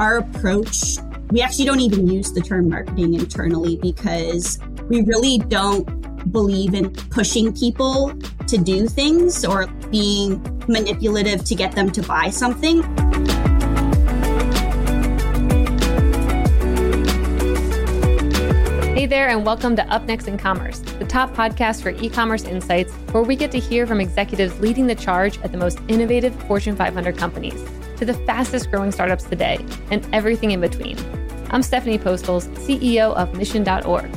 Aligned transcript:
our 0.00 0.16
approach, 0.16 0.96
we 1.30 1.42
actually 1.42 1.66
don't 1.66 1.80
even 1.80 2.08
use 2.08 2.32
the 2.32 2.40
term 2.40 2.70
marketing 2.70 3.12
internally 3.12 3.76
because 3.76 4.58
we 4.88 5.02
really 5.02 5.36
don't 5.36 6.32
believe 6.32 6.72
in 6.72 6.90
pushing 7.10 7.52
people 7.52 8.10
to 8.46 8.56
do 8.56 8.88
things 8.88 9.44
or 9.44 9.66
being 9.90 10.40
manipulative 10.68 11.44
to 11.44 11.54
get 11.54 11.72
them 11.72 11.90
to 11.90 12.00
buy 12.02 12.30
something. 12.30 12.82
Hey 18.94 19.04
there, 19.04 19.28
and 19.28 19.44
welcome 19.44 19.76
to 19.76 19.86
Up 19.92 20.04
Next 20.04 20.28
in 20.28 20.38
Commerce, 20.38 20.78
the 20.78 21.04
top 21.04 21.34
podcast 21.34 21.82
for 21.82 21.90
e 21.90 22.08
commerce 22.08 22.44
insights, 22.44 22.94
where 23.12 23.22
we 23.22 23.36
get 23.36 23.50
to 23.52 23.58
hear 23.58 23.86
from 23.86 24.00
executives 24.00 24.58
leading 24.60 24.86
the 24.86 24.94
charge 24.94 25.38
at 25.42 25.52
the 25.52 25.58
most 25.58 25.78
innovative 25.88 26.34
Fortune 26.44 26.74
500 26.74 27.18
companies 27.18 27.62
to 28.00 28.06
the 28.06 28.14
fastest 28.14 28.70
growing 28.70 28.90
startups 28.90 29.24
today 29.24 29.58
and 29.90 30.08
everything 30.14 30.52
in 30.52 30.60
between. 30.60 30.96
I'm 31.50 31.62
Stephanie 31.62 31.98
Postles, 31.98 32.48
CEO 32.48 33.14
of 33.14 33.36
Mission.org. 33.36 34.10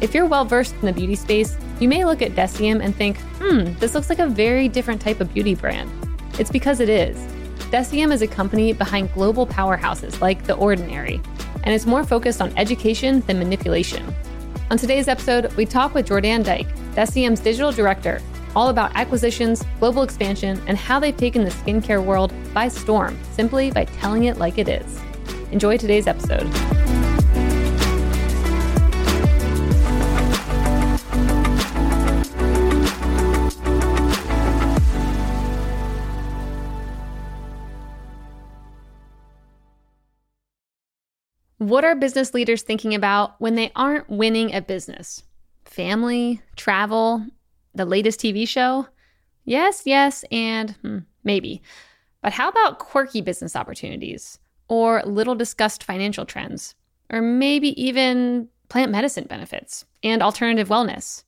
If 0.00 0.14
you're 0.14 0.26
well 0.26 0.44
versed 0.44 0.76
in 0.76 0.82
the 0.82 0.92
beauty 0.92 1.16
space, 1.16 1.56
you 1.80 1.88
may 1.88 2.04
look 2.04 2.22
at 2.22 2.36
Deciem 2.36 2.80
and 2.80 2.94
think, 2.94 3.18
hmm, 3.40 3.72
this 3.80 3.96
looks 3.96 4.10
like 4.10 4.20
a 4.20 4.28
very 4.28 4.68
different 4.68 5.00
type 5.00 5.20
of 5.20 5.34
beauty 5.34 5.56
brand. 5.56 5.90
It's 6.38 6.52
because 6.52 6.78
it 6.78 6.88
is. 6.88 7.16
Deciem 7.72 8.12
is 8.12 8.22
a 8.22 8.28
company 8.28 8.72
behind 8.72 9.12
global 9.12 9.44
powerhouses 9.44 10.20
like 10.20 10.44
The 10.44 10.54
Ordinary, 10.54 11.20
and 11.64 11.74
it's 11.74 11.84
more 11.84 12.04
focused 12.04 12.40
on 12.40 12.56
education 12.56 13.22
than 13.22 13.40
manipulation. 13.40 14.14
On 14.70 14.78
today's 14.78 15.08
episode, 15.08 15.52
we 15.54 15.66
talk 15.66 15.94
with 15.94 16.06
Jordan 16.06 16.44
Dyke, 16.44 16.68
Deciem's 16.94 17.40
digital 17.40 17.72
director, 17.72 18.22
all 18.56 18.70
about 18.70 18.90
acquisitions, 18.96 19.62
global 19.78 20.02
expansion, 20.02 20.60
and 20.66 20.78
how 20.78 20.98
they've 20.98 21.16
taken 21.16 21.44
the 21.44 21.50
skincare 21.50 22.02
world 22.02 22.32
by 22.54 22.66
storm 22.66 23.16
simply 23.32 23.70
by 23.70 23.84
telling 23.84 24.24
it 24.24 24.38
like 24.38 24.56
it 24.56 24.66
is. 24.66 25.00
Enjoy 25.52 25.76
today's 25.76 26.06
episode. 26.06 26.46
What 41.58 41.84
are 41.84 41.94
business 41.94 42.32
leaders 42.32 42.62
thinking 42.62 42.94
about 42.94 43.38
when 43.40 43.54
they 43.54 43.72
aren't 43.76 44.08
winning 44.08 44.52
at 44.54 44.66
business? 44.66 45.24
Family, 45.64 46.40
travel, 46.54 47.26
the 47.76 47.84
latest 47.84 48.20
TV 48.20 48.46
show? 48.46 48.86
Yes, 49.44 49.82
yes, 49.84 50.24
and 50.30 50.70
hmm, 50.82 50.98
maybe. 51.24 51.62
But 52.22 52.32
how 52.32 52.48
about 52.48 52.78
quirky 52.78 53.20
business 53.20 53.54
opportunities 53.54 54.38
or 54.68 55.02
little 55.04 55.34
discussed 55.34 55.84
financial 55.84 56.24
trends? 56.24 56.74
Or 57.10 57.22
maybe 57.22 57.80
even 57.80 58.48
plant 58.68 58.90
medicine 58.90 59.26
benefits 59.28 59.84
and 60.02 60.22
alternative 60.22 60.68
wellness? 60.68 61.22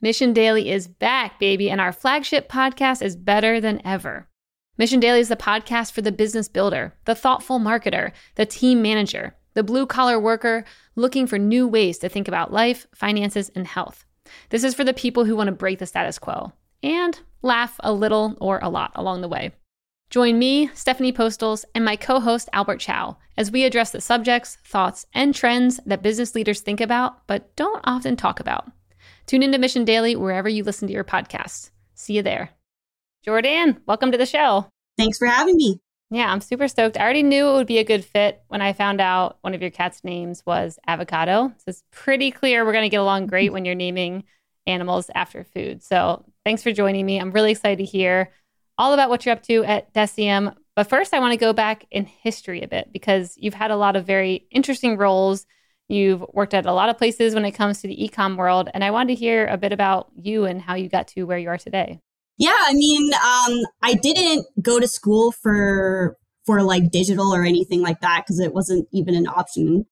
Mission 0.00 0.32
Daily 0.32 0.70
is 0.70 0.88
back, 0.88 1.38
baby, 1.38 1.70
and 1.70 1.80
our 1.80 1.92
flagship 1.92 2.50
podcast 2.50 3.02
is 3.02 3.16
better 3.16 3.60
than 3.60 3.80
ever. 3.86 4.28
Mission 4.76 5.00
Daily 5.00 5.20
is 5.20 5.28
the 5.28 5.36
podcast 5.36 5.92
for 5.92 6.02
the 6.02 6.12
business 6.12 6.48
builder, 6.48 6.94
the 7.04 7.14
thoughtful 7.14 7.60
marketer, 7.60 8.12
the 8.34 8.44
team 8.44 8.82
manager 8.82 9.34
the 9.54 9.62
blue 9.62 9.86
collar 9.86 10.18
worker 10.18 10.64
looking 10.96 11.26
for 11.26 11.38
new 11.38 11.66
ways 11.68 11.98
to 11.98 12.08
think 12.08 12.28
about 12.28 12.52
life, 12.52 12.86
finances, 12.94 13.50
and 13.54 13.66
health. 13.66 14.04
This 14.50 14.64
is 14.64 14.74
for 14.74 14.84
the 14.84 14.92
people 14.92 15.24
who 15.24 15.36
want 15.36 15.48
to 15.48 15.52
break 15.52 15.78
the 15.78 15.86
status 15.86 16.18
quo 16.18 16.52
and 16.82 17.18
laugh 17.42 17.76
a 17.80 17.92
little 17.92 18.36
or 18.40 18.58
a 18.62 18.68
lot 18.68 18.92
along 18.94 19.20
the 19.20 19.28
way. 19.28 19.52
Join 20.10 20.38
me, 20.38 20.68
Stephanie 20.74 21.12
Postles, 21.12 21.64
and 21.74 21.84
my 21.84 21.96
co 21.96 22.20
host, 22.20 22.48
Albert 22.52 22.80
Chow, 22.80 23.16
as 23.36 23.50
we 23.50 23.64
address 23.64 23.90
the 23.90 24.00
subjects, 24.00 24.58
thoughts, 24.64 25.06
and 25.14 25.34
trends 25.34 25.80
that 25.86 26.02
business 26.02 26.34
leaders 26.34 26.60
think 26.60 26.80
about 26.80 27.26
but 27.26 27.54
don't 27.56 27.80
often 27.84 28.16
talk 28.16 28.38
about. 28.38 28.70
Tune 29.26 29.42
into 29.42 29.58
Mission 29.58 29.84
Daily 29.84 30.14
wherever 30.14 30.48
you 30.48 30.64
listen 30.64 30.86
to 30.88 30.94
your 30.94 31.04
podcasts. 31.04 31.70
See 31.94 32.14
you 32.14 32.22
there. 32.22 32.50
Jordan, 33.24 33.80
welcome 33.86 34.12
to 34.12 34.18
the 34.18 34.26
show. 34.26 34.66
Thanks 34.98 35.16
for 35.16 35.26
having 35.26 35.56
me. 35.56 35.80
Yeah, 36.12 36.30
I'm 36.30 36.42
super 36.42 36.68
stoked. 36.68 36.98
I 36.98 37.00
already 37.00 37.22
knew 37.22 37.48
it 37.48 37.54
would 37.54 37.66
be 37.66 37.78
a 37.78 37.84
good 37.84 38.04
fit 38.04 38.42
when 38.48 38.60
I 38.60 38.74
found 38.74 39.00
out 39.00 39.38
one 39.40 39.54
of 39.54 39.62
your 39.62 39.70
cat's 39.70 40.04
names 40.04 40.44
was 40.44 40.78
avocado. 40.86 41.54
So 41.56 41.64
it's 41.68 41.82
pretty 41.90 42.30
clear 42.30 42.66
we're 42.66 42.72
going 42.72 42.84
to 42.84 42.90
get 42.90 43.00
along 43.00 43.28
great 43.28 43.50
when 43.50 43.64
you're 43.64 43.74
naming 43.74 44.24
animals 44.66 45.10
after 45.14 45.42
food. 45.42 45.82
So 45.82 46.22
thanks 46.44 46.62
for 46.62 46.70
joining 46.70 47.06
me. 47.06 47.18
I'm 47.18 47.30
really 47.30 47.52
excited 47.52 47.78
to 47.78 47.90
hear 47.90 48.30
all 48.76 48.92
about 48.92 49.08
what 49.08 49.24
you're 49.24 49.32
up 49.32 49.42
to 49.44 49.64
at 49.64 49.94
Deciem. 49.94 50.54
But 50.76 50.90
first, 50.90 51.14
I 51.14 51.18
want 51.18 51.32
to 51.32 51.38
go 51.38 51.54
back 51.54 51.86
in 51.90 52.04
history 52.04 52.60
a 52.60 52.68
bit 52.68 52.92
because 52.92 53.34
you've 53.38 53.54
had 53.54 53.70
a 53.70 53.76
lot 53.76 53.96
of 53.96 54.04
very 54.06 54.46
interesting 54.50 54.98
roles. 54.98 55.46
You've 55.88 56.22
worked 56.34 56.52
at 56.52 56.66
a 56.66 56.74
lot 56.74 56.90
of 56.90 56.98
places 56.98 57.34
when 57.34 57.46
it 57.46 57.52
comes 57.52 57.80
to 57.80 57.88
the 57.88 57.96
ecom 57.96 58.36
world. 58.36 58.68
And 58.74 58.84
I 58.84 58.90
wanted 58.90 59.14
to 59.14 59.18
hear 59.18 59.46
a 59.46 59.56
bit 59.56 59.72
about 59.72 60.10
you 60.14 60.44
and 60.44 60.60
how 60.60 60.74
you 60.74 60.90
got 60.90 61.08
to 61.08 61.22
where 61.22 61.38
you 61.38 61.48
are 61.48 61.56
today. 61.56 62.00
Yeah, 62.38 62.56
I 62.58 62.72
mean, 62.74 63.12
um, 63.14 63.60
I 63.82 63.94
didn't 63.94 64.46
go 64.62 64.80
to 64.80 64.88
school 64.88 65.32
for 65.32 66.16
for 66.44 66.62
like 66.62 66.90
digital 66.90 67.32
or 67.32 67.44
anything 67.44 67.82
like 67.82 68.00
that 68.00 68.24
because 68.24 68.40
it 68.40 68.52
wasn't 68.52 68.88
even 68.92 69.14
an 69.14 69.28
option. 69.28 69.86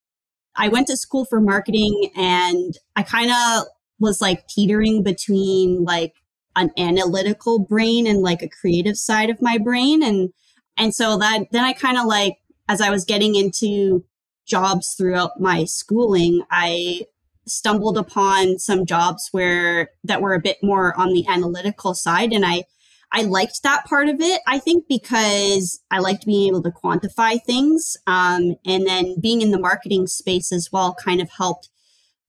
I 0.55 0.69
went 0.69 0.87
to 0.87 0.97
school 0.97 1.25
for 1.25 1.41
marketing 1.41 2.11
and 2.15 2.77
I 2.95 3.03
kind 3.03 3.31
of 3.31 3.67
was 3.99 4.21
like 4.21 4.47
teetering 4.47 5.03
between 5.03 5.83
like 5.85 6.15
an 6.55 6.71
analytical 6.77 7.59
brain 7.59 8.07
and 8.07 8.21
like 8.21 8.41
a 8.41 8.49
creative 8.49 8.97
side 8.97 9.29
of 9.29 9.41
my 9.41 9.57
brain 9.57 10.03
and 10.03 10.31
and 10.77 10.95
so 10.95 11.17
that 11.19 11.47
then 11.51 11.63
I 11.65 11.73
kind 11.73 11.97
of 11.97 12.05
like 12.05 12.37
as 12.69 12.81
I 12.81 12.89
was 12.89 13.05
getting 13.05 13.35
into 13.35 14.05
jobs 14.47 14.95
throughout 14.97 15.39
my 15.39 15.65
schooling, 15.65 16.43
I 16.51 17.01
stumbled 17.47 17.97
upon 17.97 18.59
some 18.59 18.85
jobs 18.85 19.29
where 19.31 19.89
that 20.03 20.21
were 20.21 20.33
a 20.33 20.41
bit 20.41 20.57
more 20.61 20.97
on 20.99 21.13
the 21.13 21.25
analytical 21.27 21.93
side 21.93 22.31
and 22.31 22.45
I 22.45 22.63
I 23.13 23.23
liked 23.23 23.63
that 23.63 23.85
part 23.85 24.07
of 24.07 24.21
it, 24.21 24.41
I 24.47 24.57
think, 24.57 24.85
because 24.87 25.81
I 25.91 25.99
liked 25.99 26.25
being 26.25 26.47
able 26.47 26.63
to 26.63 26.71
quantify 26.71 27.43
things. 27.43 27.97
Um, 28.07 28.55
and 28.65 28.87
then 28.87 29.19
being 29.19 29.41
in 29.41 29.51
the 29.51 29.59
marketing 29.59 30.07
space 30.07 30.51
as 30.51 30.69
well 30.71 30.95
kind 30.95 31.21
of 31.21 31.29
helped 31.29 31.69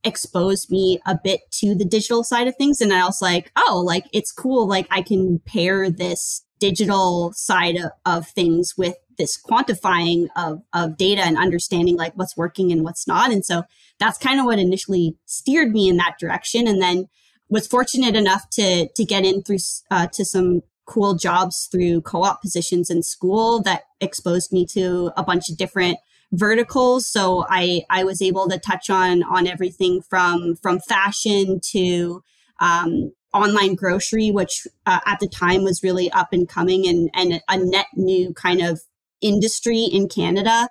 expose 0.04 0.68
me 0.70 1.00
a 1.06 1.16
bit 1.22 1.42
to 1.52 1.76
the 1.76 1.84
digital 1.84 2.24
side 2.24 2.48
of 2.48 2.56
things. 2.56 2.80
And 2.80 2.92
I 2.92 3.04
was 3.04 3.22
like, 3.22 3.52
oh, 3.56 3.82
like 3.84 4.06
it's 4.12 4.32
cool. 4.32 4.66
Like 4.66 4.88
I 4.90 5.02
can 5.02 5.40
pair 5.46 5.88
this 5.88 6.44
digital 6.58 7.32
side 7.34 7.76
of, 7.76 7.90
of 8.04 8.28
things 8.28 8.74
with 8.76 8.96
this 9.18 9.40
quantifying 9.40 10.28
of, 10.36 10.62
of 10.72 10.96
data 10.96 11.22
and 11.22 11.36
understanding 11.36 11.96
like 11.96 12.12
what's 12.14 12.36
working 12.36 12.72
and 12.72 12.82
what's 12.82 13.06
not. 13.06 13.30
And 13.30 13.44
so 13.44 13.64
that's 13.98 14.18
kind 14.18 14.40
of 14.40 14.46
what 14.46 14.58
initially 14.58 15.16
steered 15.26 15.72
me 15.72 15.88
in 15.88 15.96
that 15.98 16.18
direction. 16.18 16.66
And 16.66 16.80
then 16.80 17.08
was 17.52 17.66
fortunate 17.66 18.16
enough 18.16 18.48
to 18.50 18.88
to 18.88 19.04
get 19.04 19.24
in 19.24 19.42
through 19.42 19.58
uh, 19.90 20.06
to 20.08 20.24
some 20.24 20.62
cool 20.86 21.14
jobs 21.14 21.68
through 21.70 22.00
co-op 22.00 22.40
positions 22.40 22.90
in 22.90 23.02
school 23.02 23.62
that 23.62 23.82
exposed 24.00 24.52
me 24.52 24.66
to 24.66 25.12
a 25.16 25.22
bunch 25.22 25.48
of 25.48 25.56
different 25.56 25.98
verticals 26.32 27.06
so 27.06 27.44
i 27.50 27.82
i 27.90 28.02
was 28.02 28.22
able 28.22 28.48
to 28.48 28.58
touch 28.58 28.88
on 28.88 29.22
on 29.24 29.46
everything 29.46 30.00
from 30.00 30.56
from 30.56 30.80
fashion 30.80 31.60
to 31.60 32.22
um, 32.58 33.12
online 33.34 33.74
grocery 33.74 34.30
which 34.30 34.66
uh, 34.86 35.00
at 35.06 35.20
the 35.20 35.28
time 35.28 35.62
was 35.62 35.82
really 35.82 36.10
up 36.12 36.32
and 36.32 36.48
coming 36.48 36.86
and 36.88 37.10
and 37.14 37.40
a 37.48 37.58
net 37.58 37.86
new 37.94 38.32
kind 38.32 38.62
of 38.62 38.80
industry 39.22 39.84
in 39.84 40.08
canada 40.08 40.68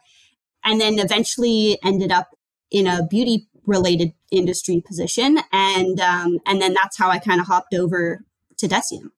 and 0.63 0.79
then 0.79 1.00
eventually 1.00 1.79
ended 1.84 2.12
up 2.12 2.35
in 2.69 2.88
a 2.88 3.06
beauty 3.07 3.47
related 3.66 4.13
industry 4.31 4.81
position. 4.85 5.39
And 5.51 6.00
um, 6.00 6.39
and 6.45 6.61
then 6.61 6.73
that's 6.73 6.97
how 6.97 7.09
i 7.09 7.19
kind 7.19 7.40
of 7.40 7.47
hopped 7.47 7.73
over 7.73 8.23
to 8.57 8.67
deciem 8.67 9.09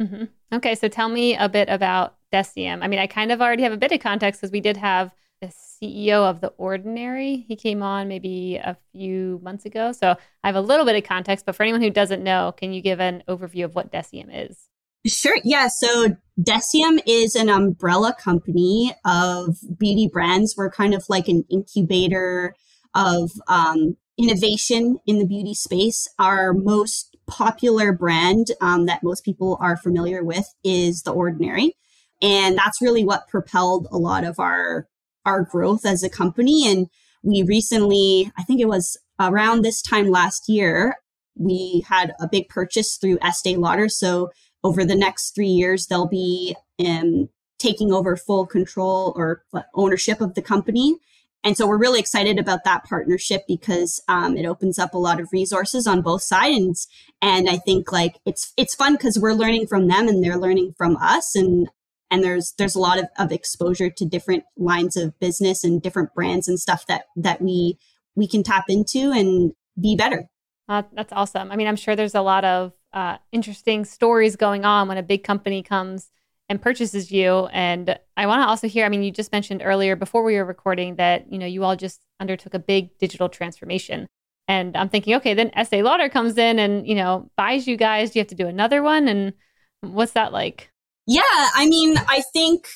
mm-hmm. 0.00 0.24
okay 0.52 0.74
so 0.74 0.86
tell 0.88 1.08
me 1.08 1.34
a 1.34 1.48
bit 1.48 1.68
about 1.70 2.16
deciem 2.32 2.80
i 2.82 2.88
mean 2.88 2.98
i 2.98 3.06
kind 3.06 3.32
of 3.32 3.40
already 3.40 3.62
have 3.62 3.72
a 3.72 3.78
bit 3.78 3.92
of 3.92 4.00
context 4.00 4.40
because 4.40 4.52
we 4.52 4.60
did 4.60 4.76
have 4.76 5.14
the 5.40 5.46
ceo 5.46 6.28
of 6.28 6.42
the 6.42 6.48
ordinary. 6.58 7.46
He 7.48 7.56
came 7.56 7.82
on 7.82 8.08
maybe 8.08 8.56
a 8.56 8.76
few 8.92 9.40
months 9.42 9.64
ago. 9.64 9.92
So 9.92 10.16
i 10.44 10.48
have 10.48 10.56
a 10.56 10.60
little 10.60 10.84
bit 10.84 10.96
of 10.96 11.04
context 11.04 11.46
but 11.46 11.54
for 11.54 11.62
anyone 11.62 11.80
who 11.80 11.90
doesn't 11.90 12.22
know 12.22 12.52
can 12.56 12.72
you 12.72 12.82
give 12.82 13.00
an 13.00 13.22
overview 13.28 13.64
of 13.64 13.74
what 13.74 13.90
deciem 13.90 14.28
is 14.30 14.69
Sure. 15.06 15.36
Yeah. 15.44 15.68
So 15.68 16.16
Deciem 16.38 17.00
is 17.06 17.34
an 17.34 17.48
umbrella 17.48 18.14
company 18.18 18.94
of 19.04 19.56
beauty 19.78 20.08
brands. 20.12 20.54
We're 20.56 20.70
kind 20.70 20.94
of 20.94 21.04
like 21.08 21.28
an 21.28 21.44
incubator 21.50 22.54
of 22.94 23.30
um, 23.48 23.96
innovation 24.18 24.98
in 25.06 25.18
the 25.18 25.26
beauty 25.26 25.54
space. 25.54 26.08
Our 26.18 26.52
most 26.52 27.16
popular 27.26 27.92
brand 27.92 28.48
um, 28.60 28.86
that 28.86 29.02
most 29.02 29.24
people 29.24 29.56
are 29.60 29.76
familiar 29.76 30.22
with 30.22 30.46
is 30.64 31.02
The 31.02 31.12
Ordinary. 31.12 31.76
And 32.20 32.58
that's 32.58 32.82
really 32.82 33.04
what 33.04 33.28
propelled 33.28 33.86
a 33.90 33.96
lot 33.96 34.24
of 34.24 34.38
our 34.38 34.86
our 35.26 35.42
growth 35.42 35.84
as 35.84 36.02
a 36.02 36.08
company. 36.10 36.66
And 36.66 36.88
we 37.22 37.42
recently, 37.42 38.32
I 38.38 38.42
think 38.42 38.60
it 38.60 38.68
was 38.68 38.98
around 39.18 39.62
this 39.62 39.82
time 39.82 40.08
last 40.10 40.48
year, 40.48 40.96
we 41.36 41.84
had 41.88 42.14
a 42.20 42.28
big 42.28 42.48
purchase 42.48 42.96
through 42.96 43.18
Estee 43.20 43.56
Lauder. 43.56 43.88
So 43.88 44.30
over 44.62 44.84
the 44.84 44.94
next 44.94 45.34
three 45.34 45.48
years, 45.48 45.86
they'll 45.86 46.08
be 46.08 46.56
in 46.78 47.28
taking 47.58 47.92
over 47.92 48.16
full 48.16 48.46
control 48.46 49.12
or 49.16 49.44
ownership 49.74 50.20
of 50.20 50.34
the 50.34 50.42
company. 50.42 50.96
And 51.42 51.56
so 51.56 51.66
we're 51.66 51.78
really 51.78 52.00
excited 52.00 52.38
about 52.38 52.64
that 52.64 52.84
partnership 52.84 53.44
because 53.48 54.02
um, 54.08 54.36
it 54.36 54.44
opens 54.44 54.78
up 54.78 54.92
a 54.92 54.98
lot 54.98 55.20
of 55.20 55.28
resources 55.32 55.86
on 55.86 56.02
both 56.02 56.22
sides. 56.22 56.86
And 57.22 57.48
I 57.48 57.56
think 57.56 57.92
like 57.92 58.18
it's 58.26 58.52
it's 58.56 58.74
fun 58.74 58.94
because 58.94 59.18
we're 59.18 59.32
learning 59.32 59.66
from 59.66 59.88
them 59.88 60.06
and 60.08 60.22
they're 60.22 60.36
learning 60.36 60.74
from 60.76 60.96
us. 60.98 61.34
And 61.34 61.70
and 62.10 62.22
there's 62.22 62.52
there's 62.58 62.74
a 62.74 62.80
lot 62.80 62.98
of, 62.98 63.06
of 63.18 63.32
exposure 63.32 63.88
to 63.88 64.04
different 64.04 64.44
lines 64.58 64.96
of 64.96 65.18
business 65.18 65.64
and 65.64 65.80
different 65.80 66.14
brands 66.14 66.46
and 66.46 66.60
stuff 66.60 66.86
that 66.86 67.04
that 67.16 67.40
we 67.40 67.78
we 68.14 68.26
can 68.26 68.42
tap 68.42 68.64
into 68.68 69.10
and 69.10 69.52
be 69.80 69.96
better. 69.96 70.28
Uh, 70.68 70.82
that's 70.92 71.12
awesome. 71.12 71.50
I 71.50 71.56
mean, 71.56 71.66
I'm 71.66 71.76
sure 71.76 71.96
there's 71.96 72.14
a 72.14 72.22
lot 72.22 72.44
of 72.44 72.72
uh, 72.92 73.18
interesting 73.32 73.84
stories 73.84 74.36
going 74.36 74.64
on 74.64 74.88
when 74.88 74.98
a 74.98 75.02
big 75.02 75.24
company 75.24 75.62
comes 75.62 76.10
and 76.48 76.60
purchases 76.60 77.12
you. 77.12 77.46
And 77.52 77.98
I 78.16 78.26
want 78.26 78.42
to 78.42 78.48
also 78.48 78.66
hear, 78.68 78.84
I 78.84 78.88
mean, 78.88 79.02
you 79.02 79.12
just 79.12 79.32
mentioned 79.32 79.62
earlier 79.64 79.94
before 79.94 80.24
we 80.24 80.34
were 80.34 80.44
recording 80.44 80.96
that, 80.96 81.32
you 81.32 81.38
know, 81.38 81.46
you 81.46 81.62
all 81.62 81.76
just 81.76 82.00
undertook 82.18 82.54
a 82.54 82.58
big 82.58 82.98
digital 82.98 83.28
transformation. 83.28 84.06
And 84.48 84.76
I'm 84.76 84.88
thinking, 84.88 85.14
okay, 85.16 85.34
then 85.34 85.52
Estee 85.54 85.82
Lauder 85.82 86.08
comes 86.08 86.36
in 86.36 86.58
and, 86.58 86.86
you 86.86 86.96
know, 86.96 87.30
buys 87.36 87.68
you 87.68 87.76
guys. 87.76 88.10
Do 88.10 88.18
you 88.18 88.22
have 88.22 88.28
to 88.30 88.34
do 88.34 88.48
another 88.48 88.82
one? 88.82 89.06
And 89.06 89.32
what's 89.80 90.12
that 90.12 90.32
like? 90.32 90.72
Yeah, 91.06 91.22
I 91.24 91.66
mean, 91.68 91.96
I 92.08 92.22
think 92.32 92.66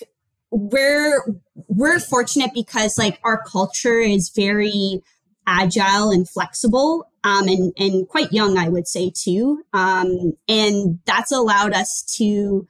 we're 0.51 1.25
we're 1.67 1.99
fortunate 1.99 2.53
because 2.55 2.97
like 2.97 3.19
our 3.25 3.43
culture 3.43 3.99
is 3.99 4.31
very 4.35 5.03
agile 5.49 6.11
and 6.11 6.29
flexible 6.29 7.11
um, 7.25 7.49
and, 7.49 7.73
and 7.79 8.07
quite 8.07 8.33
young, 8.33 8.59
I 8.59 8.69
would 8.69 8.87
say 8.87 9.11
too. 9.11 9.63
Um, 9.73 10.35
and 10.47 11.01
that's 11.07 11.33
allowed 11.33 11.73
us 11.73 12.05
to 12.19 12.69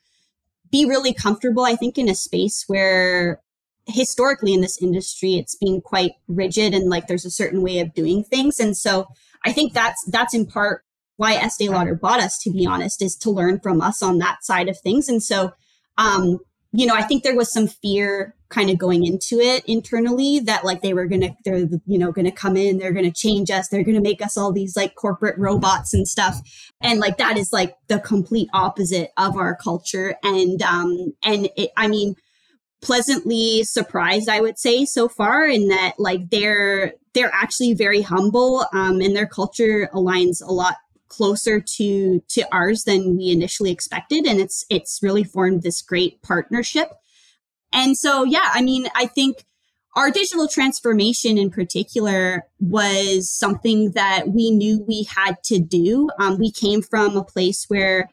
be 0.71 0.87
really 0.87 1.12
comfortable, 1.12 1.65
I 1.65 1.75
think, 1.75 1.99
in 1.99 2.09
a 2.09 2.15
space 2.15 2.65
where 2.69 3.41
historically 3.87 4.55
in 4.55 4.61
this 4.61 4.81
industry, 4.81 5.35
it's 5.35 5.56
been 5.56 5.81
quite 5.81 6.12
rigid 6.29 6.73
and 6.73 6.89
like 6.89 7.09
there's 7.09 7.27
a 7.27 7.31
certain 7.31 7.62
way 7.62 7.81
of 7.81 7.93
doing 7.95 8.25
things. 8.25 8.59
And 8.59 8.77
so 8.77 9.09
I 9.45 9.53
think 9.53 9.73
that's, 9.73 10.03
that's 10.06 10.35
in 10.35 10.47
part 10.47 10.85
why 11.17 11.35
Estee 11.35 11.69
Lauder 11.69 11.95
bought 11.95 12.21
us, 12.21 12.39
to 12.39 12.51
be 12.51 12.67
honest, 12.67 13.03
is 13.03 13.17
to 13.17 13.31
learn 13.31 13.61
from 13.61 13.81
us 13.81 14.03
on 14.03 14.19
that 14.19 14.45
side 14.45 14.69
of 14.69 14.79
things. 14.79 15.09
And 15.09 15.23
so, 15.23 15.53
um, 15.99 16.39
you 16.73 16.87
know, 16.87 16.95
I 16.95 17.03
think 17.03 17.23
there 17.23 17.37
was 17.37 17.53
some 17.53 17.69
fear 17.69 18.35
kind 18.55 18.71
of 18.71 18.79
going 18.79 19.05
into 19.05 19.41
it 19.41 19.65
internally 19.67 20.39
that 20.39 20.65
like 20.65 20.81
they 20.81 20.95
were 20.95 21.06
gonna, 21.06 21.37
they're, 21.45 21.67
you 21.87 21.99
know, 21.99 22.12
gonna 22.12 22.31
come 22.31 22.56
in, 22.56 22.79
they're 22.79 22.93
gonna 22.93 23.11
change 23.11 23.51
us, 23.51 23.69
they're 23.69 23.83
gonna 23.83 24.01
make 24.01 24.23
us 24.23 24.37
all 24.37 24.53
these 24.53 24.77
like 24.77 24.95
corporate 24.95 25.37
robots 25.37 25.93
and 25.93 26.06
stuff. 26.06 26.41
And 26.81 27.01
like 27.01 27.19
that 27.19 27.37
is 27.37 27.53
like 27.53 27.77
the 27.89 27.99
complete 27.99 28.49
opposite 28.55 29.11
of 29.17 29.37
our 29.37 29.56
culture. 29.56 30.15
And, 30.23 30.62
um, 30.62 31.12
and 31.25 31.49
it, 31.56 31.71
I 31.77 31.89
mean, 31.89 32.15
pleasantly 32.81 33.65
surprised, 33.65 34.29
I 34.29 34.41
would 34.41 34.59
say 34.59 34.85
so 34.85 35.09
far 35.09 35.47
in 35.47 35.69
that 35.69 35.95
like 35.99 36.31
they're, 36.31 36.93
they're 37.12 37.35
actually 37.35 37.75
very 37.75 38.03
humble, 38.03 38.67
um, 38.73 39.01
and 39.01 39.17
their 39.17 39.27
culture 39.27 39.89
aligns 39.93 40.43
a 40.47 40.53
lot 40.53 40.77
closer 41.09 41.61
to 41.61 42.21
to 42.29 42.43
ours 42.51 42.85
than 42.85 43.17
we 43.17 43.31
initially 43.31 43.71
expected 43.71 44.27
and 44.27 44.41
it's 44.41 44.65
it's 44.69 44.99
really 45.01 45.23
formed 45.23 45.62
this 45.62 45.81
great 45.81 46.21
partnership 46.23 46.91
and 47.75 47.99
so 47.99 48.25
yeah 48.25 48.49
i 48.53 48.62
mean 48.62 48.88
i 48.94 49.06
think 49.06 49.44
our 49.97 50.11
digital 50.11 50.49
transformation 50.49 51.38
in 51.38 51.50
particular 51.50 52.47
was 52.59 53.31
something 53.31 53.93
that 53.93 54.29
we 54.29 54.50
knew 54.50 54.82
we 54.88 55.05
had 55.05 55.43
to 55.44 55.61
do. 55.61 56.11
Um, 56.19 56.38
we 56.38 56.50
came 56.50 56.82
from 56.82 57.17
a 57.17 57.25
place 57.25 57.67
where 57.69 58.09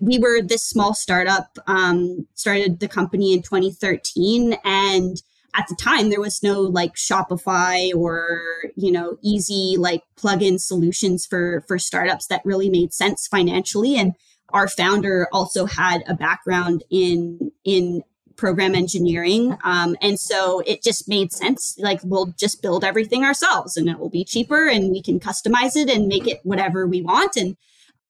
we 0.00 0.18
were 0.18 0.42
this 0.42 0.62
small 0.62 0.94
startup 0.94 1.58
um, 1.66 2.26
started 2.34 2.80
the 2.80 2.88
company 2.88 3.32
in 3.32 3.42
2013 3.42 4.56
and 4.64 5.22
at 5.54 5.66
the 5.68 5.74
time 5.74 6.08
there 6.08 6.20
was 6.20 6.42
no 6.42 6.60
like 6.60 6.94
shopify 6.94 7.92
or 7.94 8.40
you 8.76 8.90
know 8.90 9.18
easy 9.22 9.76
like 9.78 10.02
plug-in 10.16 10.58
solutions 10.58 11.26
for 11.26 11.64
for 11.66 11.78
startups 11.78 12.26
that 12.28 12.42
really 12.44 12.70
made 12.70 12.92
sense 12.92 13.26
financially. 13.26 13.96
And 13.96 14.14
our 14.50 14.68
founder 14.68 15.28
also 15.32 15.66
had 15.66 16.04
a 16.06 16.14
background 16.14 16.84
in 16.90 17.50
in 17.64 18.02
program 18.42 18.74
engineering 18.74 19.56
um, 19.62 19.96
and 20.02 20.18
so 20.18 20.58
it 20.66 20.82
just 20.82 21.08
made 21.08 21.32
sense 21.32 21.76
like 21.78 22.00
we'll 22.02 22.34
just 22.36 22.60
build 22.60 22.82
everything 22.82 23.22
ourselves 23.22 23.76
and 23.76 23.88
it 23.88 24.00
will 24.00 24.10
be 24.10 24.24
cheaper 24.24 24.66
and 24.66 24.90
we 24.90 25.00
can 25.00 25.20
customize 25.20 25.76
it 25.76 25.88
and 25.88 26.08
make 26.08 26.26
it 26.26 26.40
whatever 26.42 26.84
we 26.84 27.00
want 27.00 27.36
and 27.36 27.56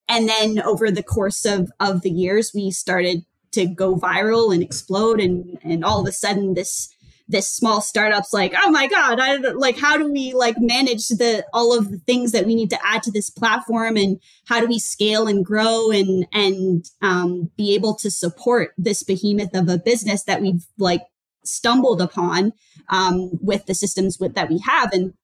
and 0.09 0.31
then 0.31 0.59
over 0.63 0.91
the 0.91 1.03
course 1.03 1.45
of 1.45 1.71
of 1.79 2.01
the 2.01 2.11
years 2.11 2.53
we 2.55 2.71
started 2.71 3.27
to 3.51 3.67
go 3.67 3.95
viral 3.95 4.55
and 4.55 4.63
explode 4.63 5.21
and 5.21 5.59
and 5.63 5.85
all 5.85 6.01
of 6.01 6.09
a 6.09 6.13
sudden 6.13 6.55
this 6.55 6.89
this 7.29 7.51
small 7.51 7.81
startups 7.81 8.33
like 8.33 8.53
oh 8.63 8.71
my 8.71 8.87
god 8.87 9.19
i 9.21 9.37
like 9.37 9.79
how 9.79 9.97
do 9.97 10.11
we 10.11 10.33
like 10.33 10.57
manage 10.59 11.09
the 11.09 11.45
all 11.53 11.77
of 11.77 11.91
the 11.91 11.99
things 11.99 12.33
that 12.33 12.47
we 12.47 12.55
need 12.55 12.71
to 12.71 12.79
add 12.85 13.03
to 13.03 13.11
this 13.11 13.31
platform 13.31 13.97
and 13.97 14.21
how 14.47 14.61
do 14.61 14.67
we 14.67 14.79
scale 14.79 15.27
and 15.27 15.45
grow 15.45 15.91
and 15.91 16.27
and 16.33 16.91
um, 17.01 17.51
be 17.57 17.75
able 17.75 17.95
to 17.95 18.11
support 18.11 18.73
this 18.77 19.03
behemoth 19.03 19.55
of 19.55 19.69
a 19.69 19.79
business 19.79 20.25
that 20.25 20.41
we've 20.41 20.67
like 20.79 21.03
stumbled 21.45 22.01
upon 22.01 22.53
um, 22.89 23.31
with 23.41 23.67
the 23.67 23.75
systems 23.75 24.19
with, 24.21 24.35
that 24.35 24.49
we 24.49 24.59
have? 24.59 24.93
And 24.93 25.15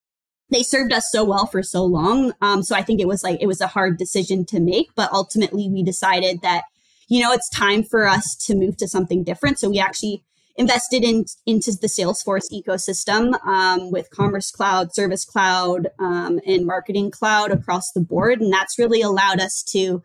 they 0.50 0.62
served 0.62 0.92
us 0.92 1.12
so 1.12 1.24
well 1.24 1.46
for 1.46 1.62
so 1.62 1.84
long 1.84 2.32
um, 2.40 2.62
so 2.62 2.74
i 2.74 2.82
think 2.82 3.00
it 3.00 3.08
was 3.08 3.22
like 3.22 3.40
it 3.42 3.46
was 3.46 3.60
a 3.60 3.66
hard 3.66 3.98
decision 3.98 4.46
to 4.46 4.60
make 4.60 4.88
but 4.94 5.12
ultimately 5.12 5.68
we 5.68 5.82
decided 5.82 6.40
that 6.42 6.64
you 7.08 7.22
know 7.22 7.32
it's 7.32 7.48
time 7.48 7.82
for 7.82 8.06
us 8.06 8.36
to 8.36 8.54
move 8.54 8.76
to 8.76 8.86
something 8.86 9.24
different. 9.24 9.58
So 9.58 9.70
we 9.70 9.78
actually 9.78 10.22
invested 10.58 11.04
in 11.04 11.24
into 11.46 11.70
the 11.70 11.86
Salesforce 11.86 12.52
ecosystem 12.52 13.42
um, 13.46 13.90
with 13.90 14.10
Commerce 14.10 14.50
Cloud, 14.50 14.92
Service 14.92 15.24
Cloud, 15.24 15.88
um, 15.98 16.40
and 16.46 16.66
Marketing 16.66 17.10
Cloud 17.10 17.52
across 17.52 17.92
the 17.92 18.00
board, 18.00 18.40
and 18.40 18.52
that's 18.52 18.78
really 18.78 19.00
allowed 19.00 19.40
us 19.40 19.62
to 19.72 20.02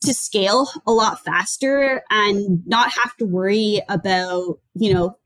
to 0.00 0.12
scale 0.12 0.68
a 0.86 0.92
lot 0.92 1.24
faster 1.24 2.02
and 2.10 2.66
not 2.66 2.92
have 2.92 3.16
to 3.18 3.24
worry 3.24 3.80
about 3.88 4.58
you 4.74 4.92
know 4.92 5.16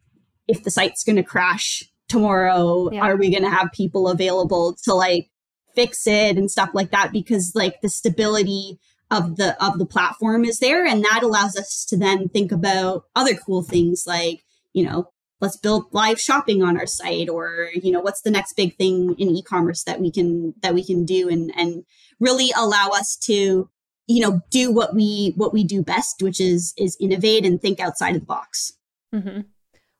if 0.47 0.65
the 0.65 0.71
site's 0.71 1.05
going 1.05 1.17
to 1.17 1.23
crash 1.23 1.85
tomorrow. 2.09 2.91
Yeah. 2.91 3.03
Are 3.03 3.17
we 3.17 3.31
going 3.31 3.45
to 3.45 3.51
have 3.51 3.71
people 3.73 4.09
available 4.09 4.77
to 4.85 4.95
like 4.95 5.31
fix 5.75 6.07
it 6.07 6.37
and 6.37 6.51
stuff 6.51 6.71
like 6.75 6.91
that? 6.91 7.13
Because 7.13 7.53
like 7.55 7.81
the 7.81 7.89
stability 7.89 8.81
of 9.11 9.37
the 9.37 9.63
of 9.65 9.79
the 9.79 9.87
platform 9.87 10.45
is 10.45 10.59
there 10.59 10.85
and 10.85 11.03
that 11.03 11.23
allows 11.23 11.57
us 11.57 11.85
to 11.87 11.97
then 11.97 12.29
think 12.29 12.53
about 12.53 13.05
other 13.17 13.35
cool 13.35 13.63
things 13.63 14.05
like 14.07 14.43
you 14.79 14.85
know, 14.85 15.11
let's 15.41 15.57
build 15.57 15.87
live 15.91 16.21
shopping 16.21 16.63
on 16.63 16.79
our 16.79 16.87
site 16.87 17.29
or, 17.29 17.71
you 17.75 17.91
know, 17.91 17.99
what's 18.01 18.23
the 18.23 18.31
next 18.31 18.53
big 18.55 18.77
thing 18.77 19.17
in 19.19 19.29
e-commerce 19.29 19.83
that 19.83 20.01
we 20.01 20.13
can 20.13 20.55
that 20.63 20.73
we 20.73 20.85
can 20.85 21.05
do 21.05 21.29
and 21.29 21.53
and 21.57 21.85
really 22.21 22.53
allow 22.57 22.91
us 22.91 23.17
to, 23.17 23.69
you 24.07 24.21
know, 24.21 24.41
do 24.51 24.71
what 24.71 24.95
we 24.95 25.33
what 25.35 25.53
we 25.53 25.65
do 25.65 25.83
best, 25.83 26.23
which 26.23 26.41
is 26.41 26.75
is 26.79 26.97
innovate 27.01 27.45
and 27.45 27.61
think 27.61 27.81
outside 27.81 28.15
of 28.15 28.21
the 28.21 28.27
box. 28.27 28.73
Mm-hmm. 29.13 29.41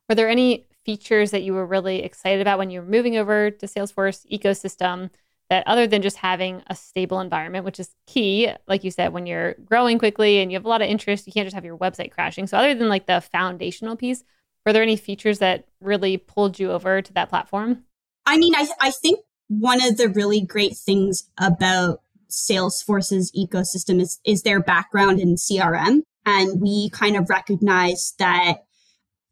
Were 0.07 0.15
there 0.15 0.29
any 0.29 0.65
features 0.85 1.31
that 1.31 1.43
you 1.43 1.53
were 1.53 1.65
really 1.65 2.03
excited 2.03 2.39
about 2.39 2.57
when 2.57 2.69
you 2.69 2.79
were 2.79 2.87
moving 2.87 3.17
over 3.17 3.51
to 3.51 3.65
Salesforce 3.65 4.25
ecosystem 4.31 5.09
that 5.49 5.67
other 5.67 5.87
than 5.87 6.01
just 6.01 6.17
having 6.17 6.63
a 6.67 6.75
stable 6.75 7.19
environment, 7.19 7.65
which 7.65 7.79
is 7.79 7.93
key, 8.07 8.49
like 8.67 8.83
you 8.83 8.91
said, 8.91 9.11
when 9.11 9.25
you're 9.25 9.55
growing 9.65 9.99
quickly 9.99 10.39
and 10.39 10.51
you 10.51 10.55
have 10.55 10.65
a 10.65 10.69
lot 10.69 10.81
of 10.81 10.87
interest, 10.87 11.27
you 11.27 11.33
can't 11.33 11.47
just 11.47 11.55
have 11.55 11.65
your 11.65 11.77
website 11.77 12.11
crashing. 12.11 12.47
So 12.47 12.57
other 12.57 12.75
than 12.75 12.87
like 12.87 13.07
the 13.07 13.19
foundational 13.19 13.95
piece, 13.95 14.23
were 14.69 14.73
there 14.73 14.83
any 14.83 14.97
features 14.97 15.39
that 15.39 15.65
really 15.81 16.15
pulled 16.15 16.59
you 16.59 16.71
over 16.71 17.01
to 17.01 17.13
that 17.13 17.27
platform? 17.27 17.85
I 18.27 18.37
mean, 18.37 18.53
I, 18.55 18.67
I 18.79 18.91
think 18.91 19.21
one 19.47 19.83
of 19.83 19.97
the 19.97 20.09
really 20.09 20.41
great 20.41 20.77
things 20.77 21.27
about 21.39 22.01
Salesforce's 22.29 23.31
ecosystem 23.31 23.99
is, 23.99 24.19
is 24.27 24.43
their 24.43 24.61
background 24.61 25.19
in 25.19 25.37
CRM. 25.37 26.01
And 26.23 26.61
we 26.61 26.91
kind 26.91 27.15
of 27.15 27.31
recognize 27.31 28.13
that, 28.19 28.65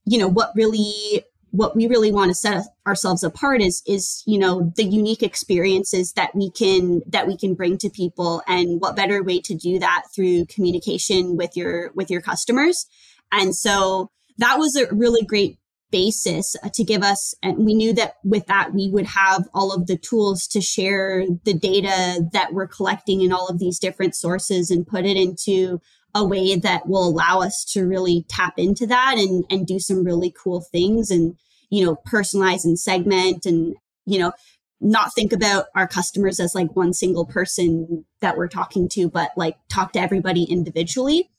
you 0.05 0.17
know, 0.17 0.27
what 0.27 0.53
really 0.55 1.23
what 1.51 1.75
we 1.75 1.85
really 1.85 2.11
want 2.11 2.29
to 2.29 2.35
set 2.35 2.63
ourselves 2.87 3.23
apart 3.23 3.61
is 3.61 3.83
is 3.87 4.21
you 4.25 4.37
know 4.37 4.73
the 4.75 4.83
unique 4.83 5.23
experiences 5.23 6.13
that 6.13 6.35
we 6.35 6.51
can 6.51 7.01
that 7.07 7.25
we 7.25 7.37
can 7.37 7.53
bring 7.53 7.77
to 7.77 7.89
people 7.89 8.41
and 8.47 8.81
what 8.81 8.97
better 8.97 9.23
way 9.23 9.39
to 9.39 9.55
do 9.55 9.79
that 9.79 10.03
through 10.13 10.45
communication 10.47 11.37
with 11.37 11.55
your 11.55 11.91
with 11.95 12.11
your 12.11 12.19
customers 12.19 12.85
and 13.31 13.55
so 13.55 14.11
that 14.37 14.57
was 14.57 14.75
a 14.75 14.93
really 14.93 15.25
great 15.25 15.57
basis 15.91 16.55
uh, 16.63 16.69
to 16.73 16.83
give 16.83 17.01
us 17.01 17.33
and 17.41 17.65
we 17.65 17.73
knew 17.73 17.93
that 17.93 18.15
with 18.23 18.45
that 18.47 18.73
we 18.73 18.89
would 18.89 19.05
have 19.05 19.47
all 19.53 19.73
of 19.73 19.87
the 19.87 19.97
tools 19.97 20.45
to 20.45 20.59
share 20.59 21.25
the 21.45 21.53
data 21.53 22.21
that 22.33 22.51
we're 22.51 22.67
collecting 22.67 23.21
in 23.21 23.31
all 23.31 23.47
of 23.47 23.57
these 23.57 23.79
different 23.79 24.13
sources 24.13 24.69
and 24.69 24.85
put 24.85 25.05
it 25.05 25.15
into 25.15 25.79
a 26.13 26.25
way 26.25 26.55
that 26.55 26.87
will 26.87 27.07
allow 27.07 27.39
us 27.39 27.63
to 27.63 27.85
really 27.85 28.25
tap 28.27 28.53
into 28.57 28.85
that 28.85 29.15
and 29.17 29.45
and 29.49 29.65
do 29.65 29.79
some 29.79 30.03
really 30.03 30.33
cool 30.43 30.61
things 30.61 31.09
and 31.09 31.35
you 31.69 31.85
know 31.85 31.97
personalize 32.11 32.65
and 32.65 32.77
segment 32.77 33.45
and 33.45 33.75
you 34.05 34.19
know 34.19 34.33
not 34.81 35.13
think 35.13 35.31
about 35.31 35.65
our 35.73 35.87
customers 35.87 36.39
as 36.39 36.53
like 36.53 36.75
one 36.75 36.93
single 36.93 37.25
person 37.25 38.05
that 38.19 38.35
we're 38.35 38.47
talking 38.47 38.89
to 38.89 39.09
but 39.09 39.31
like 39.37 39.55
talk 39.69 39.93
to 39.93 40.01
everybody 40.01 40.43
individually 40.43 41.29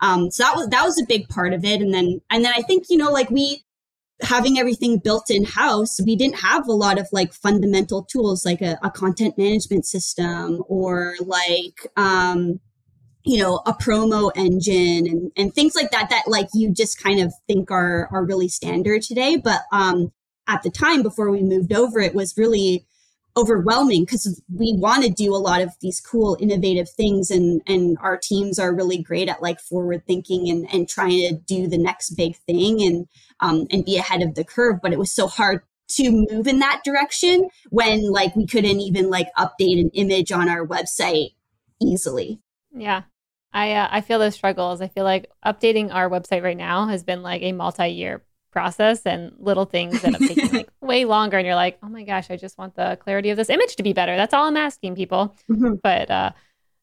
Um, 0.00 0.30
so 0.30 0.44
that 0.44 0.56
was 0.56 0.68
that 0.68 0.84
was 0.84 1.00
a 1.00 1.06
big 1.06 1.28
part 1.28 1.52
of 1.52 1.64
it. 1.64 1.80
And 1.80 1.92
then 1.92 2.20
and 2.30 2.44
then 2.44 2.52
I 2.56 2.62
think 2.62 2.84
you 2.88 2.96
know 2.96 3.10
like 3.10 3.30
we 3.30 3.64
having 4.22 4.58
everything 4.58 4.98
built 4.98 5.30
in 5.30 5.44
house, 5.44 5.98
we 6.04 6.16
didn't 6.16 6.40
have 6.40 6.68
a 6.68 6.72
lot 6.72 6.98
of 6.98 7.08
like 7.12 7.32
fundamental 7.32 8.04
tools 8.04 8.44
like 8.44 8.60
a, 8.60 8.78
a 8.82 8.90
content 8.90 9.38
management 9.38 9.86
system 9.86 10.62
or 10.68 11.14
like 11.20 11.86
um, 11.96 12.60
you 13.24 13.38
know 13.38 13.62
a 13.66 13.72
promo 13.72 14.30
engine 14.36 15.06
and, 15.06 15.32
and 15.36 15.54
things 15.54 15.74
like 15.74 15.90
that 15.90 16.10
that 16.10 16.24
like 16.26 16.48
you 16.54 16.72
just 16.72 17.02
kind 17.02 17.20
of 17.20 17.32
think 17.46 17.70
are 17.70 18.08
are 18.12 18.24
really 18.24 18.48
standard 18.48 19.02
today. 19.02 19.36
But 19.36 19.62
um, 19.72 20.12
at 20.46 20.62
the 20.62 20.70
time 20.70 21.02
before 21.02 21.30
we 21.30 21.42
moved 21.42 21.72
over, 21.72 22.00
it 22.00 22.14
was 22.14 22.36
really 22.36 22.86
overwhelming 23.36 24.04
because 24.04 24.42
we 24.54 24.74
want 24.76 25.04
to 25.04 25.10
do 25.10 25.34
a 25.34 25.38
lot 25.38 25.62
of 25.62 25.70
these 25.80 26.00
cool 26.00 26.36
innovative 26.40 26.88
things 26.90 27.30
and 27.30 27.62
and 27.66 27.96
our 28.00 28.16
teams 28.16 28.58
are 28.58 28.74
really 28.74 29.00
great 29.00 29.28
at 29.28 29.42
like 29.42 29.60
forward 29.60 30.02
thinking 30.06 30.48
and 30.48 30.66
and 30.72 30.88
trying 30.88 31.28
to 31.28 31.34
do 31.46 31.68
the 31.68 31.78
next 31.78 32.10
big 32.10 32.36
thing 32.46 32.82
and 32.82 33.06
um 33.40 33.66
and 33.70 33.84
be 33.84 33.96
ahead 33.96 34.22
of 34.22 34.34
the 34.34 34.44
curve. 34.44 34.80
But 34.82 34.92
it 34.92 34.98
was 34.98 35.12
so 35.12 35.26
hard 35.26 35.62
to 35.92 36.26
move 36.30 36.46
in 36.46 36.60
that 36.60 36.82
direction 36.84 37.48
when 37.70 38.10
like 38.10 38.34
we 38.36 38.46
couldn't 38.46 38.80
even 38.80 39.10
like 39.10 39.28
update 39.38 39.80
an 39.80 39.90
image 39.94 40.32
on 40.32 40.48
our 40.48 40.66
website 40.66 41.34
easily. 41.80 42.40
Yeah. 42.72 43.02
I 43.52 43.72
uh, 43.72 43.88
i 43.90 44.00
feel 44.00 44.18
those 44.20 44.34
struggles. 44.34 44.80
I 44.80 44.88
feel 44.88 45.04
like 45.04 45.30
updating 45.44 45.92
our 45.92 46.08
website 46.08 46.42
right 46.42 46.56
now 46.56 46.86
has 46.86 47.02
been 47.02 47.22
like 47.22 47.42
a 47.42 47.52
multi-year 47.52 48.22
process 48.50 49.06
and 49.06 49.32
little 49.38 49.64
things 49.64 50.02
end 50.04 50.16
up 50.16 50.20
taking 50.20 50.52
like 50.52 50.68
way 50.80 51.04
longer 51.04 51.38
and 51.38 51.46
you're 51.46 51.54
like 51.54 51.78
oh 51.82 51.88
my 51.88 52.02
gosh 52.02 52.30
i 52.30 52.36
just 52.36 52.58
want 52.58 52.74
the 52.74 52.98
clarity 53.00 53.30
of 53.30 53.36
this 53.36 53.50
image 53.50 53.76
to 53.76 53.82
be 53.82 53.92
better. 53.92 54.16
That's 54.16 54.34
all 54.34 54.46
i'm 54.46 54.56
asking 54.56 54.96
people. 54.96 55.36
Mm-hmm. 55.50 55.74
but 55.82 56.10
uh, 56.10 56.32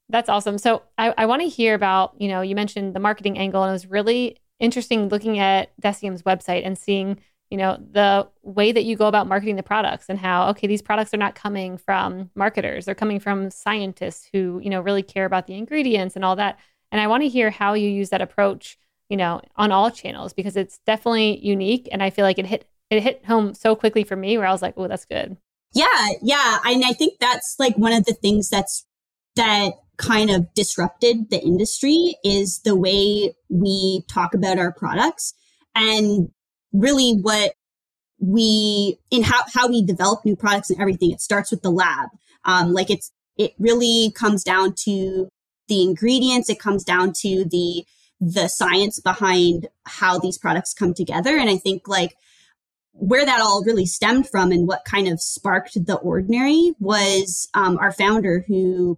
that's 0.09 0.29
awesome. 0.29 0.57
So 0.57 0.83
i, 0.97 1.13
I 1.17 1.25
want 1.25 1.41
to 1.41 1.47
hear 1.47 1.73
about 1.73 2.15
you 2.19 2.27
know 2.27 2.41
you 2.41 2.55
mentioned 2.55 2.93
the 2.93 2.99
marketing 2.99 3.37
angle 3.37 3.63
and 3.63 3.69
it 3.69 3.73
was 3.73 3.87
really 3.87 4.37
interesting 4.59 5.09
looking 5.09 5.39
at 5.39 5.69
Deciem 5.81 6.21
website 6.23 6.65
and 6.65 6.77
seeing 6.77 7.19
you 7.49 7.57
know 7.57 7.77
the 7.91 8.27
way 8.41 8.71
that 8.71 8.83
you 8.83 8.95
go 8.95 9.07
about 9.07 9.27
marketing 9.27 9.55
the 9.55 9.63
products 9.63 10.07
and 10.09 10.19
how 10.19 10.49
okay 10.49 10.67
these 10.67 10.81
products 10.81 11.13
are 11.13 11.17
not 11.17 11.35
coming 11.35 11.77
from 11.77 12.29
marketers. 12.35 12.85
They're 12.85 12.95
coming 12.95 13.19
from 13.19 13.49
scientists 13.51 14.27
who 14.31 14.59
you 14.63 14.69
know 14.69 14.81
really 14.81 15.03
care 15.03 15.25
about 15.25 15.47
the 15.47 15.55
ingredients 15.55 16.15
and 16.15 16.23
all 16.25 16.35
that. 16.37 16.59
And 16.91 17.01
i 17.01 17.07
want 17.07 17.23
to 17.23 17.29
hear 17.29 17.49
how 17.49 17.73
you 17.73 17.89
use 17.89 18.09
that 18.09 18.21
approach 18.21 18.77
you 19.09 19.17
know, 19.17 19.41
on 19.55 19.71
all 19.71 19.91
channels 19.91 20.33
because 20.33 20.57
it's 20.57 20.79
definitely 20.85 21.39
unique. 21.45 21.87
And 21.91 22.03
I 22.03 22.09
feel 22.09 22.25
like 22.25 22.39
it 22.39 22.45
hit 22.45 22.67
it 22.89 23.03
hit 23.03 23.25
home 23.25 23.53
so 23.53 23.75
quickly 23.75 24.03
for 24.03 24.15
me 24.15 24.37
where 24.37 24.47
I 24.47 24.51
was 24.51 24.61
like, 24.61 24.73
oh, 24.77 24.87
that's 24.87 25.05
good. 25.05 25.37
Yeah, 25.73 26.09
yeah. 26.21 26.59
And 26.65 26.83
I 26.85 26.93
think 26.93 27.19
that's 27.19 27.55
like 27.59 27.77
one 27.77 27.93
of 27.93 28.05
the 28.05 28.13
things 28.13 28.49
that's 28.49 28.85
that 29.35 29.73
kind 29.97 30.29
of 30.29 30.53
disrupted 30.53 31.29
the 31.29 31.41
industry 31.41 32.15
is 32.23 32.59
the 32.59 32.75
way 32.75 33.33
we 33.49 34.03
talk 34.09 34.33
about 34.33 34.59
our 34.59 34.71
products 34.71 35.33
and 35.75 36.29
really 36.71 37.13
what 37.13 37.53
we 38.19 38.97
in 39.11 39.23
how, 39.23 39.43
how 39.53 39.67
we 39.67 39.83
develop 39.83 40.23
new 40.23 40.35
products 40.35 40.69
and 40.69 40.79
everything 40.79 41.11
it 41.11 41.21
starts 41.21 41.51
with 41.51 41.61
the 41.61 41.69
lab 41.69 42.09
um, 42.45 42.73
like 42.73 42.89
it's 42.89 43.11
it 43.37 43.53
really 43.59 44.11
comes 44.15 44.43
down 44.43 44.73
to 44.75 45.29
the 45.67 45.83
ingredients 45.83 46.49
it 46.49 46.59
comes 46.59 46.83
down 46.83 47.11
to 47.11 47.45
the 47.45 47.83
the 48.19 48.47
science 48.47 48.99
behind 48.99 49.67
how 49.85 50.17
these 50.17 50.37
products 50.37 50.73
come 50.73 50.93
together. 50.93 51.37
And 51.37 51.49
I 51.49 51.57
think 51.57 51.87
like 51.87 52.15
where 52.93 53.25
that 53.25 53.41
all 53.41 53.63
really 53.63 53.85
stemmed 53.85 54.27
from 54.27 54.51
and 54.51 54.67
what 54.67 54.85
kind 54.85 55.07
of 55.07 55.21
sparked 55.21 55.85
the 55.85 55.97
ordinary 55.97 56.73
was 56.79 57.47
um, 57.53 57.77
our 57.77 57.91
founder 57.91 58.43
who 58.47 58.97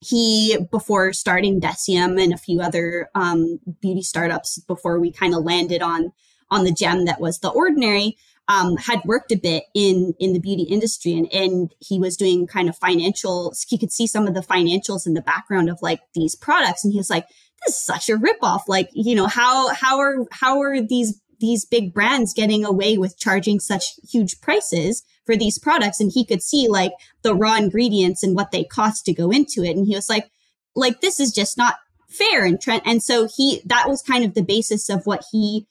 he 0.00 0.58
before 0.70 1.12
starting 1.12 1.60
Deciem 1.60 2.22
and 2.22 2.32
a 2.32 2.38
few 2.38 2.60
other 2.60 3.08
um, 3.14 3.58
beauty 3.80 4.02
startups 4.02 4.58
before 4.58 5.00
we 5.00 5.12
kind 5.12 5.34
of 5.34 5.44
landed 5.44 5.80
on 5.80 6.12
on 6.50 6.64
the 6.64 6.72
gem 6.72 7.06
that 7.06 7.20
was 7.20 7.38
the 7.38 7.48
ordinary 7.48 8.16
um, 8.48 8.76
had 8.76 9.00
worked 9.04 9.32
a 9.32 9.36
bit 9.36 9.64
in 9.74 10.14
in 10.18 10.32
the 10.32 10.40
beauty 10.40 10.64
industry 10.64 11.12
and, 11.12 11.32
and 11.32 11.74
he 11.78 11.98
was 11.98 12.16
doing 12.16 12.46
kind 12.46 12.68
of 12.68 12.76
financial 12.76 13.54
he 13.68 13.78
could 13.78 13.92
see 13.92 14.06
some 14.06 14.26
of 14.26 14.34
the 14.34 14.40
financials 14.40 15.06
in 15.06 15.14
the 15.14 15.22
background 15.22 15.70
of 15.70 15.80
like 15.80 16.00
these 16.14 16.34
products 16.34 16.84
and 16.84 16.92
he 16.92 16.98
was 16.98 17.08
like 17.08 17.26
is 17.66 17.82
such 17.82 18.08
a 18.08 18.16
ripoff. 18.16 18.62
Like, 18.68 18.88
you 18.92 19.14
know, 19.14 19.26
how 19.26 19.68
how 19.74 19.98
are 19.98 20.26
how 20.32 20.60
are 20.60 20.80
these 20.80 21.20
these 21.40 21.64
big 21.64 21.92
brands 21.92 22.32
getting 22.32 22.64
away 22.64 22.96
with 22.98 23.18
charging 23.18 23.58
such 23.58 23.94
huge 24.08 24.40
prices 24.40 25.02
for 25.26 25.36
these 25.36 25.58
products? 25.58 26.00
And 26.00 26.10
he 26.12 26.24
could 26.24 26.42
see 26.42 26.68
like 26.68 26.92
the 27.22 27.34
raw 27.34 27.56
ingredients 27.56 28.22
and 28.22 28.34
what 28.34 28.52
they 28.52 28.64
cost 28.64 29.04
to 29.06 29.12
go 29.12 29.30
into 29.30 29.62
it. 29.62 29.76
And 29.76 29.86
he 29.86 29.94
was 29.94 30.08
like, 30.08 30.30
like 30.74 31.00
this 31.00 31.20
is 31.20 31.32
just 31.32 31.58
not 31.58 31.76
fair. 32.08 32.44
And 32.44 32.60
Trent, 32.60 32.82
and 32.86 33.02
so 33.02 33.26
he 33.26 33.62
that 33.66 33.88
was 33.88 34.02
kind 34.02 34.24
of 34.24 34.34
the 34.34 34.42
basis 34.42 34.88
of 34.88 35.06
what 35.06 35.24
he 35.32 35.66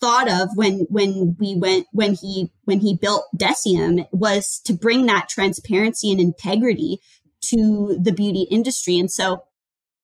thought 0.00 0.30
of 0.30 0.50
when 0.54 0.86
when 0.90 1.36
we 1.38 1.56
went 1.56 1.86
when 1.92 2.14
he 2.14 2.50
when 2.64 2.80
he 2.80 2.94
built 2.94 3.24
Deciem 3.36 4.06
was 4.12 4.60
to 4.64 4.72
bring 4.72 5.06
that 5.06 5.28
transparency 5.28 6.10
and 6.10 6.20
integrity 6.20 6.98
to 7.42 7.98
the 8.00 8.12
beauty 8.12 8.42
industry. 8.50 8.98
And 8.98 9.10
so, 9.10 9.44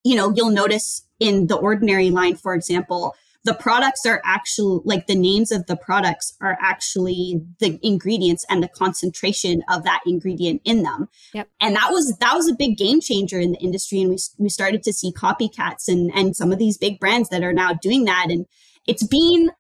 you 0.05 0.15
know, 0.17 0.33
you'll 0.35 0.51
notice 0.51 1.07
in 1.23 1.47
the 1.47 1.57
ordinary 1.57 2.11
line, 2.11 2.35
for 2.35 2.53
example, 2.53 3.15
the 3.45 3.55
products 3.55 4.07
are 4.07 4.21
actually 4.25 4.81
like 4.85 5.07
the 5.07 5.15
names 5.15 5.51
of 5.51 5.67
the 5.67 5.77
products 5.77 6.37
are 6.41 6.57
actually 6.61 7.41
the 7.59 7.79
ingredients 7.83 8.45
and 8.49 8.63
the 8.63 8.69
concentration 8.69 9.63
of 9.69 9.85
that 9.85 10.01
ingredient 10.07 10.63
in 10.65 10.83
them. 10.83 11.09
Yep. 11.35 11.49
And 11.61 11.77
that 11.77 11.91
was 11.91 12.17
that 12.19 12.35
was 12.35 12.49
a 12.49 12.55
big 12.55 12.77
game 12.77 13.01
changer 13.01 13.41
in 13.41 13.53
the 13.53 13.59
industry 13.59 14.01
and 14.01 14.11
we 14.11 14.19
we 14.39 14.49
started 14.49 14.83
to 14.85 14.93
see 14.93 15.13
copycats 15.13 15.89
and 15.89 16.13
and 16.15 16.37
some 16.37 16.53
of 16.53 16.59
these 16.59 16.79
big 16.79 17.01
brands 17.01 17.29
that 17.31 17.43
are 17.43 17.53
now 17.53 17.73
doing 17.73 18.05
that 18.05 18.27
and 18.31 18.47
it's 18.87 19.07
been 19.07 19.51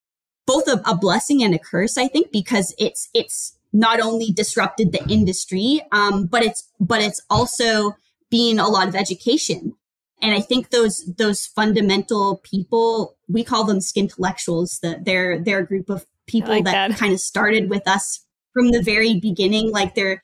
both 0.47 0.67
a, 0.69 0.81
a 0.85 0.97
blessing 0.97 1.43
and 1.43 1.55
a 1.55 1.59
curse 1.59 1.99
I 1.99 2.09
think 2.09 2.31
because 2.31 2.75
it's 2.79 3.09
it's 3.15 3.59
not 3.73 4.01
only 4.01 4.31
disrupted 4.31 4.93
the 4.93 5.05
industry 5.09 5.81
um 5.91 6.27
but 6.27 6.45
it's 6.45 6.69
but 6.79 7.01
it's 7.01 7.21
also 7.31 7.97
been 8.31 8.61
a 8.61 8.69
lot 8.69 8.87
of 8.87 8.95
education 8.95 9.75
and 10.23 10.33
I 10.33 10.41
think 10.41 10.71
those 10.71 11.05
those 11.19 11.47
fundamental 11.47 12.37
people, 12.45 13.17
we 13.29 13.43
call 13.43 13.65
them 13.65 13.81
skin 13.81 14.05
intellectuals, 14.05 14.79
that 14.83 15.05
they're 15.05 15.43
they're 15.43 15.59
a 15.59 15.67
group 15.67 15.91
of 15.91 16.07
people 16.27 16.51
like 16.51 16.65
that, 16.65 16.91
that. 16.91 16.99
kind 16.99 17.13
of 17.13 17.21
started 17.21 17.69
with 17.69 17.87
us 17.89 18.25
from 18.53 18.71
the 18.71 18.81
very 18.81 19.19
beginning. 19.19 19.73
Like 19.73 19.97
they're 19.97 20.23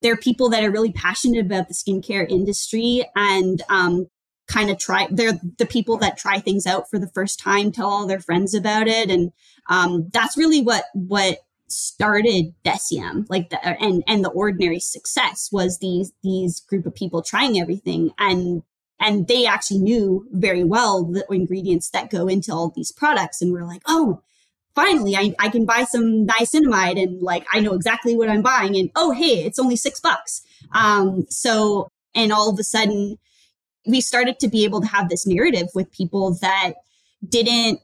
they're 0.00 0.16
people 0.16 0.48
that 0.50 0.62
are 0.62 0.70
really 0.70 0.92
passionate 0.92 1.44
about 1.44 1.68
the 1.68 1.74
skincare 1.74 2.28
industry 2.28 3.04
and 3.16 3.62
um, 3.68 4.06
kind 4.46 4.70
of 4.70 4.78
try 4.78 5.08
they're 5.10 5.38
the 5.58 5.66
people 5.66 5.96
that 5.96 6.16
try 6.16 6.38
things 6.38 6.64
out 6.64 6.88
for 6.88 7.00
the 7.00 7.10
first 7.12 7.40
time 7.40 7.72
tell 7.72 7.88
all 7.88 8.06
their 8.06 8.20
friends 8.20 8.54
about 8.54 8.86
it. 8.86 9.10
And 9.10 9.32
um, 9.68 10.08
that's 10.12 10.36
really 10.36 10.62
what 10.62 10.84
what 10.94 11.38
started 11.66 12.54
Deciem 12.64 13.26
like 13.28 13.50
the 13.50 13.66
and 13.66 14.04
and 14.06 14.24
the 14.24 14.30
ordinary 14.30 14.78
success 14.78 15.48
was 15.50 15.78
these 15.78 16.12
these 16.22 16.60
group 16.60 16.86
of 16.86 16.94
people 16.94 17.22
trying 17.22 17.58
everything. 17.58 18.10
And 18.18 18.62
and 19.02 19.26
they 19.26 19.46
actually 19.46 19.80
knew 19.80 20.26
very 20.30 20.62
well 20.62 21.04
the 21.04 21.26
ingredients 21.28 21.90
that 21.90 22.08
go 22.08 22.28
into 22.28 22.52
all 22.52 22.70
these 22.74 22.92
products. 22.92 23.42
And 23.42 23.52
we're 23.52 23.66
like, 23.66 23.82
oh, 23.86 24.22
finally, 24.76 25.16
I, 25.16 25.34
I 25.40 25.48
can 25.48 25.66
buy 25.66 25.84
some 25.84 26.26
niacinamide 26.26 27.02
and 27.02 27.20
like 27.20 27.44
I 27.52 27.58
know 27.58 27.74
exactly 27.74 28.16
what 28.16 28.28
I'm 28.28 28.42
buying. 28.42 28.76
And 28.76 28.90
oh, 28.94 29.10
hey, 29.10 29.44
it's 29.44 29.58
only 29.58 29.74
six 29.74 29.98
bucks. 29.98 30.42
Um, 30.72 31.26
so, 31.28 31.88
and 32.14 32.32
all 32.32 32.48
of 32.48 32.58
a 32.60 32.62
sudden, 32.62 33.18
we 33.86 34.00
started 34.00 34.38
to 34.38 34.48
be 34.48 34.64
able 34.64 34.80
to 34.80 34.86
have 34.86 35.08
this 35.08 35.26
narrative 35.26 35.66
with 35.74 35.90
people 35.90 36.34
that 36.40 36.74
didn't 37.28 37.80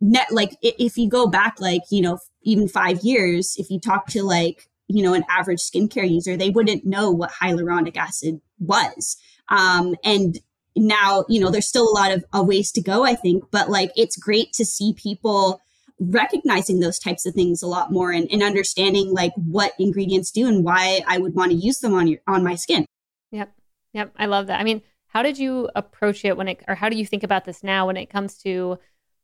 net 0.00 0.26
like 0.30 0.56
if 0.62 0.96
you 0.96 1.08
go 1.08 1.26
back 1.26 1.60
like 1.60 1.82
you 1.90 2.00
know 2.00 2.18
even 2.42 2.68
five 2.68 3.00
years 3.02 3.56
if 3.58 3.68
you 3.68 3.80
talk 3.80 4.06
to 4.06 4.22
like 4.22 4.68
you 4.86 5.02
know 5.02 5.12
an 5.12 5.24
average 5.28 5.58
skincare 5.58 6.08
user 6.08 6.36
they 6.36 6.50
wouldn't 6.50 6.86
know 6.86 7.10
what 7.10 7.32
hyaluronic 7.32 7.96
acid 7.96 8.40
was 8.60 9.16
um, 9.48 9.96
and 10.04 10.38
now, 10.76 11.24
you 11.28 11.40
know, 11.40 11.50
there's 11.50 11.68
still 11.68 11.88
a 11.88 11.94
lot 11.94 12.12
of, 12.12 12.24
of 12.32 12.46
ways 12.46 12.70
to 12.72 12.80
go, 12.80 13.04
I 13.04 13.14
think, 13.14 13.44
but 13.50 13.68
like 13.68 13.90
it's 13.96 14.16
great 14.16 14.52
to 14.54 14.64
see 14.64 14.94
people 14.96 15.60
recognizing 16.00 16.80
those 16.80 16.98
types 16.98 17.26
of 17.26 17.34
things 17.34 17.62
a 17.62 17.66
lot 17.66 17.90
more 17.90 18.12
and, 18.12 18.30
and 18.30 18.42
understanding 18.42 19.12
like 19.12 19.32
what 19.34 19.72
ingredients 19.78 20.30
do 20.30 20.46
and 20.46 20.64
why 20.64 21.00
I 21.06 21.18
would 21.18 21.34
want 21.34 21.50
to 21.50 21.56
use 21.56 21.80
them 21.80 21.94
on 21.94 22.06
your 22.06 22.20
on 22.26 22.44
my 22.44 22.54
skin. 22.54 22.86
Yep. 23.32 23.52
Yep. 23.94 24.12
I 24.16 24.26
love 24.26 24.46
that. 24.46 24.60
I 24.60 24.64
mean, 24.64 24.82
how 25.08 25.22
did 25.22 25.38
you 25.38 25.68
approach 25.74 26.24
it 26.24 26.36
when 26.36 26.48
it 26.48 26.62
or 26.68 26.76
how 26.76 26.88
do 26.88 26.96
you 26.96 27.04
think 27.04 27.24
about 27.24 27.44
this 27.44 27.64
now 27.64 27.86
when 27.86 27.96
it 27.96 28.10
comes 28.10 28.38
to, 28.38 28.78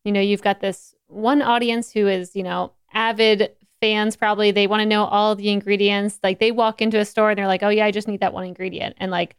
you 0.04 0.12
know, 0.12 0.20
you've 0.20 0.42
got 0.42 0.60
this 0.60 0.94
one 1.06 1.42
audience 1.42 1.92
who 1.92 2.08
is, 2.08 2.34
you 2.34 2.42
know, 2.42 2.72
avid 2.92 3.50
fans 3.80 4.16
probably 4.16 4.50
they 4.50 4.66
want 4.66 4.80
to 4.80 4.86
know 4.86 5.04
all 5.04 5.36
the 5.36 5.50
ingredients. 5.50 6.18
Like 6.22 6.40
they 6.40 6.50
walk 6.50 6.82
into 6.82 6.98
a 6.98 7.04
store 7.04 7.30
and 7.30 7.38
they're 7.38 7.46
like, 7.46 7.62
"Oh 7.62 7.68
yeah, 7.68 7.84
I 7.84 7.90
just 7.90 8.08
need 8.08 8.20
that 8.20 8.32
one 8.32 8.44
ingredient." 8.44 8.96
And 8.98 9.10
like 9.10 9.36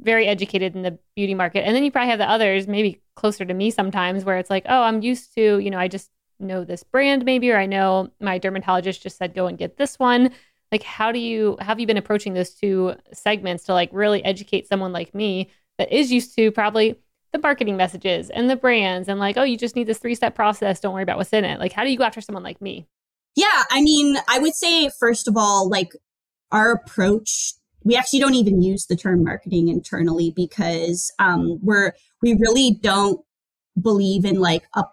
very 0.00 0.26
educated 0.26 0.74
in 0.74 0.82
the 0.82 0.98
beauty 1.14 1.34
market. 1.34 1.66
And 1.66 1.74
then 1.74 1.84
you 1.84 1.90
probably 1.90 2.10
have 2.10 2.18
the 2.18 2.28
others, 2.28 2.66
maybe 2.66 3.00
closer 3.14 3.44
to 3.44 3.54
me 3.54 3.70
sometimes, 3.70 4.24
where 4.24 4.38
it's 4.38 4.50
like, 4.50 4.64
oh, 4.68 4.82
I'm 4.82 5.02
used 5.02 5.34
to, 5.34 5.58
you 5.58 5.70
know, 5.70 5.78
I 5.78 5.88
just 5.88 6.10
know 6.40 6.64
this 6.64 6.82
brand 6.82 7.24
maybe, 7.24 7.50
or 7.50 7.58
I 7.58 7.66
know 7.66 8.10
my 8.20 8.38
dermatologist 8.38 9.02
just 9.02 9.18
said 9.18 9.34
go 9.34 9.46
and 9.46 9.58
get 9.58 9.76
this 9.76 9.98
one. 9.98 10.30
Like, 10.72 10.82
how 10.82 11.12
do 11.12 11.18
you 11.18 11.56
have 11.60 11.78
you 11.78 11.86
been 11.86 11.96
approaching 11.96 12.34
those 12.34 12.50
two 12.50 12.94
segments 13.12 13.64
to 13.64 13.72
like 13.72 13.90
really 13.92 14.24
educate 14.24 14.66
someone 14.66 14.92
like 14.92 15.14
me 15.14 15.50
that 15.78 15.92
is 15.92 16.10
used 16.10 16.34
to 16.36 16.50
probably 16.50 16.98
the 17.32 17.38
marketing 17.38 17.76
messages 17.76 18.30
and 18.30 18.48
the 18.48 18.56
brands 18.56 19.08
and 19.08 19.20
like, 19.20 19.36
oh, 19.36 19.42
you 19.42 19.56
just 19.56 19.76
need 19.76 19.86
this 19.86 19.98
three 19.98 20.14
step 20.14 20.34
process. 20.34 20.80
Don't 20.80 20.94
worry 20.94 21.02
about 21.02 21.18
what's 21.18 21.32
in 21.32 21.44
it. 21.44 21.60
Like, 21.60 21.72
how 21.72 21.84
do 21.84 21.90
you 21.90 21.98
go 21.98 22.04
after 22.04 22.20
someone 22.20 22.42
like 22.42 22.60
me? 22.60 22.86
Yeah, 23.36 23.64
I 23.70 23.82
mean, 23.82 24.16
I 24.28 24.38
would 24.38 24.54
say, 24.54 24.88
first 24.98 25.26
of 25.26 25.36
all, 25.36 25.68
like 25.68 25.92
our 26.52 26.72
approach, 26.72 27.54
we 27.84 27.96
actually 27.96 28.18
don't 28.18 28.34
even 28.34 28.62
use 28.62 28.86
the 28.86 28.96
term 28.96 29.22
marketing 29.22 29.68
internally 29.68 30.30
because 30.30 31.12
um, 31.18 31.58
we're, 31.62 31.92
we 32.22 32.34
really 32.34 32.78
don't 32.80 33.20
believe 33.80 34.24
in 34.24 34.40
like 34.40 34.64
a 34.74 34.84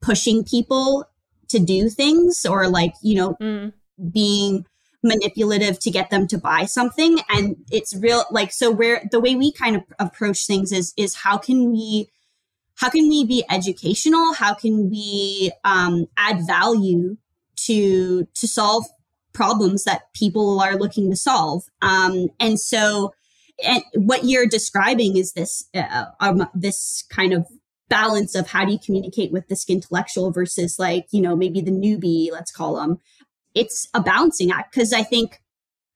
pushing 0.00 0.44
people 0.44 1.06
to 1.48 1.58
do 1.58 1.88
things 1.88 2.44
or 2.44 2.68
like, 2.68 2.94
you 3.02 3.14
know, 3.14 3.34
mm. 3.40 3.72
being 4.12 4.66
manipulative 5.02 5.78
to 5.80 5.90
get 5.90 6.10
them 6.10 6.26
to 6.26 6.36
buy 6.36 6.66
something 6.66 7.18
and 7.30 7.56
it's 7.70 7.96
real 7.96 8.24
like 8.30 8.52
so 8.52 8.70
where 8.70 9.02
the 9.10 9.18
way 9.18 9.34
we 9.34 9.50
kind 9.50 9.74
of 9.74 9.82
approach 9.98 10.46
things 10.46 10.72
is 10.72 10.92
is 10.98 11.14
how 11.14 11.38
can 11.38 11.72
we 11.72 12.06
how 12.76 12.90
can 12.90 13.08
we 13.08 13.24
be 13.24 13.42
educational 13.50 14.34
how 14.34 14.52
can 14.52 14.90
we 14.90 15.50
um, 15.64 16.06
add 16.18 16.46
value 16.46 17.16
to 17.56 18.26
to 18.34 18.46
solve 18.46 18.84
problems 19.32 19.84
that 19.84 20.12
people 20.14 20.60
are 20.60 20.76
looking 20.76 21.10
to 21.10 21.16
solve 21.16 21.64
um, 21.82 22.28
and 22.38 22.58
so 22.60 23.12
and 23.62 23.82
what 23.94 24.24
you're 24.24 24.46
describing 24.46 25.16
is 25.16 25.32
this 25.32 25.68
uh, 25.74 26.06
um, 26.20 26.46
this 26.54 27.04
kind 27.10 27.32
of 27.32 27.46
balance 27.88 28.34
of 28.34 28.48
how 28.48 28.64
do 28.64 28.72
you 28.72 28.78
communicate 28.78 29.32
with 29.32 29.48
this 29.48 29.68
intellectual 29.68 30.30
versus 30.30 30.78
like 30.78 31.06
you 31.10 31.20
know 31.20 31.36
maybe 31.36 31.60
the 31.60 31.70
newbie 31.70 32.30
let's 32.30 32.52
call 32.52 32.76
them 32.76 32.98
it's 33.54 33.88
a 33.94 34.00
balancing 34.00 34.50
act 34.50 34.72
because 34.72 34.92
I 34.92 35.02
think 35.02 35.40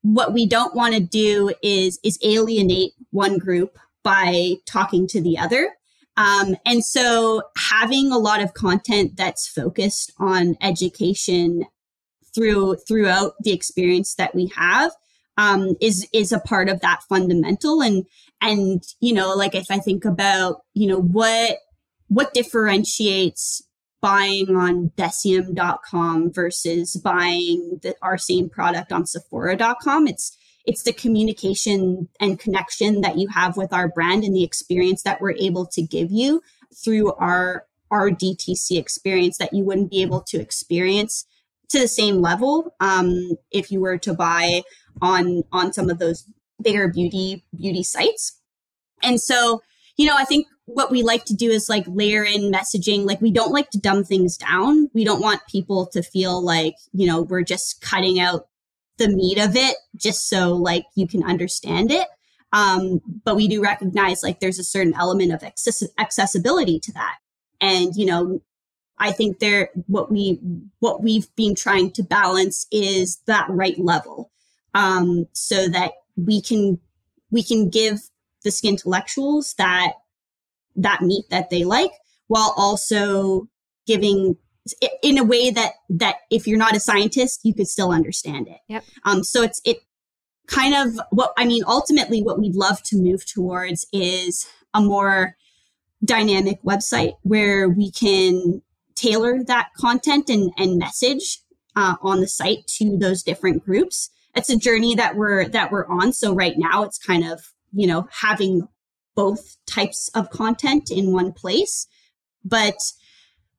what 0.01 0.33
we 0.33 0.45
don't 0.45 0.75
want 0.75 0.93
to 0.93 0.99
do 0.99 1.53
is 1.63 1.99
is 2.03 2.19
alienate 2.23 2.93
one 3.11 3.37
group 3.37 3.77
by 4.03 4.55
talking 4.65 5.07
to 5.07 5.21
the 5.21 5.37
other. 5.37 5.71
Um, 6.17 6.55
and 6.65 6.85
so 6.85 7.41
having 7.57 8.11
a 8.11 8.17
lot 8.17 8.41
of 8.41 8.53
content 8.53 9.17
that's 9.17 9.47
focused 9.47 10.13
on 10.17 10.55
education 10.61 11.65
through 12.35 12.75
throughout 12.87 13.33
the 13.41 13.53
experience 13.53 14.15
that 14.15 14.35
we 14.35 14.51
have 14.55 14.91
um, 15.37 15.75
is 15.81 16.07
is 16.13 16.31
a 16.31 16.39
part 16.39 16.69
of 16.69 16.81
that 16.81 17.01
fundamental 17.09 17.81
and 17.81 18.05
and 18.41 18.83
you 18.99 19.13
know 19.13 19.33
like 19.33 19.55
if 19.55 19.71
I 19.71 19.79
think 19.79 20.05
about 20.05 20.61
you 20.73 20.87
know 20.87 20.99
what 20.99 21.57
what 22.07 22.33
differentiates 22.33 23.63
buying 24.01 24.55
on 24.55 24.91
Deciem.com 24.97 26.31
versus 26.31 26.95
buying 26.95 27.79
the, 27.81 27.95
our 28.03 28.19
same 28.19 28.49
product 28.49 28.91
on 28.91 29.07
Sephora.com. 29.07 30.07
It's 30.07 30.37
it's 30.65 30.83
the 30.83 30.93
communication 30.93 32.07
and 32.19 32.39
connection 32.39 33.01
that 33.01 33.17
you 33.17 33.27
have 33.29 33.57
with 33.57 33.73
our 33.73 33.87
brand 33.87 34.23
and 34.23 34.35
the 34.35 34.43
experience 34.43 35.03
that 35.03 35.21
we're 35.21 35.35
able 35.39 35.65
to 35.67 35.81
give 35.81 36.11
you 36.11 36.41
through 36.83 37.13
our 37.13 37.65
our 37.91 38.09
DTC 38.09 38.77
experience 38.77 39.37
that 39.37 39.53
you 39.53 39.63
wouldn't 39.63 39.91
be 39.91 40.01
able 40.01 40.21
to 40.21 40.39
experience 40.39 41.25
to 41.69 41.79
the 41.79 41.87
same 41.87 42.21
level 42.21 42.75
um, 42.79 43.31
if 43.51 43.71
you 43.71 43.79
were 43.81 43.97
to 43.99 44.13
buy 44.13 44.61
on 45.01 45.43
on 45.51 45.73
some 45.73 45.89
of 45.89 45.99
those 45.99 46.25
bigger 46.61 46.87
beauty 46.87 47.45
beauty 47.55 47.83
sites. 47.83 48.39
And 49.03 49.19
so, 49.19 49.61
you 49.97 50.05
know, 50.05 50.15
I 50.17 50.25
think 50.25 50.47
what 50.65 50.89
we 50.89 51.03
like 51.03 51.25
to 51.25 51.35
do 51.35 51.49
is 51.49 51.69
like 51.69 51.85
layer 51.87 52.23
in 52.23 52.51
messaging. 52.51 53.05
Like 53.05 53.21
we 53.21 53.31
don't 53.31 53.51
like 53.51 53.69
to 53.71 53.79
dumb 53.79 54.03
things 54.03 54.37
down. 54.37 54.89
We 54.93 55.03
don't 55.03 55.21
want 55.21 55.41
people 55.49 55.87
to 55.87 56.01
feel 56.01 56.43
like, 56.43 56.75
you 56.91 57.07
know, 57.07 57.21
we're 57.21 57.43
just 57.43 57.81
cutting 57.81 58.19
out 58.19 58.47
the 58.97 59.09
meat 59.09 59.37
of 59.37 59.55
it 59.55 59.75
just 59.95 60.27
so 60.27 60.53
like 60.53 60.85
you 60.95 61.07
can 61.07 61.23
understand 61.23 61.91
it. 61.91 62.07
Um, 62.53 63.01
but 63.23 63.35
we 63.35 63.47
do 63.47 63.61
recognize 63.61 64.23
like 64.23 64.39
there's 64.39 64.59
a 64.59 64.63
certain 64.63 64.93
element 64.95 65.33
of 65.33 65.43
access- 65.43 65.83
accessibility 65.97 66.79
to 66.79 66.93
that. 66.93 67.17
And, 67.59 67.93
you 67.95 68.05
know, 68.05 68.41
I 68.97 69.11
think 69.11 69.39
there, 69.39 69.69
what 69.87 70.11
we, 70.11 70.39
what 70.79 71.03
we've 71.03 71.33
been 71.35 71.55
trying 71.55 71.91
to 71.91 72.03
balance 72.03 72.65
is 72.71 73.17
that 73.27 73.47
right 73.49 73.77
level. 73.77 74.31
Um, 74.73 75.27
so 75.31 75.69
that 75.69 75.93
we 76.17 76.41
can, 76.41 76.79
we 77.31 77.43
can 77.43 77.69
give 77.69 78.09
the 78.45 78.51
skin 78.51 78.75
intellectuals 78.75 79.53
that 79.57 79.93
that 80.77 81.01
meat 81.01 81.25
that 81.29 81.49
they 81.49 81.65
like 81.65 81.91
while 82.27 82.53
also 82.55 83.49
giving 83.85 84.37
in 85.03 85.17
a 85.17 85.23
way 85.23 85.49
that 85.51 85.73
that 85.89 86.15
if 86.29 86.47
you're 86.47 86.57
not 86.57 86.75
a 86.75 86.79
scientist 86.79 87.41
you 87.43 87.53
could 87.53 87.67
still 87.67 87.91
understand 87.91 88.47
it 88.47 88.59
yep. 88.67 88.83
um 89.03 89.23
so 89.23 89.43
it's 89.43 89.61
it 89.65 89.77
kind 90.47 90.75
of 90.75 90.99
what 91.11 91.33
i 91.37 91.45
mean 91.45 91.63
ultimately 91.67 92.21
what 92.21 92.39
we'd 92.39 92.55
love 92.55 92.81
to 92.83 92.97
move 92.97 93.25
towards 93.25 93.85
is 93.91 94.47
a 94.73 94.81
more 94.81 95.35
dynamic 96.03 96.61
website 96.63 97.13
where 97.23 97.69
we 97.69 97.91
can 97.91 98.61
tailor 99.05 99.43
that 99.43 99.69
content 99.77 100.29
and, 100.29 100.51
and 100.57 100.77
message 100.77 101.39
uh, 101.75 101.95
on 102.01 102.21
the 102.21 102.27
site 102.27 102.65
to 102.67 102.97
those 102.97 103.23
different 103.23 103.63
groups 103.63 104.09
it's 104.35 104.49
a 104.49 104.57
journey 104.57 104.95
that 104.95 105.15
we're 105.15 105.47
that 105.49 105.71
we're 105.71 105.87
on 105.87 106.13
so 106.13 106.33
right 106.33 106.55
now 106.57 106.83
it's 106.83 106.97
kind 106.97 107.25
of 107.25 107.51
you 107.73 107.87
know 107.87 108.07
having 108.21 108.67
both 109.15 109.57
types 109.65 110.09
of 110.13 110.29
content 110.29 110.91
in 110.91 111.11
one 111.11 111.31
place. 111.31 111.87
But 112.43 112.77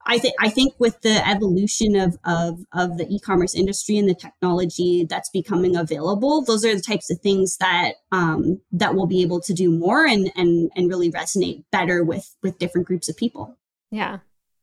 I 0.09 0.19
think 0.19 0.35
I 0.39 0.49
think 0.51 0.75
with 0.79 1.01
the 1.01 1.27
evolution 1.29 1.97
of, 1.97 2.17
of 2.25 2.61
of 2.73 2.99
the 2.99 3.07
e-commerce 3.09 3.57
industry 3.57 3.97
and 3.97 4.09
the 4.09 4.15
technology 4.15 5.05
that's 5.09 5.31
becoming 5.31 5.75
available, 5.75 6.45
those 6.45 6.65
are 6.65 6.75
the 6.75 6.81
types 6.81 7.11
of 7.11 7.19
things 7.21 7.57
that 7.57 7.95
um, 8.13 8.61
that 8.71 8.95
we'll 8.95 9.07
be 9.07 9.23
able 9.23 9.41
to 9.41 9.53
do 9.53 9.71
more 9.71 10.07
and 10.07 10.31
and 10.37 10.71
and 10.77 10.89
really 10.89 11.11
resonate 11.11 11.65
better 11.73 12.05
with 12.05 12.37
with 12.43 12.59
different 12.59 12.87
groups 12.87 13.09
of 13.09 13.17
people. 13.17 13.57
Yeah. 13.91 14.19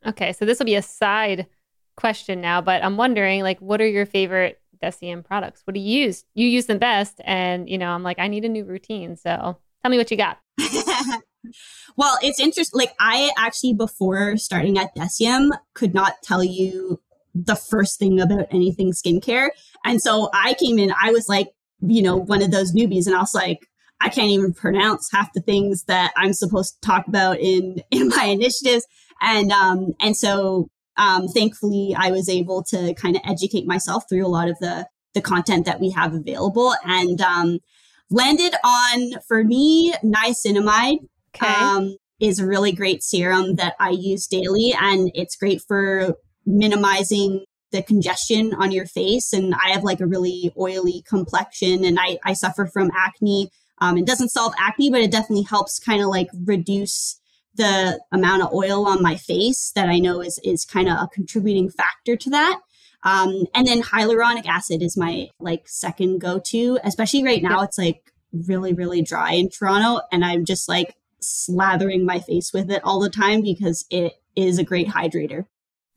Okay. 0.06 0.34
So 0.34 0.46
this 0.46 0.60
will 0.60 0.66
be 0.66 0.76
a 0.76 0.82
side 0.82 1.48
question 1.96 2.42
now, 2.42 2.62
but 2.62 2.84
I'm 2.84 2.98
wondering, 2.98 3.42
like, 3.44 3.60
what 3.60 3.82
are 3.82 3.88
your 3.88 4.06
favorite 4.06 4.60
Deciem 4.82 5.24
products? 5.24 5.62
What 5.66 5.74
do 5.74 5.80
you 5.80 6.06
use? 6.06 6.26
You 6.34 6.48
use 6.48 6.66
them 6.66 6.80
best, 6.80 7.22
and 7.24 7.70
you 7.70 7.78
know, 7.78 7.90
I'm 7.90 8.04
like, 8.04 8.20
I 8.20 8.28
need 8.28 8.46
a 8.46 8.50
new 8.50 8.66
routine. 8.66 9.16
So 9.16 9.58
tell 9.82 9.92
me 9.92 9.98
what 9.98 10.12
you 10.12 10.18
got. 10.18 10.40
well, 11.98 12.18
it's 12.22 12.40
interesting. 12.40 12.78
Like 12.78 12.94
I 13.00 13.32
actually, 13.38 13.74
before 13.74 14.38
starting 14.38 14.78
at 14.78 14.96
Deciem, 14.96 15.52
could 15.74 15.94
not 15.94 16.16
tell 16.24 16.44
you 16.44 17.00
the 17.34 17.56
first 17.56 17.98
thing 17.98 18.20
about 18.20 18.46
anything 18.52 18.92
skincare. 18.92 19.50
And 19.86 20.02
so 20.02 20.30
I 20.34 20.56
came 20.56 20.78
in, 20.78 20.94
I 21.02 21.12
was 21.12 21.28
like, 21.28 21.50
you 21.82 22.02
know, 22.02 22.16
one 22.16 22.44
of 22.44 22.52
those 22.52 22.74
newbies, 22.74 23.08
and 23.08 23.16
I 23.16 23.20
was 23.20 23.34
like, 23.34 23.68
I 24.02 24.10
can't 24.10 24.30
even 24.30 24.54
pronounce 24.54 25.10
half 25.12 25.32
the 25.34 25.42
things 25.42 25.86
that 25.86 26.12
I'm 26.18 26.34
supposed 26.34 26.76
to 26.76 26.88
talk 26.88 27.08
about 27.08 27.40
in 27.40 27.82
in 27.92 28.10
my 28.10 28.26
initiatives. 28.26 28.86
And 29.22 29.52
um, 29.52 29.94
and 30.00 30.16
so 30.16 30.68
um, 30.98 31.28
thankfully, 31.28 31.96
I 31.98 32.12
was 32.12 32.30
able 32.30 32.64
to 32.66 32.94
kind 32.96 33.16
of 33.16 33.22
educate 33.26 33.66
myself 33.66 34.04
through 34.10 34.26
a 34.26 34.30
lot 34.30 34.50
of 34.50 34.58
the 34.60 34.88
the 35.14 35.22
content 35.22 35.66
that 35.66 35.80
we 35.80 35.92
have 35.92 36.14
available. 36.14 36.74
And 36.86 37.22
um, 37.22 37.60
landed 38.14 38.54
on 38.64 39.20
for 39.28 39.44
me 39.44 39.94
niacinamide 40.04 41.00
okay. 41.36 41.48
um, 41.48 41.96
is 42.20 42.40
a 42.40 42.46
really 42.46 42.72
great 42.72 43.04
serum 43.04 43.56
that 43.56 43.74
i 43.80 43.90
use 43.90 44.28
daily 44.28 44.74
and 44.80 45.12
it's 45.16 45.36
great 45.36 45.62
for 45.68 46.16
minimizing 46.46 47.44
the 47.72 47.82
congestion 47.82 48.54
on 48.54 48.72
your 48.72 48.86
face 48.86 49.34
and 49.34 49.56
i 49.56 49.72
have 49.72 49.84
like 49.84 50.00
a 50.00 50.06
really 50.06 50.52
oily 50.60 51.04
complexion 51.08 51.84
and 51.84 51.98
i, 52.00 52.18
I 52.24 52.34
suffer 52.34 52.68
from 52.68 52.92
acne 52.96 53.50
um, 53.82 53.98
it 53.98 54.06
doesn't 54.06 54.30
solve 54.30 54.54
acne 54.60 54.92
but 54.92 55.02
it 55.02 55.12
definitely 55.12 55.46
helps 55.50 55.80
kind 55.80 56.02
of 56.02 56.08
like 56.08 56.28
reduce 56.46 57.20
the 57.56 58.00
amount 58.12 58.42
of 58.42 58.54
oil 58.54 58.86
on 58.88 59.02
my 59.02 59.16
face 59.16 59.72
that 59.76 59.90
i 59.90 60.00
know 60.00 60.22
is 60.22 60.40
is 60.44 60.66
kind 60.66 60.90
of 60.90 60.98
a 61.00 61.08
contributing 61.08 61.70
factor 61.70 62.16
to 62.16 62.30
that 62.30 62.60
um, 63.04 63.46
and 63.54 63.68
then 63.68 63.82
hyaluronic 63.82 64.48
acid 64.48 64.82
is 64.82 64.96
my 64.96 65.28
like 65.40 65.68
second 65.68 66.20
go 66.20 66.40
to, 66.46 66.80
especially 66.84 67.24
right 67.24 67.44
now. 67.44 67.62
It's 67.62 67.78
like 67.78 68.14
really, 68.32 68.74
really 68.74 69.02
dry 69.02 69.34
in 69.34 69.50
Toronto. 69.50 70.02
And 70.12 70.24
I'm 70.24 70.46
just 70.46 70.70
like 70.70 70.96
slathering 71.22 72.04
my 72.04 72.20
face 72.20 72.52
with 72.54 72.72
it 72.72 72.84
all 72.84 73.00
the 73.00 73.10
time 73.10 73.42
because 73.42 73.86
it 73.90 74.14
is 74.36 74.58
a 74.58 74.64
great 74.64 74.88
hydrator. 74.88 75.46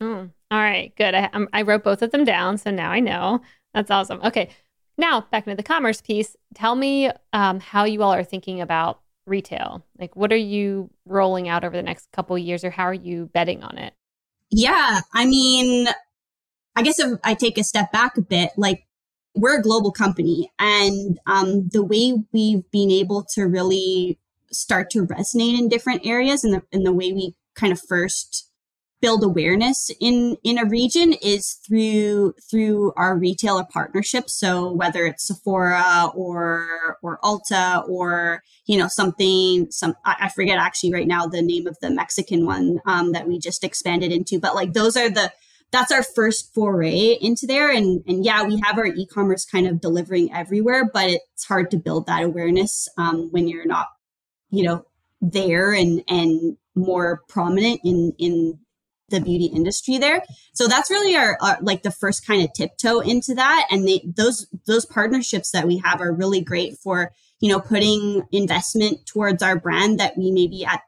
Mm, 0.01 0.31
all 0.51 0.59
right, 0.59 0.93
good. 0.95 1.15
I, 1.15 1.29
um, 1.33 1.47
I 1.53 1.63
wrote 1.63 1.83
both 1.83 2.01
of 2.01 2.11
them 2.11 2.25
down. 2.25 2.57
So 2.57 2.71
now 2.71 2.91
I 2.91 2.99
know. 2.99 3.41
That's 3.73 3.91
awesome. 3.91 4.19
Okay. 4.23 4.49
Now 4.97 5.21
back 5.31 5.47
into 5.47 5.55
the 5.55 5.63
commerce 5.63 6.01
piece. 6.01 6.35
Tell 6.55 6.75
me 6.75 7.11
um, 7.31 7.59
how 7.59 7.85
you 7.85 8.03
all 8.03 8.13
are 8.13 8.23
thinking 8.23 8.61
about 8.61 8.99
retail. 9.27 9.85
Like, 9.99 10.15
what 10.15 10.31
are 10.31 10.37
you 10.37 10.89
rolling 11.05 11.49
out 11.49 11.63
over 11.63 11.75
the 11.75 11.83
next 11.83 12.11
couple 12.11 12.37
years, 12.37 12.63
or 12.63 12.71
how 12.71 12.83
are 12.83 12.93
you 12.93 13.29
betting 13.33 13.63
on 13.63 13.77
it? 13.77 13.93
Yeah, 14.49 15.01
I 15.13 15.25
mean, 15.25 15.87
I 16.75 16.81
guess 16.81 16.99
if 16.99 17.19
I 17.23 17.33
take 17.33 17.57
a 17.57 17.63
step 17.63 17.91
back 17.91 18.17
a 18.17 18.21
bit, 18.21 18.51
like 18.55 18.85
we're 19.35 19.59
a 19.59 19.61
global 19.61 19.91
company 19.91 20.51
and 20.57 21.19
um, 21.27 21.69
the 21.69 21.83
way 21.83 22.13
we've 22.31 22.69
been 22.71 22.91
able 22.91 23.25
to 23.35 23.43
really 23.43 24.19
start 24.51 24.89
to 24.91 25.05
resonate 25.05 25.57
in 25.57 25.69
different 25.69 26.05
areas 26.05 26.43
and 26.43 26.53
the, 26.53 26.61
and 26.71 26.85
the 26.85 26.93
way 26.93 27.11
we 27.11 27.35
kind 27.55 27.73
of 27.73 27.79
first 27.79 28.46
build 29.01 29.23
awareness 29.23 29.91
in 29.99 30.37
in 30.43 30.57
a 30.57 30.65
region 30.65 31.13
is 31.13 31.53
through 31.67 32.33
through 32.49 32.93
our 32.95 33.17
retailer 33.17 33.65
partnerships. 33.71 34.33
So 34.33 34.71
whether 34.71 35.05
it's 35.05 35.27
sephora 35.27 36.11
or 36.15 36.97
or 37.01 37.19
ulta 37.23 37.87
or 37.87 38.43
you 38.65 38.77
know 38.77 38.87
something 38.87 39.69
some 39.71 39.95
i 40.05 40.29
forget 40.29 40.59
actually 40.59 40.93
right 40.93 41.07
now 41.07 41.25
the 41.25 41.41
name 41.41 41.67
of 41.67 41.77
the 41.81 41.89
mexican 41.89 42.45
one 42.45 42.79
um, 42.85 43.13
that 43.13 43.27
we 43.27 43.39
just 43.39 43.63
expanded 43.63 44.11
into 44.11 44.39
but 44.39 44.55
like 44.55 44.73
those 44.73 44.97
are 44.97 45.09
the 45.09 45.31
that's 45.71 45.91
our 45.91 46.03
first 46.03 46.53
foray 46.53 47.17
into 47.21 47.45
there. 47.45 47.71
And 47.71 48.03
and 48.07 48.25
yeah 48.25 48.43
we 48.43 48.59
have 48.63 48.77
our 48.77 48.87
e-commerce 48.87 49.45
kind 49.45 49.67
of 49.67 49.81
delivering 49.81 50.31
everywhere 50.33 50.89
but 50.91 51.09
it's 51.09 51.45
hard 51.45 51.71
to 51.71 51.77
build 51.77 52.07
that 52.07 52.23
awareness 52.23 52.87
um, 52.97 53.29
when 53.31 53.47
you're 53.47 53.65
not 53.65 53.87
you 54.49 54.63
know 54.63 54.85
there 55.21 55.73
and 55.73 56.03
and 56.07 56.57
more 56.75 57.21
prominent 57.27 57.81
in 57.83 58.13
in 58.17 58.59
the 59.09 59.21
beauty 59.21 59.45
industry 59.45 59.97
there. 59.97 60.23
So 60.53 60.67
that's 60.67 60.89
really 60.89 61.15
our, 61.15 61.37
our, 61.41 61.57
like 61.61 61.83
the 61.83 61.91
first 61.91 62.25
kind 62.25 62.43
of 62.43 62.53
tiptoe 62.53 62.99
into 62.99 63.35
that. 63.35 63.67
And 63.71 63.87
they, 63.87 64.01
those 64.05 64.47
those 64.65 64.85
partnerships 64.85 65.51
that 65.51 65.67
we 65.67 65.77
have 65.77 66.01
are 66.01 66.13
really 66.13 66.41
great 66.41 66.77
for 66.77 67.11
you 67.39 67.49
know 67.49 67.59
putting 67.59 68.23
investment 68.31 69.05
towards 69.05 69.41
our 69.41 69.57
brand 69.57 69.99
that 69.99 70.17
we 70.17 70.31
maybe 70.31 70.65
at 70.65 70.81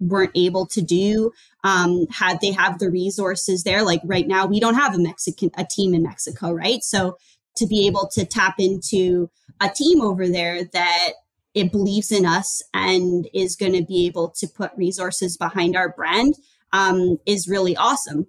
weren't 0.00 0.32
able 0.34 0.66
to 0.66 0.82
do 0.82 1.30
um, 1.64 2.06
had 2.10 2.40
they 2.40 2.50
have 2.50 2.78
the 2.78 2.90
resources 2.90 3.62
there. 3.62 3.82
Like 3.82 4.00
right 4.04 4.26
now, 4.26 4.46
we 4.46 4.60
don't 4.60 4.74
have 4.74 4.94
a 4.94 4.98
Mexican 4.98 5.50
a 5.56 5.64
team 5.64 5.94
in 5.94 6.02
Mexico, 6.02 6.50
right? 6.50 6.82
So 6.82 7.16
to 7.56 7.66
be 7.66 7.86
able 7.86 8.08
to 8.14 8.24
tap 8.24 8.56
into 8.58 9.30
a 9.60 9.68
team 9.68 10.00
over 10.00 10.28
there 10.28 10.64
that 10.64 11.12
it 11.54 11.70
believes 11.70 12.10
in 12.10 12.24
us 12.24 12.62
and 12.72 13.28
is 13.34 13.56
going 13.56 13.74
to 13.74 13.84
be 13.84 14.06
able 14.06 14.30
to 14.30 14.48
put 14.48 14.72
resources 14.76 15.36
behind 15.36 15.76
our 15.76 15.90
brand 15.90 16.34
um, 16.72 17.18
is 17.26 17.48
really 17.48 17.76
awesome. 17.76 18.26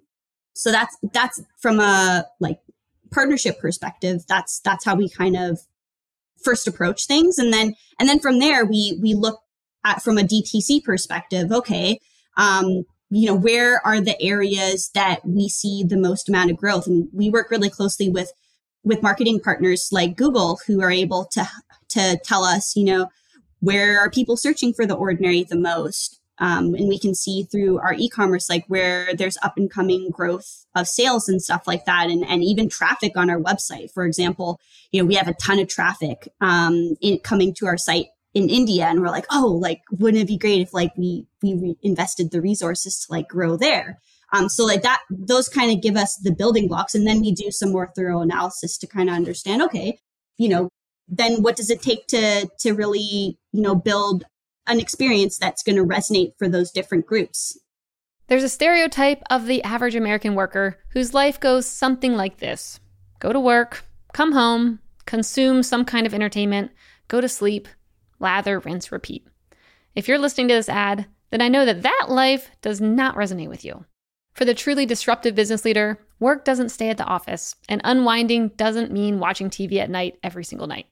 So 0.54 0.70
that's 0.70 0.96
that's 1.12 1.40
from 1.60 1.80
a 1.80 2.26
like 2.40 2.60
partnership 3.10 3.58
perspective. 3.58 4.24
That's 4.28 4.60
that's 4.60 4.84
how 4.84 4.94
we 4.94 5.08
kind 5.08 5.36
of 5.36 5.60
first 6.42 6.68
approach 6.68 7.06
things, 7.06 7.38
and 7.38 7.52
then 7.52 7.74
and 7.98 8.08
then 8.08 8.20
from 8.20 8.38
there 8.38 8.64
we 8.64 8.98
we 9.02 9.14
look 9.14 9.40
at 9.84 10.02
from 10.02 10.18
a 10.18 10.22
DTC 10.22 10.84
perspective. 10.84 11.50
Okay, 11.50 11.98
um, 12.36 12.84
you 13.10 13.26
know 13.26 13.34
where 13.34 13.84
are 13.84 14.00
the 14.00 14.20
areas 14.22 14.90
that 14.94 15.26
we 15.26 15.48
see 15.48 15.82
the 15.82 15.96
most 15.96 16.28
amount 16.28 16.50
of 16.50 16.56
growth, 16.56 16.86
and 16.86 17.08
we 17.12 17.30
work 17.30 17.50
really 17.50 17.70
closely 17.70 18.08
with 18.08 18.32
with 18.84 19.02
marketing 19.02 19.40
partners 19.40 19.88
like 19.90 20.16
Google 20.16 20.60
who 20.66 20.80
are 20.82 20.90
able 20.90 21.24
to 21.32 21.48
to 21.90 22.18
tell 22.24 22.44
us, 22.44 22.76
you 22.76 22.84
know, 22.84 23.08
where 23.60 23.98
are 23.98 24.10
people 24.10 24.36
searching 24.36 24.72
for 24.74 24.86
the 24.86 24.94
ordinary 24.94 25.42
the 25.42 25.56
most 25.56 26.20
um, 26.38 26.74
and 26.74 26.88
we 26.88 26.98
can 26.98 27.14
see 27.14 27.44
through 27.44 27.78
our 27.78 27.94
e-commerce 27.94 28.48
like 28.48 28.64
where 28.66 29.14
there's 29.14 29.38
up 29.42 29.56
and 29.56 29.70
coming 29.70 30.10
growth 30.10 30.66
of 30.74 30.88
sales 30.88 31.28
and 31.28 31.40
stuff 31.40 31.66
like 31.66 31.84
that 31.84 32.08
and, 32.10 32.24
and 32.26 32.42
even 32.42 32.68
traffic 32.68 33.16
on 33.16 33.30
our 33.30 33.40
website. 33.40 33.92
For 33.92 34.04
example 34.04 34.60
you 34.94 35.02
know 35.02 35.06
we 35.06 35.16
have 35.16 35.28
a 35.28 35.34
ton 35.34 35.58
of 35.58 35.68
traffic 35.68 36.28
um, 36.40 36.94
in, 37.00 37.18
coming 37.18 37.52
to 37.54 37.66
our 37.66 37.76
site 37.76 38.06
in 38.32 38.48
india 38.48 38.84
and 38.86 39.00
we're 39.00 39.08
like 39.08 39.26
oh 39.30 39.58
like 39.60 39.80
wouldn't 39.92 40.22
it 40.22 40.26
be 40.26 40.38
great 40.38 40.60
if 40.60 40.72
like 40.72 40.92
we 40.96 41.26
we 41.42 41.54
re- 41.54 41.76
invested 41.82 42.30
the 42.30 42.40
resources 42.40 42.98
to 43.00 43.12
like 43.12 43.28
grow 43.28 43.56
there? 43.56 44.00
Um, 44.32 44.48
so 44.48 44.64
like 44.64 44.82
that 44.82 45.02
those 45.10 45.48
kind 45.48 45.70
of 45.70 45.82
give 45.82 45.96
us 45.96 46.16
the 46.16 46.32
building 46.32 46.68
blocks 46.68 46.94
and 46.94 47.06
then 47.06 47.20
we 47.20 47.32
do 47.32 47.50
some 47.50 47.70
more 47.72 47.92
thorough 47.94 48.20
analysis 48.20 48.78
to 48.78 48.86
kind 48.86 49.08
of 49.08 49.14
understand 49.14 49.62
okay 49.62 49.98
you 50.38 50.48
know 50.48 50.68
then 51.08 51.42
what 51.42 51.56
does 51.56 51.70
it 51.70 51.82
take 51.82 52.06
to 52.08 52.48
to 52.60 52.72
really 52.72 53.38
you 53.52 53.62
know 53.62 53.74
build 53.74 54.24
an 54.66 54.80
experience 54.80 55.38
that's 55.38 55.62
going 55.62 55.76
to 55.76 55.84
resonate 55.84 56.32
for 56.38 56.48
those 56.48 56.70
different 56.70 57.06
groups. 57.06 57.58
There's 58.26 58.44
a 58.44 58.48
stereotype 58.48 59.22
of 59.30 59.46
the 59.46 59.62
average 59.62 59.94
American 59.94 60.34
worker 60.34 60.78
whose 60.90 61.12
life 61.12 61.38
goes 61.38 61.66
something 61.66 62.16
like 62.16 62.38
this 62.38 62.80
go 63.20 63.32
to 63.32 63.40
work, 63.40 63.84
come 64.12 64.32
home, 64.32 64.80
consume 65.06 65.62
some 65.62 65.84
kind 65.84 66.06
of 66.06 66.14
entertainment, 66.14 66.70
go 67.08 67.20
to 67.20 67.28
sleep, 67.28 67.68
lather, 68.18 68.58
rinse, 68.60 68.90
repeat. 68.90 69.26
If 69.94 70.08
you're 70.08 70.18
listening 70.18 70.48
to 70.48 70.54
this 70.54 70.68
ad, 70.68 71.06
then 71.30 71.40
I 71.40 71.48
know 71.48 71.64
that 71.64 71.82
that 71.82 72.06
life 72.08 72.50
does 72.62 72.80
not 72.80 73.16
resonate 73.16 73.48
with 73.48 73.64
you. 73.64 73.84
For 74.34 74.44
the 74.44 74.54
truly 74.54 74.84
disruptive 74.86 75.34
business 75.34 75.64
leader, 75.64 75.98
work 76.18 76.44
doesn't 76.44 76.70
stay 76.70 76.90
at 76.90 76.96
the 76.96 77.04
office, 77.04 77.54
and 77.68 77.80
unwinding 77.84 78.48
doesn't 78.56 78.90
mean 78.90 79.20
watching 79.20 79.48
TV 79.48 79.78
at 79.78 79.90
night 79.90 80.18
every 80.22 80.44
single 80.44 80.66
night. 80.66 80.86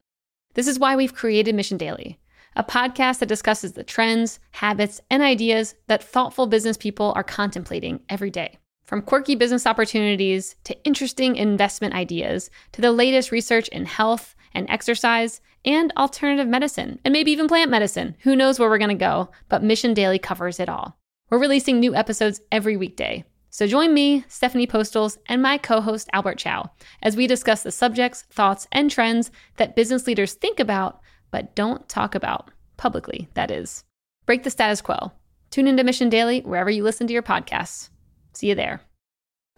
This 0.55 0.69
is 0.69 0.79
why 0.79 0.97
we've 0.97 1.15
created 1.15 1.55
Mission 1.55 1.77
Daily 1.77 2.19
a 2.57 2.65
podcast 2.65 3.19
that 3.19 3.29
discusses 3.29 3.73
the 3.73 3.85
trends, 3.85 4.39
habits, 4.51 5.01
and 5.11 5.23
ideas 5.23 5.75
that 5.87 6.03
thoughtful 6.03 6.47
business 6.47 6.77
people 6.77 7.13
are 7.17 7.25
contemplating 7.25 8.01
every 8.09 8.31
day. 8.31 8.59
From 8.85 9.03
quirky 9.03 9.35
business 9.35 9.67
opportunities 9.67 10.57
to 10.65 10.85
interesting 10.85 11.37
investment 11.37 11.95
ideas 11.95 12.51
to 12.73 12.81
the 12.81 12.93
latest 12.93 13.31
research 13.31 13.69
in 13.69 13.87
health 13.87 14.35
and 14.55 14.69
exercise 14.69 15.41
and 15.65 15.93
alternative 15.97 16.49
medicine, 16.49 16.99
and 17.05 17.13
maybe 17.13 17.31
even 17.31 17.49
plant 17.49 17.71
medicine. 17.71 18.17
Who 18.21 18.37
knows 18.37 18.59
where 18.59 18.69
we're 18.69 18.79
going 18.79 18.91
to 18.91 18.95
go, 18.95 19.31
but 19.49 19.63
Mission 19.63 19.95
Daily 19.95 20.19
covers 20.19 20.59
it 20.61 20.69
all. 20.69 20.99
We're 21.31 21.39
releasing 21.39 21.81
new 21.81 21.95
episodes 21.95 22.41
every 22.51 22.77
weekday. 22.77 23.25
So 23.49 23.67
join 23.67 23.95
me, 23.95 24.25
Stephanie 24.29 24.67
Postles, 24.67 25.19
and 25.27 25.43
my 25.43 25.59
co 25.59 25.81
host 25.81 26.09
Albert 26.13 26.39
Chow 26.39 26.71
as 27.03 27.17
we 27.17 27.27
discuss 27.27 27.63
the 27.63 27.71
subjects, 27.71 28.23
thoughts, 28.23 28.67
and 28.73 28.91
trends 28.91 29.31
that 29.57 29.77
business 29.77 30.07
leaders 30.07 30.35
think 30.35 30.59
about 30.59 31.01
but 31.33 31.57
don't 31.57 31.89
talk 31.89 32.15
about 32.15 32.53
publicly, 32.77 33.29
that 33.35 33.51
is. 33.51 33.83
Break 34.27 34.45
the 34.45 34.51
status 34.51 34.81
quo. 34.81 35.11
Tune 35.51 35.67
into 35.67 35.83
Mission 35.83 36.09
Daily 36.09 36.41
wherever 36.43 36.71
you 36.71 36.85
listen 36.85 37.09
to 37.09 37.13
your 37.13 37.23
podcasts. 37.23 37.91
See 38.35 38.49
you 38.49 38.55
there. 38.55 38.81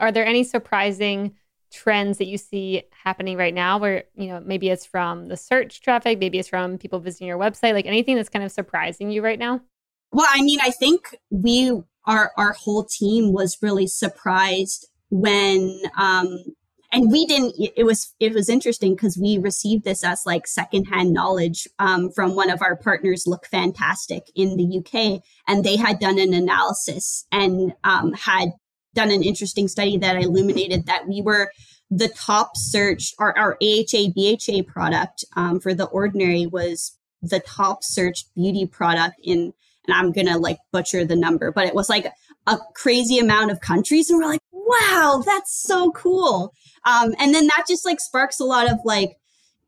Are 0.00 0.10
there 0.10 0.24
any 0.24 0.42
surprising 0.42 1.34
trends 1.70 2.18
that 2.18 2.26
you 2.26 2.38
see 2.38 2.84
happening 2.90 3.36
right 3.36 3.52
now 3.52 3.78
where, 3.78 4.04
you 4.14 4.28
know, 4.28 4.40
maybe 4.40 4.70
it's 4.70 4.86
from 4.86 5.26
the 5.26 5.36
search 5.36 5.82
traffic, 5.82 6.18
maybe 6.18 6.38
it's 6.38 6.48
from 6.48 6.78
people 6.78 7.00
visiting 7.00 7.28
your 7.28 7.38
website, 7.38 7.74
like 7.74 7.86
anything 7.86 8.16
that's 8.16 8.28
kind 8.28 8.44
of 8.44 8.52
surprising 8.52 9.10
you 9.10 9.22
right 9.22 9.38
now? 9.38 9.60
Well, 10.12 10.28
I 10.30 10.42
mean, 10.42 10.60
I 10.62 10.70
think 10.70 11.16
we 11.30 11.72
our 12.06 12.32
our 12.36 12.52
whole 12.52 12.84
team 12.84 13.32
was 13.32 13.58
really 13.60 13.86
surprised 13.86 14.88
when 15.10 15.80
um 15.98 16.38
and 16.94 17.10
we 17.10 17.26
didn't 17.26 17.54
it 17.76 17.84
was 17.84 18.14
it 18.20 18.32
was 18.32 18.48
interesting 18.48 18.94
because 18.94 19.18
we 19.18 19.36
received 19.36 19.84
this 19.84 20.04
as 20.04 20.22
like 20.24 20.46
secondhand 20.46 21.12
knowledge 21.12 21.68
um, 21.78 22.10
from 22.10 22.34
one 22.34 22.50
of 22.50 22.62
our 22.62 22.76
partners 22.76 23.24
look 23.26 23.46
fantastic 23.46 24.22
in 24.34 24.56
the 24.56 24.78
uk 24.78 25.22
and 25.48 25.64
they 25.64 25.76
had 25.76 25.98
done 25.98 26.18
an 26.18 26.32
analysis 26.32 27.26
and 27.32 27.72
um, 27.82 28.12
had 28.14 28.50
done 28.94 29.10
an 29.10 29.22
interesting 29.22 29.66
study 29.66 29.98
that 29.98 30.16
illuminated 30.16 30.86
that 30.86 31.06
we 31.08 31.20
were 31.20 31.50
the 31.90 32.08
top 32.08 32.52
search 32.56 33.12
our, 33.18 33.36
our 33.36 33.58
aha 33.60 34.08
bha 34.14 34.62
product 34.62 35.24
um, 35.36 35.60
for 35.60 35.74
the 35.74 35.86
ordinary 35.86 36.46
was 36.46 36.96
the 37.20 37.40
top 37.40 37.82
searched 37.82 38.28
beauty 38.36 38.66
product 38.66 39.16
in 39.22 39.52
and 39.86 39.96
i'm 39.96 40.12
gonna 40.12 40.38
like 40.38 40.58
butcher 40.72 41.04
the 41.04 41.16
number 41.16 41.50
but 41.50 41.66
it 41.66 41.74
was 41.74 41.88
like 41.90 42.06
a 42.46 42.58
crazy 42.74 43.18
amount 43.18 43.50
of 43.50 43.60
countries 43.60 44.10
and 44.10 44.20
we're 44.20 44.28
like 44.28 44.40
wow 44.66 45.22
that's 45.24 45.54
so 45.54 45.90
cool 45.92 46.52
um, 46.84 47.14
and 47.18 47.34
then 47.34 47.46
that 47.46 47.64
just 47.68 47.84
like 47.84 48.00
sparks 48.00 48.40
a 48.40 48.44
lot 48.44 48.70
of 48.70 48.78
like, 48.84 49.16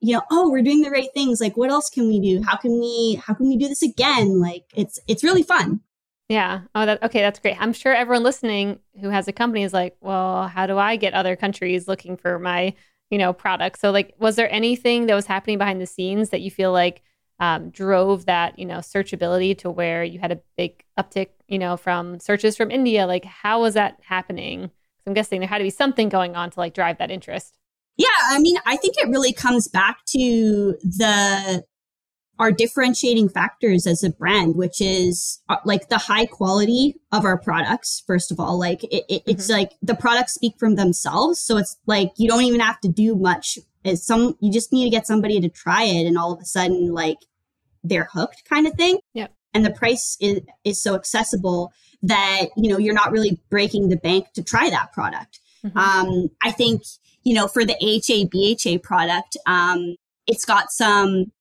you 0.00 0.14
know, 0.14 0.22
oh, 0.30 0.50
we're 0.50 0.62
doing 0.62 0.82
the 0.82 0.90
right 0.90 1.08
things. 1.14 1.40
Like, 1.40 1.56
what 1.56 1.70
else 1.70 1.88
can 1.88 2.06
we 2.06 2.20
do? 2.20 2.42
How 2.42 2.56
can 2.56 2.78
we, 2.78 3.20
how 3.24 3.34
can 3.34 3.48
we 3.48 3.56
do 3.56 3.68
this 3.68 3.82
again? 3.82 4.40
Like, 4.40 4.64
it's, 4.74 5.00
it's 5.08 5.24
really 5.24 5.42
fun. 5.42 5.80
Yeah. 6.28 6.62
Oh, 6.74 6.84
that 6.84 7.02
okay. 7.04 7.20
That's 7.20 7.38
great. 7.38 7.56
I'm 7.60 7.72
sure 7.72 7.94
everyone 7.94 8.24
listening 8.24 8.80
who 9.00 9.10
has 9.10 9.28
a 9.28 9.32
company 9.32 9.62
is 9.62 9.72
like, 9.72 9.96
well, 10.00 10.48
how 10.48 10.66
do 10.66 10.76
I 10.76 10.96
get 10.96 11.14
other 11.14 11.36
countries 11.36 11.86
looking 11.86 12.16
for 12.16 12.38
my, 12.38 12.74
you 13.10 13.18
know, 13.18 13.32
product? 13.32 13.78
So, 13.78 13.92
like, 13.92 14.12
was 14.18 14.34
there 14.34 14.52
anything 14.52 15.06
that 15.06 15.14
was 15.14 15.26
happening 15.26 15.56
behind 15.56 15.80
the 15.80 15.86
scenes 15.86 16.30
that 16.30 16.40
you 16.40 16.50
feel 16.50 16.72
like 16.72 17.02
um, 17.38 17.70
drove 17.70 18.26
that, 18.26 18.58
you 18.58 18.66
know, 18.66 18.78
searchability 18.78 19.56
to 19.58 19.70
where 19.70 20.02
you 20.02 20.18
had 20.18 20.32
a 20.32 20.40
big 20.56 20.82
uptick, 20.98 21.28
you 21.46 21.60
know, 21.60 21.76
from 21.76 22.18
searches 22.18 22.56
from 22.56 22.72
India? 22.72 23.06
Like, 23.06 23.24
how 23.24 23.60
was 23.60 23.74
that 23.74 24.00
happening? 24.02 24.72
I'm 25.06 25.14
guessing 25.14 25.40
there 25.40 25.48
had 25.48 25.58
to 25.58 25.64
be 25.64 25.70
something 25.70 26.08
going 26.08 26.36
on 26.36 26.50
to 26.50 26.60
like 26.60 26.74
drive 26.74 26.98
that 26.98 27.10
interest. 27.10 27.56
Yeah, 27.96 28.08
I 28.28 28.38
mean, 28.38 28.56
I 28.66 28.76
think 28.76 28.96
it 28.98 29.08
really 29.08 29.32
comes 29.32 29.68
back 29.68 30.04
to 30.06 30.76
the 30.82 31.64
our 32.38 32.52
differentiating 32.52 33.30
factors 33.30 33.86
as 33.86 34.04
a 34.04 34.10
brand, 34.10 34.56
which 34.56 34.80
is 34.80 35.40
uh, 35.48 35.56
like 35.64 35.88
the 35.88 35.96
high 35.96 36.26
quality 36.26 36.94
of 37.10 37.24
our 37.24 37.38
products. 37.38 38.02
First 38.06 38.30
of 38.30 38.38
all, 38.38 38.58
like 38.58 38.84
it, 38.84 39.04
it, 39.08 39.22
it's 39.26 39.44
mm-hmm. 39.44 39.54
like 39.54 39.72
the 39.80 39.94
products 39.94 40.34
speak 40.34 40.54
from 40.58 40.74
themselves, 40.74 41.40
so 41.40 41.56
it's 41.56 41.76
like 41.86 42.12
you 42.18 42.28
don't 42.28 42.44
even 42.44 42.60
have 42.60 42.80
to 42.80 42.88
do 42.88 43.14
much. 43.14 43.58
As 43.84 44.04
some, 44.04 44.36
you 44.40 44.52
just 44.52 44.72
need 44.72 44.84
to 44.84 44.90
get 44.90 45.06
somebody 45.06 45.40
to 45.40 45.48
try 45.48 45.84
it, 45.84 46.06
and 46.06 46.18
all 46.18 46.32
of 46.32 46.40
a 46.40 46.44
sudden, 46.44 46.92
like 46.92 47.18
they're 47.82 48.08
hooked, 48.12 48.44
kind 48.44 48.66
of 48.66 48.74
thing. 48.74 48.98
Yeah. 49.14 49.28
And 49.54 49.64
the 49.64 49.70
price 49.70 50.18
is 50.20 50.40
is 50.64 50.82
so 50.82 50.94
accessible 50.94 51.72
that 52.02 52.46
you 52.56 52.70
know 52.70 52.78
you're 52.78 52.94
not 52.94 53.12
really 53.12 53.40
breaking 53.50 53.88
the 53.88 53.96
bank 53.96 54.32
to 54.34 54.42
try 54.42 54.70
that 54.70 54.92
product. 54.92 55.40
Mm-hmm. 55.64 55.78
Um, 55.78 56.28
I 56.42 56.50
think 56.50 56.82
you 57.22 57.34
know 57.34 57.48
for 57.48 57.64
the 57.64 57.74
AHA 57.74 58.28
BHA 58.30 58.78
product, 58.82 59.36
um, 59.46 59.96
it's 60.26 60.44
got 60.44 60.70
some 60.70 61.32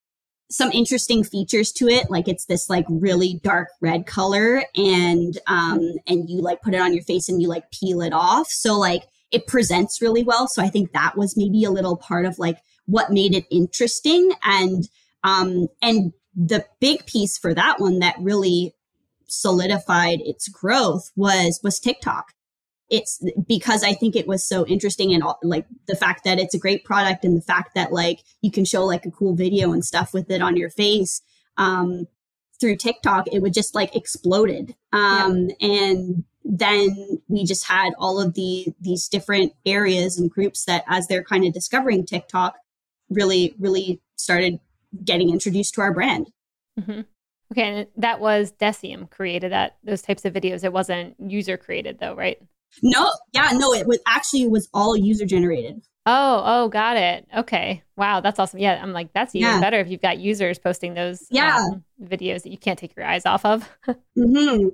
some 0.49 0.71
interesting 0.71 1.23
features 1.23 1.71
to 1.71 1.87
it 1.87 2.09
like 2.09 2.27
it's 2.27 2.45
this 2.45 2.69
like 2.69 2.85
really 2.87 3.39
dark 3.43 3.69
red 3.81 4.05
color 4.05 4.63
and 4.75 5.39
um 5.47 5.79
and 6.07 6.29
you 6.29 6.39
like 6.39 6.61
put 6.61 6.75
it 6.75 6.81
on 6.81 6.93
your 6.93 7.03
face 7.03 7.27
and 7.27 7.41
you 7.41 7.47
like 7.47 7.69
peel 7.71 8.01
it 8.01 8.13
off 8.13 8.47
so 8.47 8.77
like 8.77 9.05
it 9.31 9.47
presents 9.47 10.01
really 10.01 10.23
well 10.23 10.47
so 10.47 10.61
i 10.61 10.69
think 10.69 10.91
that 10.93 11.17
was 11.17 11.35
maybe 11.35 11.63
a 11.63 11.71
little 11.71 11.97
part 11.97 12.25
of 12.25 12.37
like 12.37 12.59
what 12.85 13.11
made 13.11 13.33
it 13.33 13.45
interesting 13.49 14.31
and 14.43 14.87
um 15.23 15.67
and 15.81 16.13
the 16.35 16.63
big 16.79 17.05
piece 17.07 17.37
for 17.37 17.53
that 17.53 17.79
one 17.79 17.99
that 17.99 18.15
really 18.19 18.75
solidified 19.27 20.19
its 20.21 20.47
growth 20.47 21.11
was 21.15 21.59
was 21.63 21.79
TikTok 21.79 22.33
it's 22.89 23.23
because 23.47 23.83
I 23.83 23.93
think 23.93 24.15
it 24.15 24.27
was 24.27 24.47
so 24.47 24.65
interesting 24.67 25.13
and 25.13 25.23
like 25.43 25.65
the 25.87 25.95
fact 25.95 26.23
that 26.23 26.39
it's 26.39 26.53
a 26.53 26.59
great 26.59 26.83
product 26.83 27.25
and 27.25 27.35
the 27.35 27.41
fact 27.41 27.73
that 27.75 27.91
like 27.91 28.19
you 28.41 28.51
can 28.51 28.65
show 28.65 28.85
like 28.85 29.05
a 29.05 29.11
cool 29.11 29.35
video 29.35 29.71
and 29.71 29.83
stuff 29.83 30.13
with 30.13 30.29
it 30.29 30.41
on 30.41 30.55
your 30.55 30.69
face 30.69 31.21
um, 31.57 32.05
through 32.59 32.77
TikTok, 32.77 33.27
it 33.31 33.41
would 33.41 33.53
just 33.53 33.73
like 33.73 33.95
exploded. 33.95 34.75
Um, 34.93 35.49
yeah. 35.59 35.67
And 35.67 36.23
then 36.43 37.21
we 37.27 37.43
just 37.43 37.65
had 37.65 37.93
all 37.97 38.21
of 38.21 38.35
the 38.35 38.67
these 38.79 39.07
different 39.07 39.53
areas 39.65 40.19
and 40.19 40.29
groups 40.29 40.65
that 40.65 40.83
as 40.87 41.07
they're 41.07 41.23
kind 41.23 41.43
of 41.43 41.53
discovering 41.53 42.05
TikTok, 42.05 42.55
really 43.09 43.55
really 43.59 44.01
started 44.15 44.59
getting 45.03 45.31
introduced 45.31 45.73
to 45.73 45.81
our 45.81 45.93
brand. 45.93 46.29
Mm-hmm. 46.79 47.01
Okay, 47.51 47.61
and 47.61 47.87
that 47.97 48.19
was 48.19 48.53
Deciem 48.53 49.09
created 49.09 49.51
that 49.51 49.77
those 49.83 50.01
types 50.01 50.25
of 50.25 50.33
videos. 50.33 50.63
It 50.63 50.73
wasn't 50.73 51.15
user 51.19 51.57
created 51.57 51.99
though, 51.99 52.15
right? 52.15 52.41
No, 52.81 53.09
yeah, 53.33 53.51
no, 53.53 53.73
it 53.73 53.87
was 53.87 53.99
actually 54.07 54.43
it 54.43 54.51
was 54.51 54.67
all 54.73 54.97
user 54.97 55.25
generated. 55.25 55.81
Oh, 56.07 56.43
oh, 56.45 56.69
got 56.69 56.97
it. 56.97 57.27
Okay. 57.35 57.81
Wow, 57.97 58.19
that's 58.19 58.37
awesome. 58.37 58.59
Yeah, 58.59 58.79
I'm 58.81 58.93
like, 58.93 59.11
that's 59.13 59.33
even 59.33 59.49
yeah. 59.49 59.59
better 59.59 59.79
if 59.79 59.89
you've 59.89 60.01
got 60.01 60.19
users 60.19 60.59
posting 60.59 60.93
those 60.93 61.25
yeah. 61.31 61.57
Um, 61.57 61.83
videos 62.01 62.43
that 62.43 62.51
you 62.51 62.57
can't 62.57 62.77
take 62.77 62.95
your 62.95 63.05
eyes 63.05 63.25
off 63.25 63.43
of. 63.43 63.67
mm-hmm. 63.87 64.67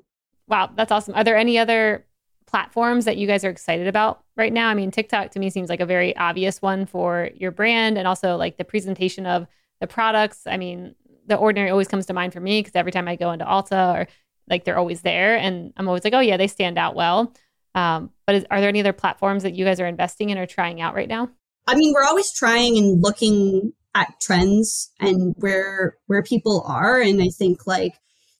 Wow, 0.47 0.71
that's 0.75 0.91
awesome. 0.91 1.15
Are 1.15 1.23
there 1.23 1.37
any 1.37 1.57
other 1.57 2.05
platforms 2.47 3.05
that 3.05 3.15
you 3.15 3.27
guys 3.27 3.45
are 3.45 3.49
excited 3.49 3.87
about 3.87 4.23
right 4.35 4.51
now? 4.51 4.67
I 4.67 4.73
mean, 4.73 4.91
TikTok 4.91 5.31
to 5.31 5.39
me 5.39 5.49
seems 5.49 5.69
like 5.69 5.79
a 5.79 5.85
very 5.85 6.15
obvious 6.17 6.61
one 6.61 6.85
for 6.85 7.29
your 7.35 7.51
brand 7.51 7.97
and 7.97 8.07
also 8.07 8.35
like 8.35 8.57
the 8.57 8.65
presentation 8.65 9.25
of 9.25 9.47
the 9.79 9.87
products. 9.87 10.41
I 10.45 10.57
mean, 10.57 10.95
the 11.27 11.35
ordinary 11.35 11.69
always 11.69 11.87
comes 11.87 12.05
to 12.07 12.13
mind 12.13 12.33
for 12.33 12.39
me 12.39 12.59
because 12.59 12.75
every 12.75 12.91
time 12.91 13.07
I 13.07 13.15
go 13.15 13.31
into 13.31 13.45
Ulta 13.45 13.95
or 13.95 14.07
like 14.49 14.65
they're 14.65 14.77
always 14.77 15.01
there 15.01 15.37
and 15.37 15.73
I'm 15.77 15.87
always 15.87 16.03
like, 16.03 16.13
oh 16.13 16.19
yeah, 16.19 16.37
they 16.37 16.47
stand 16.47 16.77
out 16.77 16.95
well. 16.95 17.33
Um, 17.73 18.11
but 18.25 18.35
is, 18.35 18.45
are 18.51 18.59
there 18.59 18.69
any 18.69 18.81
other 18.81 18.93
platforms 18.93 19.43
that 19.43 19.53
you 19.53 19.63
guys 19.65 19.79
are 19.79 19.87
investing 19.87 20.29
in 20.29 20.37
or 20.37 20.45
trying 20.45 20.81
out 20.81 20.93
right 20.93 21.07
now? 21.07 21.29
I 21.67 21.75
mean, 21.75 21.93
we're 21.93 22.03
always 22.03 22.33
trying 22.33 22.77
and 22.77 23.01
looking 23.01 23.73
at 23.95 24.13
trends 24.21 24.91
and 24.99 25.35
where 25.37 25.97
where 26.07 26.23
people 26.23 26.63
are, 26.67 26.99
and 26.99 27.21
I 27.21 27.27
think 27.27 27.67
like 27.67 27.93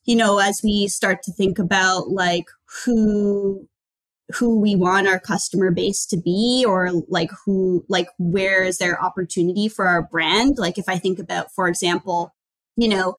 you 0.06 0.16
know 0.16 0.40
as 0.40 0.62
we 0.64 0.88
start 0.88 1.22
to 1.24 1.32
think 1.32 1.60
about 1.60 2.10
like 2.10 2.46
who 2.84 3.68
who 4.36 4.60
we 4.60 4.76
want 4.76 5.08
our 5.08 5.20
customer 5.20 5.72
base 5.72 6.06
to 6.06 6.18
be 6.18 6.64
or 6.68 6.90
like 7.08 7.30
who 7.46 7.86
like 7.90 8.08
where 8.18 8.64
is 8.64 8.78
there 8.78 9.04
opportunity 9.04 9.68
for 9.68 9.88
our 9.88 10.02
brand 10.02 10.58
like 10.58 10.78
if 10.78 10.88
i 10.88 10.98
think 10.98 11.20
about 11.20 11.52
for 11.54 11.68
example 11.68 12.34
you 12.76 12.88
know 12.88 13.16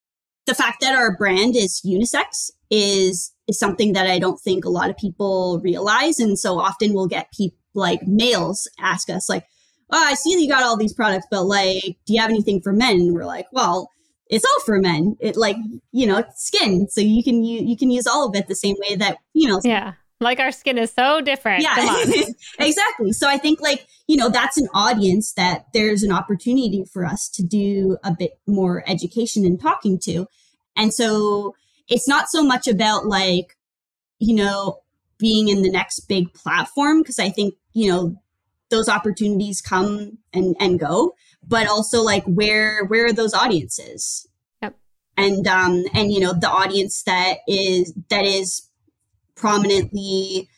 the 0.47 0.55
fact 0.55 0.81
that 0.81 0.95
our 0.95 1.17
brand 1.17 1.57
is 1.57 1.81
unisex 1.87 2.51
is 2.71 3.33
is 3.49 3.59
something 3.59 3.93
that 3.93 4.07
I 4.07 4.19
don't 4.19 4.41
think 4.41 4.65
a 4.65 4.71
lot 4.71 4.91
of 4.91 4.97
people 4.97 5.61
realize. 5.62 6.19
And 6.19 6.38
so 6.38 6.59
often 6.59 6.95
we'll 6.95 7.07
get 7.07 7.33
people 7.33 7.59
like 7.75 8.07
males 8.07 8.69
ask 8.79 9.09
us 9.09 9.29
like, 9.29 9.45
oh, 9.91 10.05
I 10.05 10.15
see 10.15 10.35
that 10.35 10.43
you 10.43 10.49
got 10.49 10.62
all 10.62 10.77
these 10.77 10.93
products, 10.93 11.27
but 11.31 11.45
like, 11.45 11.83
do 12.07 12.15
you 12.15 12.21
have 12.21 12.31
anything 12.31 12.61
for 12.61 12.73
men? 12.73 12.97
And 12.97 13.15
we're 13.15 13.25
like, 13.25 13.47
well, 13.53 13.91
it's 14.29 14.45
all 14.45 14.61
for 14.65 14.79
men. 14.79 15.17
It 15.21 15.37
like, 15.37 15.57
you 15.93 16.07
know, 16.07 16.25
skin. 16.35 16.88
So 16.88 17.01
you 17.01 17.23
can 17.23 17.45
you, 17.45 17.61
you 17.62 17.77
can 17.77 17.91
use 17.91 18.07
all 18.07 18.29
of 18.29 18.35
it 18.35 18.49
the 18.49 18.55
same 18.55 18.77
way 18.79 18.97
that, 18.97 19.19
you 19.35 19.49
know. 19.49 19.61
Yeah. 19.62 19.93
Like 20.22 20.40
our 20.40 20.52
skin 20.52 20.78
is 20.78 20.92
so 20.92 21.20
different. 21.20 21.62
Yeah. 21.62 21.74
exactly. 22.58 23.12
So 23.12 23.28
I 23.28 23.38
think 23.38 23.61
like, 23.61 23.87
you 24.06 24.16
know, 24.16 24.28
that's 24.28 24.56
an 24.56 24.68
audience 24.72 25.32
that 25.35 25.66
there's 25.74 26.02
an 26.02 26.12
opportunity 26.12 26.85
for 26.90 27.04
us 27.04 27.28
to 27.30 27.42
do 27.42 27.98
a 28.04 28.14
bit 28.16 28.38
more 28.46 28.85
education 28.87 29.44
and 29.44 29.61
talking 29.61 29.98
to. 30.04 30.26
And 30.76 30.94
so 30.94 31.54
it's 31.88 32.08
not 32.08 32.28
so 32.28 32.42
much 32.42 32.66
about 32.66 33.06
like, 33.06 33.56
you 34.18 34.35
know, 34.35 34.78
being 35.18 35.48
in 35.48 35.62
the 35.62 35.70
next 35.70 36.00
big 36.08 36.32
platform, 36.32 37.02
because 37.02 37.18
I 37.18 37.28
think, 37.28 37.54
you 37.72 37.90
know, 37.90 38.16
those 38.70 38.88
opportunities 38.88 39.61
come 39.61 40.18
and, 40.32 40.56
and 40.58 40.80
go, 40.80 41.14
but 41.46 41.68
also 41.68 42.02
like 42.02 42.24
where 42.24 42.85
where 42.87 43.06
are 43.06 43.12
those 43.12 43.35
audiences? 43.35 44.26
Yep. 44.62 44.76
And 45.16 45.46
um 45.46 45.85
and 45.94 46.12
you 46.12 46.20
know, 46.20 46.32
the 46.32 46.48
audience 46.48 47.02
that 47.04 47.38
is 47.46 47.92
that 48.08 48.24
is 48.24 48.68
prominently 49.42 50.48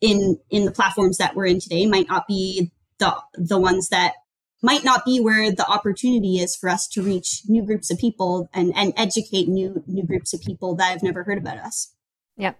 in 0.00 0.38
in 0.50 0.64
the 0.64 0.72
platforms 0.72 1.18
that 1.18 1.36
we're 1.36 1.46
in 1.46 1.60
today 1.60 1.86
might 1.86 2.08
not 2.08 2.26
be 2.26 2.72
the 2.98 3.14
the 3.34 3.58
ones 3.58 3.90
that 3.90 4.14
might 4.62 4.82
not 4.82 5.04
be 5.04 5.20
where 5.20 5.52
the 5.52 5.66
opportunity 5.68 6.38
is 6.38 6.56
for 6.56 6.70
us 6.70 6.88
to 6.88 7.02
reach 7.02 7.42
new 7.46 7.62
groups 7.62 7.90
of 7.90 7.98
people 7.98 8.48
and, 8.54 8.72
and 8.74 8.94
educate 8.96 9.46
new 9.46 9.84
new 9.86 10.06
groups 10.06 10.32
of 10.32 10.40
people 10.40 10.74
that 10.74 10.90
have 10.90 11.02
never 11.02 11.22
heard 11.22 11.38
about 11.38 11.58
us. 11.58 11.94
Yep. 12.38 12.58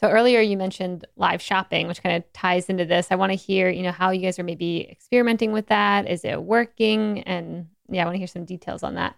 So 0.00 0.08
earlier 0.08 0.40
you 0.40 0.58
mentioned 0.58 1.06
live 1.16 1.40
shopping, 1.40 1.88
which 1.88 2.02
kind 2.02 2.16
of 2.16 2.30
ties 2.34 2.66
into 2.66 2.84
this. 2.84 3.08
I 3.10 3.16
want 3.16 3.32
to 3.32 3.36
hear, 3.36 3.70
you 3.70 3.82
know, 3.82 3.92
how 3.92 4.10
you 4.10 4.20
guys 4.20 4.38
are 4.38 4.44
maybe 4.44 4.86
experimenting 4.90 5.52
with 5.52 5.68
that. 5.68 6.08
Is 6.08 6.24
it 6.26 6.42
working? 6.42 7.22
And 7.22 7.68
yeah, 7.88 8.02
I 8.02 8.04
want 8.04 8.14
to 8.16 8.18
hear 8.18 8.26
some 8.26 8.44
details 8.44 8.82
on 8.82 8.96
that. 8.96 9.16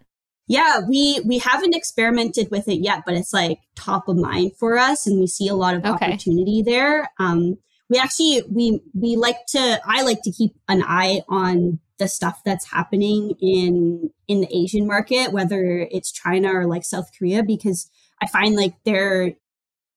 Yeah, 0.48 0.80
we 0.88 1.20
we 1.24 1.38
haven't 1.38 1.74
experimented 1.74 2.50
with 2.50 2.68
it 2.68 2.82
yet, 2.82 3.04
but 3.06 3.14
it's 3.14 3.32
like 3.32 3.60
top 3.74 4.08
of 4.08 4.16
mind 4.16 4.52
for 4.58 4.76
us, 4.76 5.06
and 5.06 5.20
we 5.20 5.26
see 5.26 5.48
a 5.48 5.54
lot 5.54 5.74
of 5.74 5.84
okay. 5.84 6.06
opportunity 6.06 6.62
there. 6.62 7.10
Um, 7.18 7.58
we 7.88 7.98
actually 7.98 8.42
we 8.50 8.80
we 8.94 9.16
like 9.16 9.46
to 9.48 9.80
I 9.86 10.02
like 10.02 10.22
to 10.22 10.32
keep 10.32 10.52
an 10.68 10.82
eye 10.82 11.22
on 11.28 11.78
the 11.98 12.08
stuff 12.08 12.40
that's 12.44 12.70
happening 12.70 13.34
in 13.40 14.10
in 14.26 14.40
the 14.40 14.56
Asian 14.56 14.86
market, 14.86 15.32
whether 15.32 15.86
it's 15.90 16.10
China 16.10 16.52
or 16.52 16.66
like 16.66 16.84
South 16.84 17.10
Korea, 17.16 17.42
because 17.42 17.90
I 18.20 18.26
find 18.26 18.56
like 18.56 18.74
they're 18.84 19.34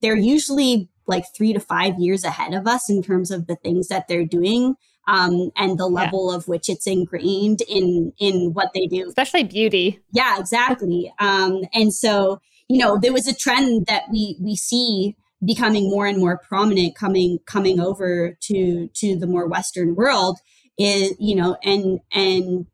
they're 0.02 0.16
usually 0.16 0.90
like 1.08 1.26
three 1.36 1.54
to 1.54 1.60
five 1.60 2.00
years 2.00 2.24
ahead 2.24 2.54
of 2.54 2.68
us 2.68 2.90
in 2.90 3.02
terms 3.02 3.32
of 3.32 3.48
the 3.48 3.56
things 3.56 3.88
that 3.88 4.08
they're 4.08 4.26
doing 4.26 4.76
um, 5.08 5.52
and 5.56 5.78
the 5.78 5.88
level 5.88 6.32
yeah. 6.32 6.38
of 6.38 6.48
which 6.48 6.70
it's 6.70 6.88
ingrained 6.88 7.62
in 7.68 8.13
in 8.20 8.54
what 8.54 8.72
they 8.74 8.88
do, 8.88 9.08
especially 9.08 9.44
beauty. 9.44 10.00
Yeah, 10.12 10.39
exactly. 10.39 11.13
um, 11.20 11.63
and 11.74 11.94
so 11.94 12.39
you 12.68 12.78
know 12.78 12.98
there 12.98 13.13
was 13.13 13.28
a 13.28 13.36
trend 13.36 13.86
that 13.88 14.04
we 14.12 14.38
we 14.41 14.56
see 14.56 15.15
becoming 15.44 15.89
more 15.89 16.08
and 16.08 16.18
more 16.18 16.38
prominent 16.38 16.96
coming 16.96 17.39
coming 17.46 17.80
over 17.80 18.38
to 18.41 18.88
to 18.94 19.18
the 19.18 19.28
more 19.28 19.48
western 19.48 19.96
world 19.96 20.39
is 20.78 21.13
you 21.20 21.36
know 21.36 21.58
and 21.63 22.00
and 22.12 22.65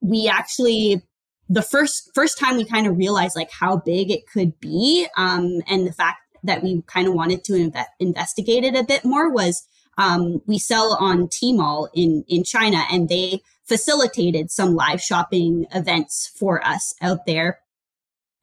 we 0.00 0.28
actually 0.28 1.02
the 1.48 1.62
first 1.62 2.10
first 2.14 2.38
time 2.38 2.56
we 2.56 2.64
kind 2.64 2.86
of 2.86 2.96
realized 2.96 3.36
like 3.36 3.50
how 3.50 3.76
big 3.76 4.10
it 4.10 4.26
could 4.26 4.58
be 4.60 5.06
um, 5.16 5.60
and 5.68 5.86
the 5.86 5.92
fact 5.92 6.18
that 6.42 6.62
we 6.62 6.82
kind 6.86 7.08
of 7.08 7.14
wanted 7.14 7.42
to 7.44 7.52
inve- 7.52 7.86
investigate 7.98 8.64
it 8.64 8.76
a 8.76 8.84
bit 8.84 9.04
more 9.04 9.30
was 9.30 9.66
um, 9.98 10.42
we 10.46 10.58
sell 10.58 10.96
on 10.98 11.28
Tmall 11.28 11.88
in 11.94 12.24
in 12.28 12.44
China 12.44 12.84
and 12.90 13.08
they 13.08 13.40
facilitated 13.64 14.50
some 14.50 14.74
live 14.74 15.00
shopping 15.00 15.66
events 15.74 16.30
for 16.38 16.64
us 16.66 16.94
out 17.00 17.26
there. 17.26 17.60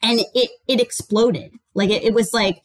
And 0.02 0.22
it 0.34 0.52
it 0.68 0.80
exploded. 0.80 1.54
Like 1.74 1.90
it, 1.90 2.04
it 2.04 2.14
was 2.14 2.34
like 2.34 2.62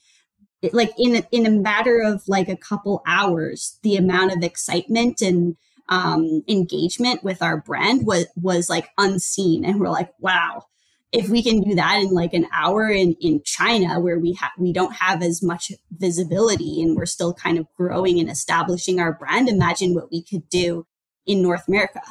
it, 0.62 0.72
like 0.72 0.92
in 0.98 1.16
a, 1.16 1.22
in 1.30 1.46
a 1.46 1.50
matter 1.50 2.00
of 2.00 2.22
like 2.26 2.48
a 2.48 2.56
couple 2.56 3.02
hours 3.06 3.78
the 3.82 3.96
amount 3.96 4.32
of 4.32 4.42
excitement 4.42 5.20
and 5.20 5.56
um, 5.88 6.42
engagement 6.48 7.22
with 7.22 7.42
our 7.42 7.60
brand 7.60 8.06
was 8.06 8.26
was 8.36 8.68
like 8.68 8.88
unseen, 8.98 9.64
and 9.64 9.80
we're 9.80 9.90
like, 9.90 10.10
wow, 10.18 10.64
if 11.12 11.28
we 11.28 11.42
can 11.42 11.60
do 11.62 11.74
that 11.76 12.00
in 12.00 12.10
like 12.10 12.32
an 12.34 12.46
hour 12.52 12.88
in 12.90 13.14
in 13.20 13.40
China, 13.44 14.00
where 14.00 14.18
we 14.18 14.34
have 14.34 14.50
we 14.58 14.72
don't 14.72 14.94
have 14.94 15.22
as 15.22 15.42
much 15.42 15.72
visibility, 15.90 16.82
and 16.82 16.96
we're 16.96 17.06
still 17.06 17.32
kind 17.32 17.58
of 17.58 17.66
growing 17.76 18.20
and 18.20 18.30
establishing 18.30 19.00
our 19.00 19.12
brand, 19.12 19.48
imagine 19.48 19.94
what 19.94 20.10
we 20.10 20.22
could 20.22 20.48
do 20.48 20.86
in 21.26 21.42
North 21.42 21.66
America. 21.68 22.02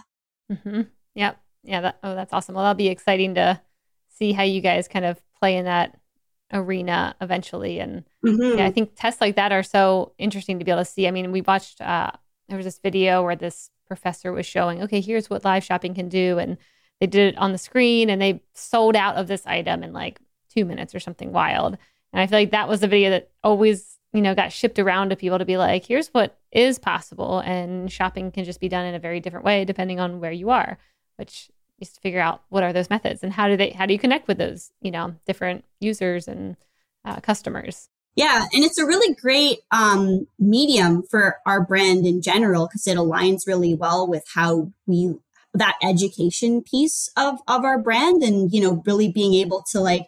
Mm-hmm. 0.51 0.81
Yep. 1.15 1.37
Yeah. 1.63 1.81
That, 1.81 1.99
oh, 2.03 2.15
that's 2.15 2.33
awesome. 2.33 2.55
Well, 2.55 2.63
that'll 2.63 2.75
be 2.75 2.87
exciting 2.87 3.35
to 3.35 3.61
see 4.09 4.33
how 4.33 4.43
you 4.43 4.61
guys 4.61 4.87
kind 4.87 5.05
of 5.05 5.19
play 5.39 5.57
in 5.57 5.65
that 5.65 5.97
arena 6.53 7.15
eventually. 7.21 7.79
And 7.79 8.03
mm-hmm. 8.25 8.59
yeah, 8.59 8.65
I 8.65 8.71
think 8.71 8.91
tests 8.95 9.21
like 9.21 9.35
that 9.35 9.51
are 9.51 9.63
so 9.63 10.13
interesting 10.17 10.59
to 10.59 10.65
be 10.65 10.71
able 10.71 10.81
to 10.81 10.89
see. 10.89 11.07
I 11.07 11.11
mean, 11.11 11.31
we 11.31 11.41
watched 11.41 11.81
uh, 11.81 12.11
there 12.47 12.57
was 12.57 12.65
this 12.65 12.79
video 12.79 13.23
where 13.23 13.35
this 13.35 13.69
professor 13.87 14.31
was 14.31 14.45
showing, 14.45 14.83
okay, 14.83 15.01
here's 15.01 15.29
what 15.29 15.43
live 15.43 15.63
shopping 15.63 15.93
can 15.93 16.09
do. 16.09 16.37
And 16.37 16.57
they 16.99 17.07
did 17.07 17.33
it 17.33 17.37
on 17.37 17.51
the 17.51 17.57
screen 17.57 18.09
and 18.09 18.21
they 18.21 18.41
sold 18.53 18.95
out 18.95 19.15
of 19.15 19.27
this 19.27 19.45
item 19.45 19.83
in 19.83 19.93
like 19.93 20.19
two 20.53 20.65
minutes 20.65 20.95
or 20.95 20.99
something 20.99 21.31
wild. 21.31 21.77
And 22.13 22.21
I 22.21 22.27
feel 22.27 22.39
like 22.39 22.51
that 22.51 22.69
was 22.69 22.79
the 22.79 22.87
video 22.87 23.09
that 23.09 23.29
always, 23.43 23.97
you 24.13 24.21
know, 24.21 24.35
got 24.35 24.51
shipped 24.51 24.79
around 24.79 25.09
to 25.09 25.15
people 25.15 25.37
to 25.37 25.45
be 25.45 25.57
like, 25.57 25.85
here's 25.85 26.07
what 26.09 26.37
is 26.51 26.79
possible. 26.79 27.39
And 27.39 27.91
shopping 27.91 28.31
can 28.31 28.45
just 28.45 28.61
be 28.61 28.69
done 28.69 28.85
in 28.85 28.95
a 28.95 28.99
very 28.99 29.19
different 29.19 29.45
way 29.45 29.65
depending 29.65 29.99
on 29.99 30.19
where 30.19 30.31
you 30.31 30.49
are, 30.49 30.77
which 31.17 31.49
is 31.79 31.91
to 31.91 32.01
figure 32.01 32.21
out 32.21 32.43
what 32.49 32.63
are 32.63 32.71
those 32.71 32.89
methods 32.89 33.21
and 33.21 33.33
how 33.33 33.49
do 33.49 33.57
they 33.57 33.71
how 33.71 33.85
do 33.85 33.91
you 33.91 33.99
connect 33.99 34.29
with 34.29 34.37
those 34.37 34.71
you 34.81 34.89
know 34.89 35.13
different 35.25 35.65
users 35.81 36.25
and 36.25 36.55
uh, 37.03 37.19
customers 37.19 37.89
yeah, 38.15 38.45
and 38.53 38.63
it's 38.63 38.79
a 38.79 38.85
really 38.85 39.13
great 39.13 39.59
um, 39.71 40.25
medium 40.39 41.03
for 41.03 41.37
our 41.45 41.61
brand 41.61 42.05
in 42.05 42.21
general 42.21 42.65
because 42.65 42.87
it 42.87 42.97
aligns 42.97 43.45
really 43.45 43.75
well 43.75 44.07
with 44.07 44.23
how 44.33 44.71
we 44.87 45.15
that 45.57 45.77
education 45.81 46.61
piece 46.61 47.09
of 47.17 47.39
of 47.47 47.63
our 47.63 47.79
brand, 47.79 48.23
and 48.23 48.51
you 48.53 48.61
know, 48.61 48.83
really 48.85 49.11
being 49.11 49.33
able 49.33 49.63
to 49.71 49.79
like 49.79 50.07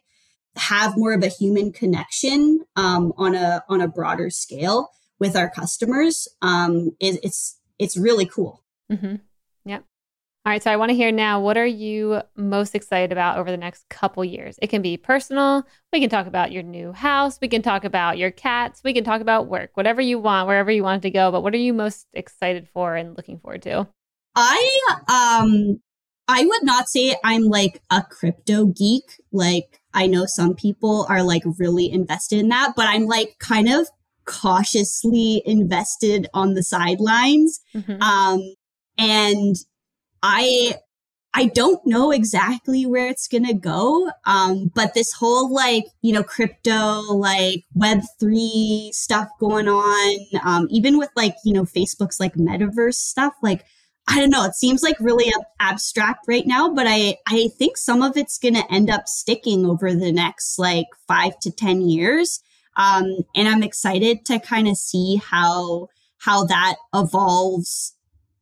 have 0.56 0.98
more 0.98 1.14
of 1.14 1.24
a 1.24 1.28
human 1.28 1.72
connection 1.72 2.66
um, 2.76 3.14
on 3.18 3.36
a 3.36 3.64
on 3.70 3.82
a 3.82 3.88
broader 3.88 4.30
scale 4.30 4.90
with 5.20 5.36
our 5.36 5.50
customers. 5.50 6.28
Um, 6.42 6.92
it, 7.00 7.20
it's 7.24 7.60
it's 7.80 7.98
really 7.98 8.26
cool. 8.26 8.64
Mm-hmm. 8.92 9.16
Yep. 9.66 9.84
All 10.46 10.52
right, 10.52 10.64
so 10.64 10.72
I 10.72 10.78
want 10.78 10.90
to 10.90 10.96
hear 10.96 11.12
now 11.12 11.42
what 11.42 11.58
are 11.58 11.66
you 11.66 12.22
most 12.36 12.74
excited 12.74 13.12
about 13.12 13.38
over 13.38 13.52
the 13.52 13.58
next 13.58 13.88
couple 13.90 14.24
years? 14.24 14.58
It 14.62 14.68
can 14.68 14.82
be 14.82 14.96
personal. 14.96 15.66
We 15.92 16.00
can 16.00 16.10
talk 16.10 16.26
about 16.26 16.52
your 16.52 16.64
new 16.64 16.94
house. 16.94 17.38
We 17.42 17.50
can 17.50 17.62
talk 17.62 17.84
about 17.84 18.18
your 18.18 18.32
cats. 18.32 18.82
We 18.84 18.94
can 18.94 19.04
talk 19.04 19.22
about 19.22 19.48
work, 19.48 19.72
whatever 19.74 20.02
you 20.02 20.20
want, 20.20 20.48
wherever 20.48 20.72
you 20.72 20.84
want 20.84 21.02
to 21.04 21.12
go. 21.12 21.32
But 21.32 21.44
what 21.44 21.54
are 21.54 21.58
you 21.58 21.74
most 21.74 22.08
excited 22.14 22.68
for 22.70 22.96
and 22.96 23.18
looking 23.18 23.40
forward 23.40 23.64
to? 23.64 23.88
I 24.38 24.80
um 25.10 25.82
I 26.28 26.46
would 26.46 26.64
not 26.64 26.90
say 26.90 27.16
I'm 27.24 27.44
like 27.44 27.82
a 27.90 28.04
crypto 28.04 28.68
geek. 28.68 29.04
Like 29.32 29.82
I 29.94 30.06
know 30.06 30.26
some 30.28 30.54
people 30.54 31.08
are 31.10 31.24
like 31.24 31.42
really 31.58 31.92
invested 31.92 32.40
in 32.40 32.50
that, 32.50 32.74
but 32.76 32.86
I'm 32.86 33.06
like 33.06 33.40
kind 33.40 33.68
of 33.68 33.88
cautiously 34.26 35.42
invested 35.46 36.28
on 36.34 36.54
the 36.54 36.64
sidelines. 36.64 37.60
Mm-hmm. 37.76 38.02
Um 38.02 38.42
and 39.00 39.56
I 40.22 40.76
I 41.34 41.46
don't 41.46 41.86
know 41.86 42.12
exactly 42.12 42.86
where 42.86 43.08
it's 43.08 43.28
gonna 43.28 43.54
go. 43.54 44.12
Um, 44.26 44.72
but 44.74 44.94
this 44.94 45.14
whole 45.14 45.54
like, 45.54 45.86
you 46.02 46.14
know, 46.14 46.24
crypto, 46.24 47.02
like 47.14 47.64
web 47.74 48.02
three 48.20 48.92
stuff 48.94 49.30
going 49.40 49.68
on, 49.68 50.20
um, 50.44 50.68
even 50.70 50.98
with 50.98 51.10
like, 51.16 51.36
you 51.44 51.54
know, 51.54 51.64
Facebook's 51.64 52.20
like 52.20 52.34
metaverse 52.36 52.96
stuff, 52.96 53.34
like 53.44 53.64
I 54.10 54.20
don't 54.20 54.30
know, 54.30 54.46
it 54.46 54.56
seems 54.56 54.84
like 54.84 54.96
really 55.00 55.32
abstract 55.60 56.26
right 56.28 56.48
now, 56.48 56.74
but 56.74 56.86
I, 56.88 57.18
I 57.28 57.50
think 57.58 57.78
some 57.78 58.02
of 58.02 58.16
it's 58.16 58.38
gonna 58.38 58.64
end 58.70 58.90
up 58.90 59.08
sticking 59.08 59.66
over 59.66 59.94
the 59.94 60.12
next 60.12 60.58
like 60.58 60.88
five 61.08 61.38
to 61.40 61.52
ten 61.52 61.82
years. 61.82 62.42
Um, 62.78 63.06
and 63.36 63.48
I'm 63.48 63.64
excited 63.64 64.26
to 64.26 64.40
kind 64.40 64.68
of 64.68 64.78
see 64.78 65.18
how 65.18 65.88
how 66.20 66.46
that 66.46 66.76
evolves 66.94 67.94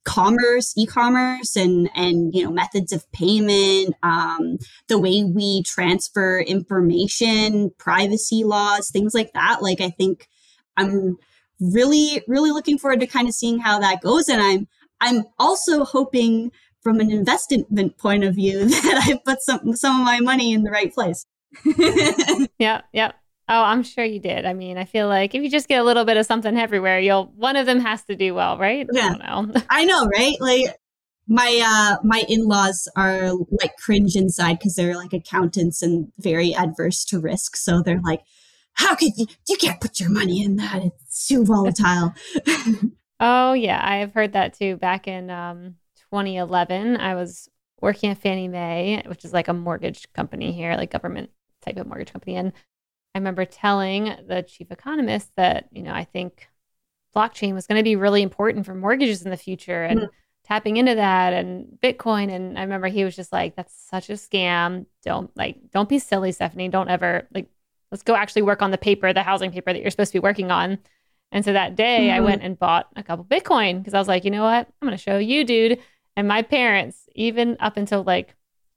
commerce 0.05 0.71
e-commerce 0.77 1.55
and 1.55 1.89
and 1.95 2.33
you 2.33 2.43
know 2.43 2.51
methods 2.51 2.93
of 2.93 3.11
payment 3.11 3.93
um, 4.03 4.57
the 4.87 4.99
way 4.99 5.23
we 5.23 5.63
transfer 5.63 6.39
information 6.39 7.71
privacy 7.79 8.43
laws 8.43 8.91
things 8.91 9.15
like 9.15 9.33
that 9.33 9.63
like 9.63 9.81
i 9.81 9.89
think 9.89 10.29
i'm 10.77 11.17
really 11.59 12.21
really 12.27 12.51
looking 12.51 12.77
forward 12.77 12.99
to 12.99 13.07
kind 13.07 13.27
of 13.27 13.33
seeing 13.33 13.57
how 13.57 13.79
that 13.79 13.99
goes 14.01 14.29
and 14.29 14.41
i'm 14.41 14.67
i'm 15.01 15.23
also 15.39 15.83
hoping 15.83 16.51
from 16.81 16.99
an 16.99 17.11
investment 17.11 17.97
point 17.97 18.23
of 18.23 18.35
view 18.35 18.65
that 18.69 19.03
i 19.07 19.19
put 19.25 19.41
some 19.41 19.75
some 19.75 19.99
of 19.99 20.05
my 20.05 20.19
money 20.19 20.53
in 20.53 20.63
the 20.63 20.71
right 20.71 20.93
place 20.93 21.25
yeah 22.59 22.81
yeah 22.93 23.11
Oh, 23.47 23.61
I'm 23.61 23.83
sure 23.83 24.03
you 24.03 24.19
did. 24.19 24.45
I 24.45 24.53
mean, 24.53 24.77
I 24.77 24.85
feel 24.85 25.07
like 25.07 25.35
if 25.35 25.43
you 25.43 25.51
just 25.51 25.67
get 25.67 25.79
a 25.79 25.83
little 25.83 26.03
bit 26.03 26.17
of 26.17 26.25
something 26.25 26.57
everywhere, 26.57 26.99
you'll 26.99 27.27
one 27.35 27.55
of 27.55 27.67
them 27.67 27.79
has 27.79 28.03
to 28.05 28.15
do 28.15 28.33
well, 28.33 28.57
right? 28.57 28.87
Yeah. 28.91 29.13
I 29.19 29.41
know. 29.41 29.53
I 29.69 29.85
know, 29.85 30.05
right? 30.07 30.35
Like 30.39 30.75
my 31.27 31.61
uh 31.63 31.97
my 32.03 32.23
in-laws 32.27 32.87
are 32.95 33.33
like 33.61 33.77
cringe 33.77 34.15
inside 34.15 34.57
because 34.57 34.75
they're 34.75 34.95
like 34.95 35.13
accountants 35.13 35.83
and 35.83 36.11
very 36.17 36.55
adverse 36.55 37.05
to 37.05 37.19
risk. 37.19 37.55
So 37.55 37.83
they're 37.83 38.01
like, 38.03 38.21
how 38.73 38.95
could 38.95 39.11
you 39.15 39.27
you 39.47 39.57
can't 39.57 39.79
put 39.79 39.99
your 39.99 40.09
money 40.09 40.43
in 40.43 40.55
that? 40.55 40.81
It's 40.83 41.27
too 41.27 41.45
volatile. 41.45 42.15
Oh 43.19 43.53
yeah, 43.53 43.79
I 43.83 43.97
have 43.97 44.13
heard 44.13 44.33
that 44.33 44.53
too. 44.53 44.77
Back 44.77 45.07
in 45.07 45.29
um 45.29 45.75
2011, 46.11 46.97
I 46.97 47.15
was 47.15 47.49
working 47.81 48.11
at 48.11 48.17
Fannie 48.17 48.47
Mae, 48.47 49.03
which 49.05 49.25
is 49.25 49.33
like 49.33 49.47
a 49.47 49.53
mortgage 49.53 50.11
company 50.13 50.51
here, 50.51 50.75
like 50.75 50.91
government 50.91 51.29
type 51.61 51.77
of 51.77 51.87
mortgage 51.87 52.11
company. 52.11 52.35
And 52.35 52.53
I 53.13 53.17
remember 53.17 53.45
telling 53.45 54.05
the 54.27 54.43
chief 54.43 54.71
economist 54.71 55.29
that, 55.35 55.69
you 55.71 55.83
know, 55.83 55.93
I 55.93 56.03
think 56.03 56.47
blockchain 57.15 57.53
was 57.53 57.67
going 57.67 57.79
to 57.79 57.83
be 57.83 57.95
really 57.95 58.21
important 58.21 58.65
for 58.65 58.75
mortgages 58.75 59.23
in 59.23 59.31
the 59.31 59.37
future 59.37 59.83
and 59.83 59.99
mm-hmm. 60.01 60.09
tapping 60.43 60.77
into 60.77 60.95
that 60.95 61.33
and 61.33 61.77
Bitcoin. 61.81 62.29
And 62.29 62.57
I 62.57 62.61
remember 62.63 62.87
he 62.87 63.03
was 63.03 63.15
just 63.15 63.31
like, 63.31 63.55
that's 63.55 63.73
such 63.89 64.09
a 64.09 64.13
scam. 64.13 64.85
Don't 65.03 65.35
like, 65.37 65.57
don't 65.71 65.89
be 65.89 65.99
silly, 65.99 66.31
Stephanie. 66.31 66.69
Don't 66.69 66.89
ever 66.89 67.27
like, 67.33 67.47
let's 67.91 68.03
go 68.03 68.15
actually 68.15 68.41
work 68.41 68.61
on 68.61 68.71
the 68.71 68.77
paper, 68.77 69.13
the 69.13 69.23
housing 69.23 69.51
paper 69.51 69.71
that 69.71 69.81
you're 69.81 69.91
supposed 69.91 70.11
to 70.11 70.19
be 70.19 70.23
working 70.23 70.51
on. 70.51 70.77
And 71.31 71.43
so 71.43 71.53
that 71.53 71.75
day 71.75 72.07
mm-hmm. 72.07 72.17
I 72.17 72.19
went 72.21 72.43
and 72.43 72.57
bought 72.57 72.87
a 72.95 73.03
couple 73.03 73.25
Bitcoin 73.25 73.79
because 73.79 73.93
I 73.93 73.99
was 73.99 74.07
like, 74.07 74.23
you 74.23 74.31
know 74.31 74.43
what? 74.43 74.67
I'm 74.67 74.87
going 74.87 74.97
to 74.97 75.03
show 75.03 75.17
you, 75.17 75.43
dude. 75.43 75.79
And 76.15 76.27
my 76.27 76.41
parents, 76.41 77.09
even 77.13 77.57
up 77.59 77.77
until 77.77 78.03
like 78.03 78.35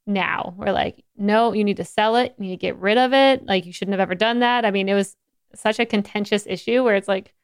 now. 0.08 0.54
We're 0.56 0.72
like, 0.72 1.04
no, 1.16 1.52
you 1.52 1.62
need 1.62 1.76
to 1.76 1.84
sell 1.84 2.16
it. 2.16 2.34
You 2.38 2.46
need 2.46 2.56
to 2.56 2.56
get 2.56 2.76
rid 2.78 2.98
of 2.98 3.12
it. 3.12 3.46
Like, 3.46 3.66
you 3.66 3.72
shouldn't 3.72 3.92
have 3.92 4.00
ever 4.00 4.14
done 4.16 4.40
that. 4.40 4.64
I 4.64 4.72
mean, 4.72 4.88
it 4.88 4.94
was 4.94 5.14
such 5.54 5.78
a 5.78 5.86
contentious 5.86 6.46
issue 6.46 6.82
where 6.82 6.96
it's 6.96 7.06
like, 7.06 7.34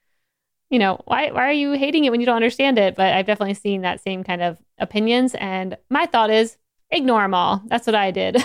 you 0.71 0.79
know, 0.79 1.01
why, 1.05 1.31
why 1.31 1.47
are 1.47 1.53
you 1.53 1.73
hating 1.73 2.05
it 2.05 2.11
when 2.11 2.21
you 2.21 2.27
don't 2.27 2.37
understand 2.37 2.79
it? 2.79 2.97
But 2.97 3.13
I've 3.13 3.27
definitely 3.27 3.55
seen 3.55 3.83
that 3.83 4.03
same 4.03 4.25
kind 4.25 4.43
of 4.43 4.59
opinions. 4.79 5.35
And 5.37 5.77
my 5.91 6.07
thought 6.07 6.31
is 6.31 6.57
ignore 6.91 7.23
them 7.23 7.35
all. 7.35 7.63
That's 7.67 7.87
what 7.87 7.95
I 7.95 8.11
did. 8.11 8.37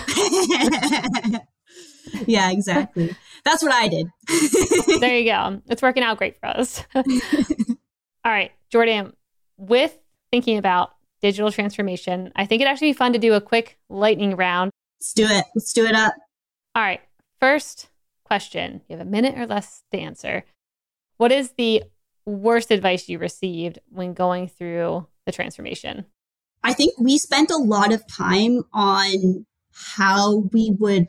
yeah, 2.26 2.50
exactly. 2.50 3.16
That's 3.44 3.62
what 3.62 3.72
I 3.72 3.88
did. 3.88 4.06
there 5.00 5.18
you 5.18 5.24
go. 5.24 5.60
It's 5.68 5.82
working 5.82 6.02
out 6.02 6.18
great 6.18 6.38
for 6.38 6.46
us. 6.46 6.84
all 6.94 7.04
right, 8.24 8.52
Jordan, 8.70 9.14
with 9.56 9.98
thinking 10.30 10.58
about 10.58 10.92
digital 11.20 11.52
transformation. 11.52 12.32
I 12.34 12.46
think 12.46 12.60
it'd 12.60 12.70
actually 12.70 12.90
be 12.90 12.94
fun 12.94 13.12
to 13.12 13.18
do 13.18 13.34
a 13.34 13.40
quick 13.40 13.78
lightning 13.88 14.36
round. 14.36 14.70
Let's 14.98 15.12
do 15.12 15.26
it. 15.26 15.44
Let's 15.54 15.72
do 15.72 15.86
it 15.86 15.94
up. 15.94 16.14
All 16.74 16.82
right. 16.82 17.00
First 17.38 17.88
question. 18.24 18.82
You 18.88 18.96
have 18.96 19.06
a 19.06 19.10
minute 19.10 19.38
or 19.38 19.46
less 19.46 19.82
to 19.92 19.98
answer. 19.98 20.44
What 21.16 21.32
is 21.32 21.52
the 21.56 21.84
worst 22.24 22.70
advice 22.70 23.08
you 23.08 23.18
received 23.18 23.78
when 23.90 24.14
going 24.14 24.48
through 24.48 25.06
the 25.26 25.32
transformation? 25.32 26.06
I 26.62 26.72
think 26.74 26.94
we 26.98 27.18
spent 27.18 27.50
a 27.50 27.56
lot 27.56 27.92
of 27.92 28.06
time 28.06 28.62
on 28.72 29.46
how 29.72 30.44
we 30.52 30.74
would 30.78 31.08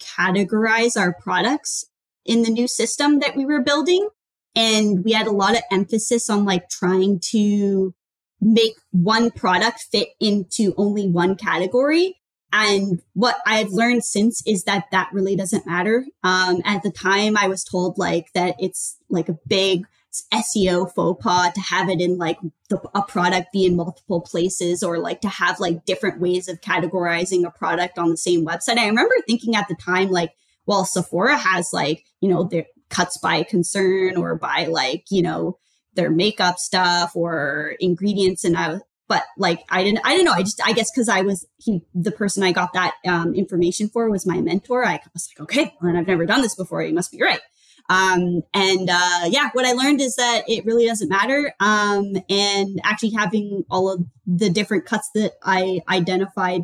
categorize 0.00 0.98
our 0.98 1.14
products 1.14 1.84
in 2.24 2.42
the 2.42 2.50
new 2.50 2.68
system 2.68 3.20
that 3.20 3.36
we 3.36 3.44
were 3.44 3.62
building. 3.62 4.08
And 4.54 5.04
we 5.04 5.12
had 5.12 5.26
a 5.26 5.32
lot 5.32 5.54
of 5.54 5.62
emphasis 5.70 6.30
on 6.30 6.44
like 6.44 6.68
trying 6.68 7.20
to 7.30 7.94
make 8.40 8.74
one 8.90 9.30
product 9.30 9.86
fit 9.90 10.08
into 10.20 10.74
only 10.76 11.08
one 11.08 11.36
category. 11.36 12.16
And 12.52 13.02
what 13.12 13.36
I've 13.46 13.70
learned 13.70 14.04
since 14.04 14.42
is 14.46 14.64
that 14.64 14.86
that 14.92 15.10
really 15.12 15.36
doesn't 15.36 15.66
matter. 15.66 16.06
Um, 16.22 16.62
at 16.64 16.82
the 16.82 16.90
time, 16.90 17.36
I 17.36 17.48
was 17.48 17.64
told 17.64 17.98
like 17.98 18.32
that 18.34 18.56
it's 18.58 18.96
like 19.10 19.28
a 19.28 19.38
big 19.46 19.86
SEO 20.32 20.92
faux 20.92 21.22
pas 21.22 21.52
to 21.54 21.60
have 21.60 21.88
it 21.88 22.00
in 22.00 22.18
like 22.18 22.38
the, 22.68 22.80
a 22.94 23.02
product 23.02 23.52
be 23.52 23.66
in 23.66 23.76
multiple 23.76 24.20
places 24.20 24.82
or 24.82 24.98
like 24.98 25.20
to 25.20 25.28
have 25.28 25.60
like 25.60 25.84
different 25.84 26.20
ways 26.20 26.48
of 26.48 26.60
categorizing 26.60 27.46
a 27.46 27.50
product 27.50 27.98
on 27.98 28.10
the 28.10 28.16
same 28.16 28.44
website. 28.44 28.78
I 28.78 28.86
remember 28.86 29.14
thinking 29.26 29.54
at 29.54 29.68
the 29.68 29.74
time, 29.74 30.10
like, 30.10 30.32
well, 30.66 30.84
Sephora 30.84 31.36
has 31.36 31.72
like, 31.72 32.04
you 32.20 32.28
know, 32.28 32.44
their 32.44 32.66
cuts 32.88 33.18
by 33.18 33.42
concern 33.42 34.16
or 34.16 34.36
by 34.36 34.66
like, 34.66 35.04
you 35.10 35.22
know, 35.22 35.58
their 35.94 36.10
makeup 36.10 36.58
stuff 36.58 37.12
or 37.14 37.74
ingredients. 37.80 38.44
And 38.44 38.56
I 38.56 38.68
was, 38.68 38.82
but 39.08 39.22
like 39.38 39.64
I 39.70 39.84
didn't 39.84 40.00
I 40.04 40.10
didn't 40.10 40.26
know. 40.26 40.32
I 40.32 40.42
just 40.42 40.60
I 40.66 40.72
guess 40.72 40.90
because 40.90 41.08
I 41.08 41.22
was 41.22 41.46
he 41.58 41.82
the 41.94 42.10
person 42.10 42.42
I 42.42 42.52
got 42.52 42.72
that 42.72 42.94
um, 43.06 43.34
information 43.34 43.88
for 43.88 44.10
was 44.10 44.26
my 44.26 44.40
mentor. 44.40 44.84
I 44.84 45.00
was 45.14 45.28
like 45.30 45.44
okay 45.44 45.74
and 45.80 45.96
I've 45.96 46.08
never 46.08 46.26
done 46.26 46.42
this 46.42 46.56
before. 46.56 46.82
You 46.82 46.94
must 46.94 47.12
be 47.12 47.22
right 47.22 47.40
um, 47.88 48.42
and 48.54 48.90
uh, 48.90 49.20
yeah 49.26 49.50
what 49.52 49.66
I 49.66 49.72
learned 49.72 50.00
is 50.00 50.16
that 50.16 50.42
it 50.48 50.64
really 50.64 50.86
doesn't 50.86 51.08
matter 51.08 51.52
um, 51.60 52.16
and 52.28 52.80
actually 52.84 53.10
having 53.10 53.64
all 53.70 53.92
of 53.92 54.04
the 54.26 54.50
different 54.50 54.86
cuts 54.86 55.10
that 55.14 55.32
I 55.42 55.80
identified 55.88 56.62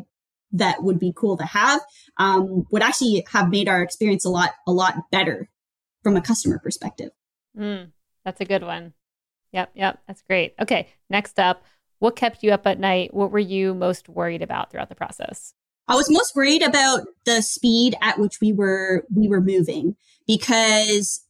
that 0.53 0.83
would 0.83 0.99
be 0.99 1.13
cool 1.15 1.37
to 1.37 1.45
have 1.45 1.81
um, 2.17 2.65
would 2.71 2.83
actually 2.83 3.25
have 3.31 3.49
made 3.49 3.67
our 3.67 3.81
experience 3.81 4.25
a 4.25 4.29
lot 4.29 4.51
a 4.67 4.71
lot 4.71 4.95
better 5.11 5.49
from 6.03 6.15
a 6.17 6.21
customer 6.21 6.59
perspective. 6.59 7.09
Mm, 7.57 7.91
that's 8.23 8.41
a 8.41 8.45
good 8.45 8.63
one. 8.63 8.93
Yep, 9.51 9.71
yep. 9.75 9.99
That's 10.07 10.21
great. 10.21 10.55
Okay, 10.59 10.89
next 11.09 11.39
up, 11.39 11.63
what 11.99 12.15
kept 12.15 12.43
you 12.43 12.51
up 12.51 12.67
at 12.67 12.79
night? 12.79 13.13
What 13.13 13.31
were 13.31 13.39
you 13.39 13.73
most 13.73 14.09
worried 14.09 14.41
about 14.41 14.71
throughout 14.71 14.89
the 14.89 14.95
process? 14.95 15.53
I 15.87 15.95
was 15.95 16.09
most 16.09 16.35
worried 16.35 16.63
about 16.63 17.07
the 17.25 17.41
speed 17.41 17.95
at 18.01 18.19
which 18.19 18.39
we 18.41 18.53
were 18.53 19.05
we 19.13 19.27
were 19.27 19.41
moving 19.41 19.95
because 20.25 21.25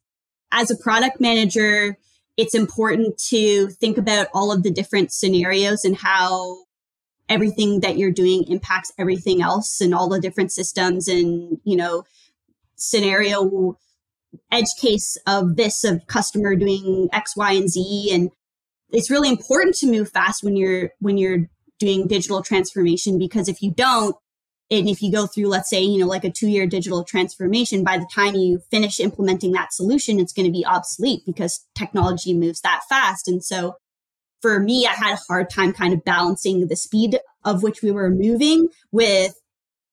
as 0.52 0.70
a 0.70 0.78
product 0.78 1.20
manager, 1.20 1.98
it's 2.38 2.54
important 2.54 3.18
to 3.30 3.68
think 3.70 3.98
about 3.98 4.28
all 4.34 4.52
of 4.52 4.64
the 4.64 4.72
different 4.72 5.12
scenarios 5.12 5.84
and 5.84 5.98
how 5.98 6.58
everything 7.30 7.80
that 7.80 7.98
you're 7.98 8.12
doing 8.12 8.44
impacts 8.48 8.92
everything 8.98 9.42
else 9.42 9.82
and 9.82 9.94
all 9.94 10.10
the 10.10 10.20
different 10.20 10.52
systems 10.52 11.08
and, 11.08 11.60
you 11.64 11.76
know, 11.76 12.04
scenario 12.76 13.78
edge 14.52 14.66
case 14.80 15.18
of 15.28 15.56
this 15.56 15.84
of 15.84 16.06
customer 16.08 16.56
doing 16.56 17.08
X, 17.14 17.36
Y, 17.36 17.54
and 17.54 17.70
Z. 17.70 18.10
And 18.12 18.30
it's 18.92 19.10
really 19.10 19.30
important 19.30 19.76
to 19.78 19.88
move 19.88 20.10
fast 20.10 20.44
when 20.44 20.56
you're 20.56 20.92
when 21.00 21.18
you're 21.18 21.50
doing 21.80 22.08
digital 22.08 22.44
transformation 22.44 23.18
because 23.18 23.48
if 23.48 23.62
you 23.62 23.72
don't, 23.72 24.16
and 24.72 24.90
if 24.90 25.02
you 25.02 25.12
go 25.12 25.28
through, 25.28 25.48
let's 25.48 25.70
say, 25.70 25.82
you 25.82 26.00
know, 26.00 26.08
like 26.08 26.24
a 26.24 26.32
two 26.32 26.48
year 26.48 26.66
digital 26.66 27.04
transformation, 27.04 27.84
by 27.84 27.98
the 27.98 28.10
time 28.14 28.36
you 28.36 28.60
finish 28.72 29.00
implementing 29.00 29.52
that 29.52 29.74
solution, 29.74 30.20
it's 30.20 30.34
going 30.34 30.46
to 30.46 30.52
be 30.52 30.66
obsolete 30.66 31.22
because 31.26 31.66
technology 31.76 32.34
moves 32.34 32.62
that 32.62 32.82
fast. 32.90 33.28
And 33.28 33.44
so 33.44 33.76
for 34.42 34.60
me, 34.60 34.88
I 34.88 34.94
had 34.94 35.14
a 35.14 35.22
hard 35.28 35.50
time 35.50 35.74
kind 35.74 35.94
of 35.94 36.04
balancing 36.04 36.68
the 36.68 36.76
speed 36.76 37.20
of 37.44 37.64
which 37.64 37.82
we 37.82 37.92
were 37.92 38.10
moving 38.10 38.68
with 38.92 39.36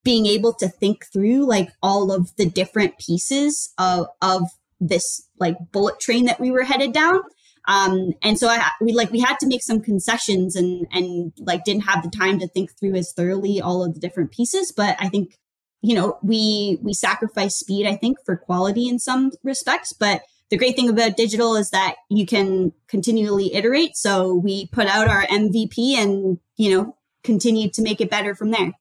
being 0.03 0.27
able 0.27 0.55
to 0.55 0.69
think 0.69 1.05
through 1.13 1.47
like 1.47 1.71
all 1.83 2.11
of 2.11 2.35
the 2.37 2.49
different 2.49 2.99
pieces 2.99 3.73
of, 3.77 4.07
of 4.23 4.43
this 4.81 5.29
like 5.39 5.57
bullet 5.73 6.01
train 6.01 6.25
that 6.25 6.41
we 6.41 6.51
were 6.51 6.63
headed 6.63 6.93
down. 6.93 7.21
Um, 7.69 8.13
and 8.23 8.39
so 8.39 8.49
I, 8.49 8.71
we 8.81 8.93
like, 8.93 9.11
we 9.11 9.21
had 9.21 9.39
to 9.41 9.47
make 9.47 9.63
some 9.63 9.81
concessions 9.81 10.57
and, 10.57 10.87
and 10.91 11.33
like 11.39 11.65
didn't 11.65 11.85
have 11.85 12.03
the 12.03 12.11
time 12.11 12.39
to 12.41 12.49
think 12.49 12.71
through 12.79 12.95
as 12.97 13.13
thoroughly 13.13 13.61
all 13.61 13.85
of 13.85 13.95
the 13.95 14.01
different 14.01 14.33
pieces. 14.33 14.73
But 14.73 14.97
I 14.99 15.09
think, 15.09 15.37
you 15.83 15.95
know, 15.95 16.19
we, 16.23 16.79
we 16.83 16.93
sacrifice 16.93 17.57
speed, 17.57 17.87
I 17.87 17.97
think 17.97 18.19
for 18.25 18.37
quality 18.37 18.89
in 18.89 18.99
some 18.99 19.33
respects, 19.43 19.93
but 19.93 20.23
the 20.51 20.57
great 20.57 20.75
thing 20.75 20.89
about 20.89 21.17
digital 21.17 21.55
is 21.57 21.71
that 21.71 21.95
you 22.09 22.27
can 22.27 22.73
continually 22.89 23.55
iterate. 23.55 23.97
So 23.97 24.35
we 24.35 24.67
put 24.67 24.89
out 24.89 25.09
our 25.09 25.25
MVP 25.27 25.95
and, 25.95 26.39
you 26.57 26.77
know, 26.77 26.97
continue 27.23 27.71
to 27.71 27.83
make 27.83 28.01
it 28.01 28.11
better 28.11 28.35
from 28.35 28.51
there. 28.51 28.73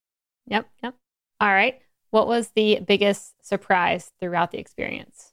Yep. 0.48 0.68
Yep. 0.84 0.96
All 1.40 1.54
right. 1.54 1.80
What 2.10 2.28
was 2.28 2.50
the 2.56 2.80
biggest 2.86 3.34
surprise 3.46 4.12
throughout 4.20 4.52
the 4.52 4.58
experience? 4.58 5.29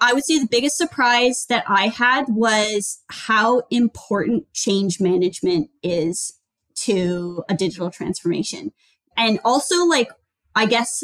I 0.00 0.12
would 0.12 0.24
say 0.24 0.38
the 0.38 0.48
biggest 0.50 0.76
surprise 0.76 1.46
that 1.48 1.64
I 1.66 1.88
had 1.88 2.26
was 2.28 3.02
how 3.10 3.62
important 3.70 4.52
change 4.52 5.00
management 5.00 5.70
is 5.82 6.34
to 6.76 7.42
a 7.48 7.54
digital 7.54 7.90
transformation. 7.90 8.72
And 9.16 9.38
also, 9.44 9.86
like, 9.86 10.10
I 10.54 10.66
guess 10.66 11.02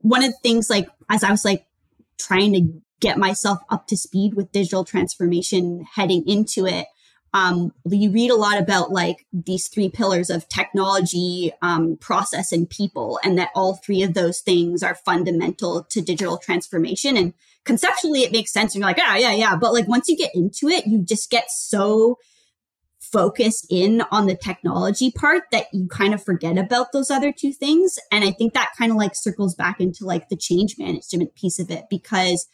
one 0.00 0.22
of 0.22 0.30
the 0.30 0.38
things, 0.42 0.68
like, 0.68 0.88
as 1.10 1.24
I 1.24 1.30
was 1.30 1.44
like 1.44 1.66
trying 2.18 2.52
to 2.52 2.82
get 3.00 3.18
myself 3.18 3.58
up 3.70 3.86
to 3.86 3.96
speed 3.96 4.34
with 4.34 4.52
digital 4.52 4.84
transformation 4.84 5.86
heading 5.94 6.28
into 6.28 6.66
it, 6.66 6.86
um, 7.32 7.72
you 7.90 8.12
read 8.12 8.30
a 8.30 8.36
lot 8.36 8.58
about 8.58 8.92
like 8.92 9.26
these 9.32 9.66
three 9.66 9.88
pillars 9.88 10.30
of 10.30 10.48
technology, 10.48 11.52
um, 11.62 11.96
process, 11.96 12.52
and 12.52 12.70
people, 12.70 13.18
and 13.24 13.36
that 13.38 13.50
all 13.56 13.74
three 13.74 14.02
of 14.04 14.14
those 14.14 14.40
things 14.40 14.82
are 14.84 14.94
fundamental 14.94 15.82
to 15.90 16.00
digital 16.00 16.38
transformation. 16.38 17.16
And 17.16 17.34
conceptually, 17.64 18.22
it 18.22 18.32
makes 18.32 18.52
sense. 18.52 18.74
And 18.74 18.80
you're 18.80 18.88
like, 18.88 18.98
yeah, 18.98 19.16
yeah, 19.16 19.32
yeah. 19.32 19.56
But 19.56 19.72
like 19.72 19.88
once 19.88 20.08
you 20.08 20.16
get 20.16 20.34
into 20.34 20.68
it, 20.68 20.86
you 20.86 21.02
just 21.02 21.30
get 21.30 21.50
so 21.50 22.18
focused 23.00 23.66
in 23.70 24.02
on 24.10 24.26
the 24.26 24.34
technology 24.34 25.10
part 25.10 25.44
that 25.52 25.66
you 25.72 25.86
kind 25.86 26.14
of 26.14 26.24
forget 26.24 26.58
about 26.58 26.92
those 26.92 27.10
other 27.10 27.32
two 27.32 27.52
things. 27.52 27.98
And 28.10 28.24
I 28.24 28.30
think 28.30 28.54
that 28.54 28.72
kind 28.76 28.90
of 28.90 28.96
like 28.96 29.14
circles 29.14 29.54
back 29.54 29.80
into 29.80 30.04
like 30.04 30.28
the 30.28 30.36
change 30.36 30.76
management 30.78 31.34
piece 31.34 31.58
of 31.58 31.70
it 31.70 31.84
because 31.90 32.46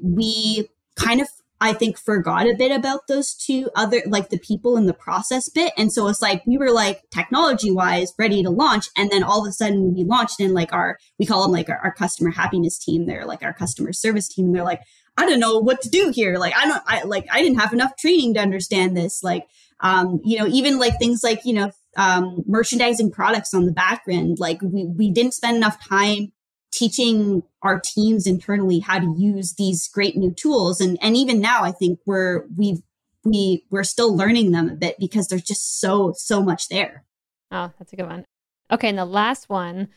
we 0.00 0.68
kind 0.94 1.20
of 1.20 1.28
I 1.60 1.72
think 1.72 1.98
forgot 1.98 2.46
a 2.46 2.54
bit 2.54 2.70
about 2.70 3.06
those 3.06 3.34
two 3.34 3.70
other, 3.74 4.02
like 4.06 4.28
the 4.28 4.38
people 4.38 4.76
in 4.76 4.86
the 4.86 4.92
process 4.92 5.48
bit. 5.48 5.72
And 5.78 5.90
so 5.90 6.06
it's 6.08 6.20
like, 6.20 6.44
we 6.46 6.58
were 6.58 6.70
like 6.70 7.02
technology 7.10 7.70
wise 7.70 8.12
ready 8.18 8.42
to 8.42 8.50
launch. 8.50 8.88
And 8.96 9.10
then 9.10 9.22
all 9.22 9.44
of 9.44 9.48
a 9.48 9.52
sudden 9.52 9.94
we 9.94 10.04
launched 10.04 10.38
in 10.38 10.52
like 10.52 10.72
our, 10.72 10.98
we 11.18 11.24
call 11.24 11.42
them 11.42 11.52
like 11.52 11.70
our, 11.70 11.78
our 11.78 11.94
customer 11.94 12.30
happiness 12.30 12.78
team. 12.78 13.06
They're 13.06 13.24
like 13.24 13.42
our 13.42 13.54
customer 13.54 13.94
service 13.94 14.28
team. 14.28 14.46
And 14.46 14.54
they're 14.54 14.64
like, 14.64 14.82
I 15.16 15.26
don't 15.26 15.40
know 15.40 15.58
what 15.58 15.80
to 15.82 15.88
do 15.88 16.10
here. 16.14 16.36
Like, 16.36 16.54
I 16.54 16.66
don't, 16.66 16.82
I 16.86 17.02
like, 17.04 17.26
I 17.30 17.42
didn't 17.42 17.58
have 17.58 17.72
enough 17.72 17.96
training 17.96 18.34
to 18.34 18.40
understand 18.40 18.94
this. 18.94 19.22
Like, 19.22 19.46
um, 19.80 20.20
you 20.24 20.38
know, 20.38 20.46
even 20.46 20.78
like 20.78 20.98
things 20.98 21.22
like, 21.22 21.40
you 21.44 21.54
know, 21.54 21.70
um, 21.96 22.42
merchandising 22.46 23.12
products 23.12 23.54
on 23.54 23.64
the 23.64 23.72
back 23.72 24.02
end, 24.10 24.38
like 24.38 24.60
we, 24.60 24.84
we 24.84 25.10
didn't 25.10 25.32
spend 25.32 25.56
enough 25.56 25.82
time 25.88 26.32
teaching 26.72 27.42
our 27.62 27.80
teams 27.80 28.26
internally 28.26 28.80
how 28.80 28.98
to 28.98 29.14
use 29.16 29.54
these 29.54 29.88
great 29.88 30.16
new 30.16 30.32
tools. 30.32 30.80
And 30.80 30.98
and 31.00 31.16
even 31.16 31.40
now 31.40 31.62
i 31.62 31.72
think 31.72 32.00
we're 32.06 32.44
we've 32.56 32.82
we 33.24 33.64
we're 33.70 33.84
still 33.84 34.14
learning 34.16 34.52
them 34.52 34.68
a 34.68 34.74
bit 34.74 34.96
because 34.98 35.28
there's 35.28 35.42
just 35.42 35.80
so 35.80 36.12
so 36.16 36.42
much 36.42 36.68
there. 36.68 37.04
Oh 37.50 37.72
that's 37.78 37.92
a 37.92 37.96
good 37.96 38.06
one. 38.06 38.24
Okay 38.70 38.88
and 38.88 38.98
the 38.98 39.04
last 39.04 39.48
one 39.48 39.88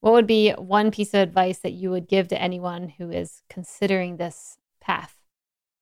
what 0.00 0.12
would 0.12 0.26
be 0.26 0.50
one 0.52 0.90
piece 0.90 1.14
of 1.14 1.20
advice 1.20 1.60
that 1.60 1.72
you 1.72 1.90
would 1.90 2.08
give 2.08 2.28
to 2.28 2.40
anyone 2.40 2.90
who 2.98 3.10
is 3.10 3.40
considering 3.48 4.18
this 4.18 4.58
path? 4.78 5.14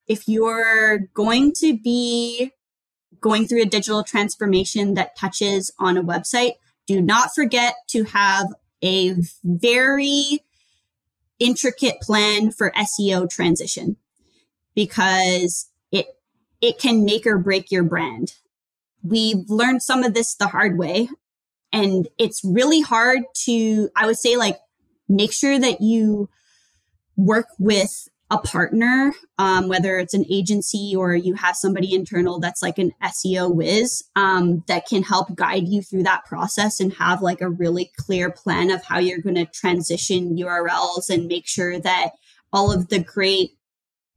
If 0.07 0.29
you're 0.29 1.09
going 1.13 1.53
to 1.57 1.77
be 1.77 2.53
going 3.21 3.49
through 3.49 3.63
a 3.63 3.67
digital 3.67 4.05
transformation 4.05 4.95
that 4.95 5.17
touches 5.17 5.73
on 5.79 5.97
a 5.97 6.05
website 6.05 6.53
do 6.87 7.01
not 7.01 7.35
forget 7.35 7.75
to 7.89 8.05
have 8.05 8.47
a 8.83 9.15
very 9.45 10.41
intricate 11.39 12.01
plan 12.01 12.51
for 12.51 12.73
SEO 12.73 13.29
transition 13.29 13.97
because 14.75 15.69
it 15.91 16.07
it 16.61 16.79
can 16.79 17.05
make 17.05 17.27
or 17.27 17.39
break 17.39 17.71
your 17.71 17.83
brand. 17.83 18.35
We've 19.03 19.49
learned 19.49 19.83
some 19.83 20.05
of 20.05 20.15
this 20.15 20.35
the 20.35 20.49
hard 20.49 20.79
way 20.79 21.09
and 21.73 22.09
it's 22.19 22.43
really 22.45 22.81
hard 22.81 23.23
to 23.45 23.89
I 23.97 24.07
would 24.07 24.19
say 24.19 24.37
like 24.37 24.59
make 25.09 25.33
sure 25.33 25.59
that 25.59 25.81
you 25.81 26.29
work 27.17 27.49
with 27.59 28.09
a 28.33 28.39
partner, 28.39 29.13
um, 29.37 29.69
whether 29.69 29.99
it's 29.99 30.15
an 30.15 30.25
agency 30.31 30.95
or 30.97 31.15
you 31.15 31.35
have 31.35 31.55
somebody 31.55 31.95
internal 31.95 32.41
that's 32.41 32.63
like 32.63 32.79
an 32.79 32.91
SEO 33.03 33.55
whiz 33.55 34.03
um, 34.17 34.65
that 34.69 34.87
can 34.87 35.03
help 35.03 35.35
guide 35.35 35.69
you 35.69 35.83
through 35.83 36.05
that 36.05 36.25
process 36.25 36.81
and 36.81 36.95
have 36.95 37.21
like 37.21 37.43
a 37.43 37.51
really 37.51 37.93
clear 37.99 38.31
plan 38.31 38.71
of 38.71 38.83
how 38.85 38.99
you're 38.99 39.21
going 39.21 39.35
to 39.35 39.45
transition 39.45 40.35
URLs 40.35 41.11
and 41.11 41.29
make 41.29 41.47
sure 41.47 41.79
that 41.79 42.13
all 42.55 42.73
of 42.73 42.89
the 42.89 42.99
great 42.99 43.51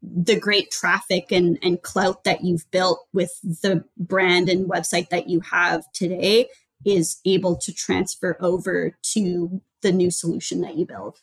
the 0.02 0.40
great 0.40 0.70
traffic 0.70 1.32
and, 1.32 1.58
and 1.64 1.82
clout 1.82 2.26
that 2.26 2.44
you've 2.44 2.70
built 2.70 3.00
with 3.12 3.32
the 3.42 3.84
brand 3.98 4.50
and 4.50 4.70
website 4.70 5.10
that 5.10 5.28
you 5.28 5.40
have 5.40 5.84
today 5.94 6.48
is 6.86 7.20
able 7.26 7.56
to 7.56 7.74
transfer 7.74 8.38
over 8.40 8.96
to 9.02 9.62
the 9.82 9.92
new 9.92 10.12
solution 10.12 10.62
that 10.62 10.76
you 10.76 10.86
build. 10.86 11.18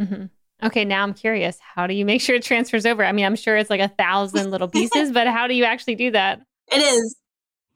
Mm-hmm. 0.00 0.26
Okay, 0.62 0.84
now 0.84 1.02
I'm 1.02 1.14
curious. 1.14 1.58
How 1.60 1.86
do 1.86 1.94
you 1.94 2.04
make 2.04 2.20
sure 2.20 2.36
it 2.36 2.42
transfers 2.42 2.86
over? 2.86 3.04
I 3.04 3.12
mean, 3.12 3.26
I'm 3.26 3.36
sure 3.36 3.56
it's 3.56 3.70
like 3.70 3.80
a 3.80 3.88
thousand 3.88 4.50
little 4.50 4.68
pieces, 4.76 5.12
but 5.12 5.26
how 5.26 5.46
do 5.46 5.54
you 5.54 5.64
actually 5.64 5.96
do 5.96 6.10
that? 6.12 6.40
It 6.68 6.78
is. 6.78 7.16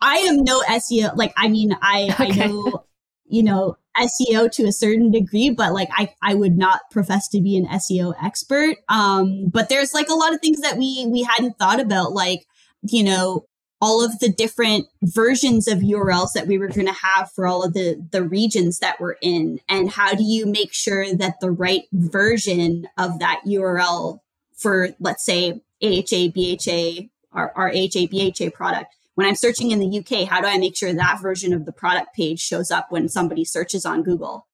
I 0.01 0.16
am 0.16 0.43
no 0.45 0.62
SEO. 0.62 1.14
Like, 1.16 1.33
I 1.37 1.49
mean, 1.49 1.76
I, 1.83 2.09
okay. 2.20 2.45
I 2.45 2.47
know, 2.47 2.85
you 3.26 3.43
know, 3.43 3.76
SEO 3.99 4.51
to 4.53 4.64
a 4.64 4.72
certain 4.72 5.11
degree, 5.11 5.51
but 5.51 5.72
like 5.72 5.89
I, 5.93 6.14
I 6.22 6.35
would 6.35 6.57
not 6.57 6.81
profess 6.91 7.28
to 7.28 7.41
be 7.41 7.57
an 7.57 7.66
SEO 7.66 8.14
expert. 8.22 8.76
Um, 8.89 9.49
but 9.49 9.68
there's 9.68 9.93
like 9.93 10.09
a 10.09 10.14
lot 10.14 10.33
of 10.33 10.41
things 10.41 10.61
that 10.61 10.78
we 10.78 11.07
we 11.09 11.22
hadn't 11.22 11.59
thought 11.59 11.81
about, 11.81 12.12
like, 12.12 12.47
you 12.83 13.03
know, 13.03 13.45
all 13.81 14.05
of 14.05 14.18
the 14.18 14.28
different 14.28 14.87
versions 15.03 15.66
of 15.66 15.78
URLs 15.78 16.33
that 16.35 16.47
we 16.47 16.59
were 16.59 16.68
going 16.68 16.87
to 16.87 16.93
have 16.93 17.31
for 17.33 17.47
all 17.47 17.64
of 17.64 17.72
the, 17.72 18.07
the 18.11 18.22
regions 18.22 18.78
that 18.81 19.01
we're 19.01 19.16
in. 19.22 19.61
And 19.68 19.91
how 19.91 20.14
do 20.14 20.22
you 20.22 20.45
make 20.45 20.74
sure 20.74 21.14
that 21.14 21.41
the 21.41 21.51
right 21.51 21.85
version 21.93 22.89
of 22.99 23.18
that 23.20 23.41
URL 23.47 24.20
for, 24.55 24.91
let's 25.01 25.24
say, 25.24 25.62
AHA, 25.83 26.28
BHA, 26.35 27.09
our, 27.33 27.53
our 27.57 27.68
AHA, 27.68 28.09
BHA 28.11 28.51
product, 28.51 28.95
when 29.14 29.26
I'm 29.26 29.35
searching 29.35 29.70
in 29.70 29.81
the 29.81 29.99
UK, 29.99 30.28
how 30.28 30.41
do 30.41 30.47
I 30.47 30.59
make 30.59 30.76
sure 30.76 30.93
that 30.93 31.20
version 31.20 31.53
of 31.53 31.64
the 31.64 31.72
product 31.72 32.14
page 32.14 32.41
shows 32.41 32.70
up 32.70 32.87
when 32.91 33.09
somebody 33.09 33.45
searches 33.45 33.87
on 33.87 34.03
Google? 34.03 34.47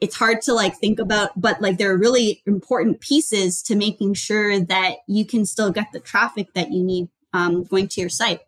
It's 0.00 0.16
hard 0.16 0.42
to 0.42 0.52
like 0.52 0.76
think 0.76 0.98
about, 0.98 1.38
but 1.40 1.62
like 1.62 1.78
there 1.78 1.90
are 1.92 1.98
really 1.98 2.42
important 2.46 3.00
pieces 3.00 3.62
to 3.62 3.74
making 3.74 4.14
sure 4.14 4.60
that 4.60 4.96
you 5.06 5.24
can 5.24 5.46
still 5.46 5.70
get 5.70 5.92
the 5.92 6.00
traffic 6.00 6.52
that 6.54 6.70
you 6.70 6.84
need 6.84 7.08
um, 7.32 7.64
going 7.64 7.88
to 7.88 8.00
your 8.00 8.10
site. 8.10 8.40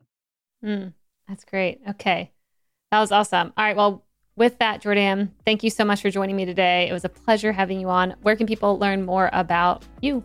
Mm, 0.65 0.93
that's 1.27 1.45
great. 1.45 1.81
Okay. 1.91 2.33
That 2.91 3.01
was 3.01 3.13
awesome. 3.13 3.53
All 3.57 3.65
right. 3.65 3.77
Well, 3.77 4.05
with 4.37 4.59
that, 4.59 4.81
Jordan, 4.81 5.35
thank 5.45 5.63
you 5.63 5.71
so 5.71 5.85
much 5.85 6.01
for 6.01 6.11
joining 6.11 6.37
me 6.37 6.45
today. 6.45 6.89
It 6.89 6.93
was 6.93 7.05
a 7.05 7.09
pleasure 7.09 7.53
having 7.53 7.81
you 7.81 7.89
on. 7.89 8.15
Where 8.23 8.37
can 8.37 8.47
people 8.47 8.79
learn 8.79 9.05
more 9.05 9.31
about 9.33 9.85
you? 10.01 10.23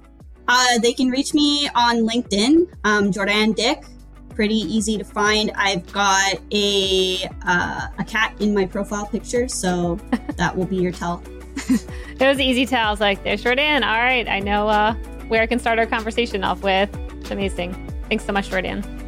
Uh, 0.48 0.78
they 0.80 0.94
can 0.94 1.10
reach 1.10 1.34
me 1.34 1.68
on 1.74 2.08
LinkedIn, 2.08 2.68
um, 2.84 3.12
Jordan 3.12 3.54
Dick. 3.54 3.84
Pretty 4.30 4.56
easy 4.56 4.98
to 4.98 5.04
find. 5.04 5.52
I've 5.56 5.92
got 5.92 6.36
a 6.52 7.28
uh, 7.46 7.88
a 7.98 8.04
cat 8.04 8.36
in 8.40 8.54
my 8.54 8.66
profile 8.66 9.06
picture, 9.06 9.48
so 9.48 9.96
that 10.38 10.56
will 10.56 10.66
be 10.66 10.78
your 10.78 10.92
tell. 10.92 11.24
it 11.70 12.20
was 12.20 12.40
easy 12.40 12.66
tell. 12.66 12.88
I 12.88 12.92
was 12.92 13.00
like, 13.00 13.24
"There's 13.24 13.44
Jordan." 13.44 13.84
All 13.84 14.00
right, 14.00 14.28
I 14.28 14.40
know 14.40 14.68
uh, 14.68 14.94
where 15.28 15.42
I 15.42 15.46
can 15.46 15.60
start 15.60 15.78
our 15.78 15.86
conversation 15.86 16.44
off 16.44 16.64
with. 16.64 16.90
It's 17.22 17.32
amazing. 17.32 17.74
Thanks 18.10 18.26
so 18.26 18.34
much, 18.34 18.50
Jordan. 18.50 19.03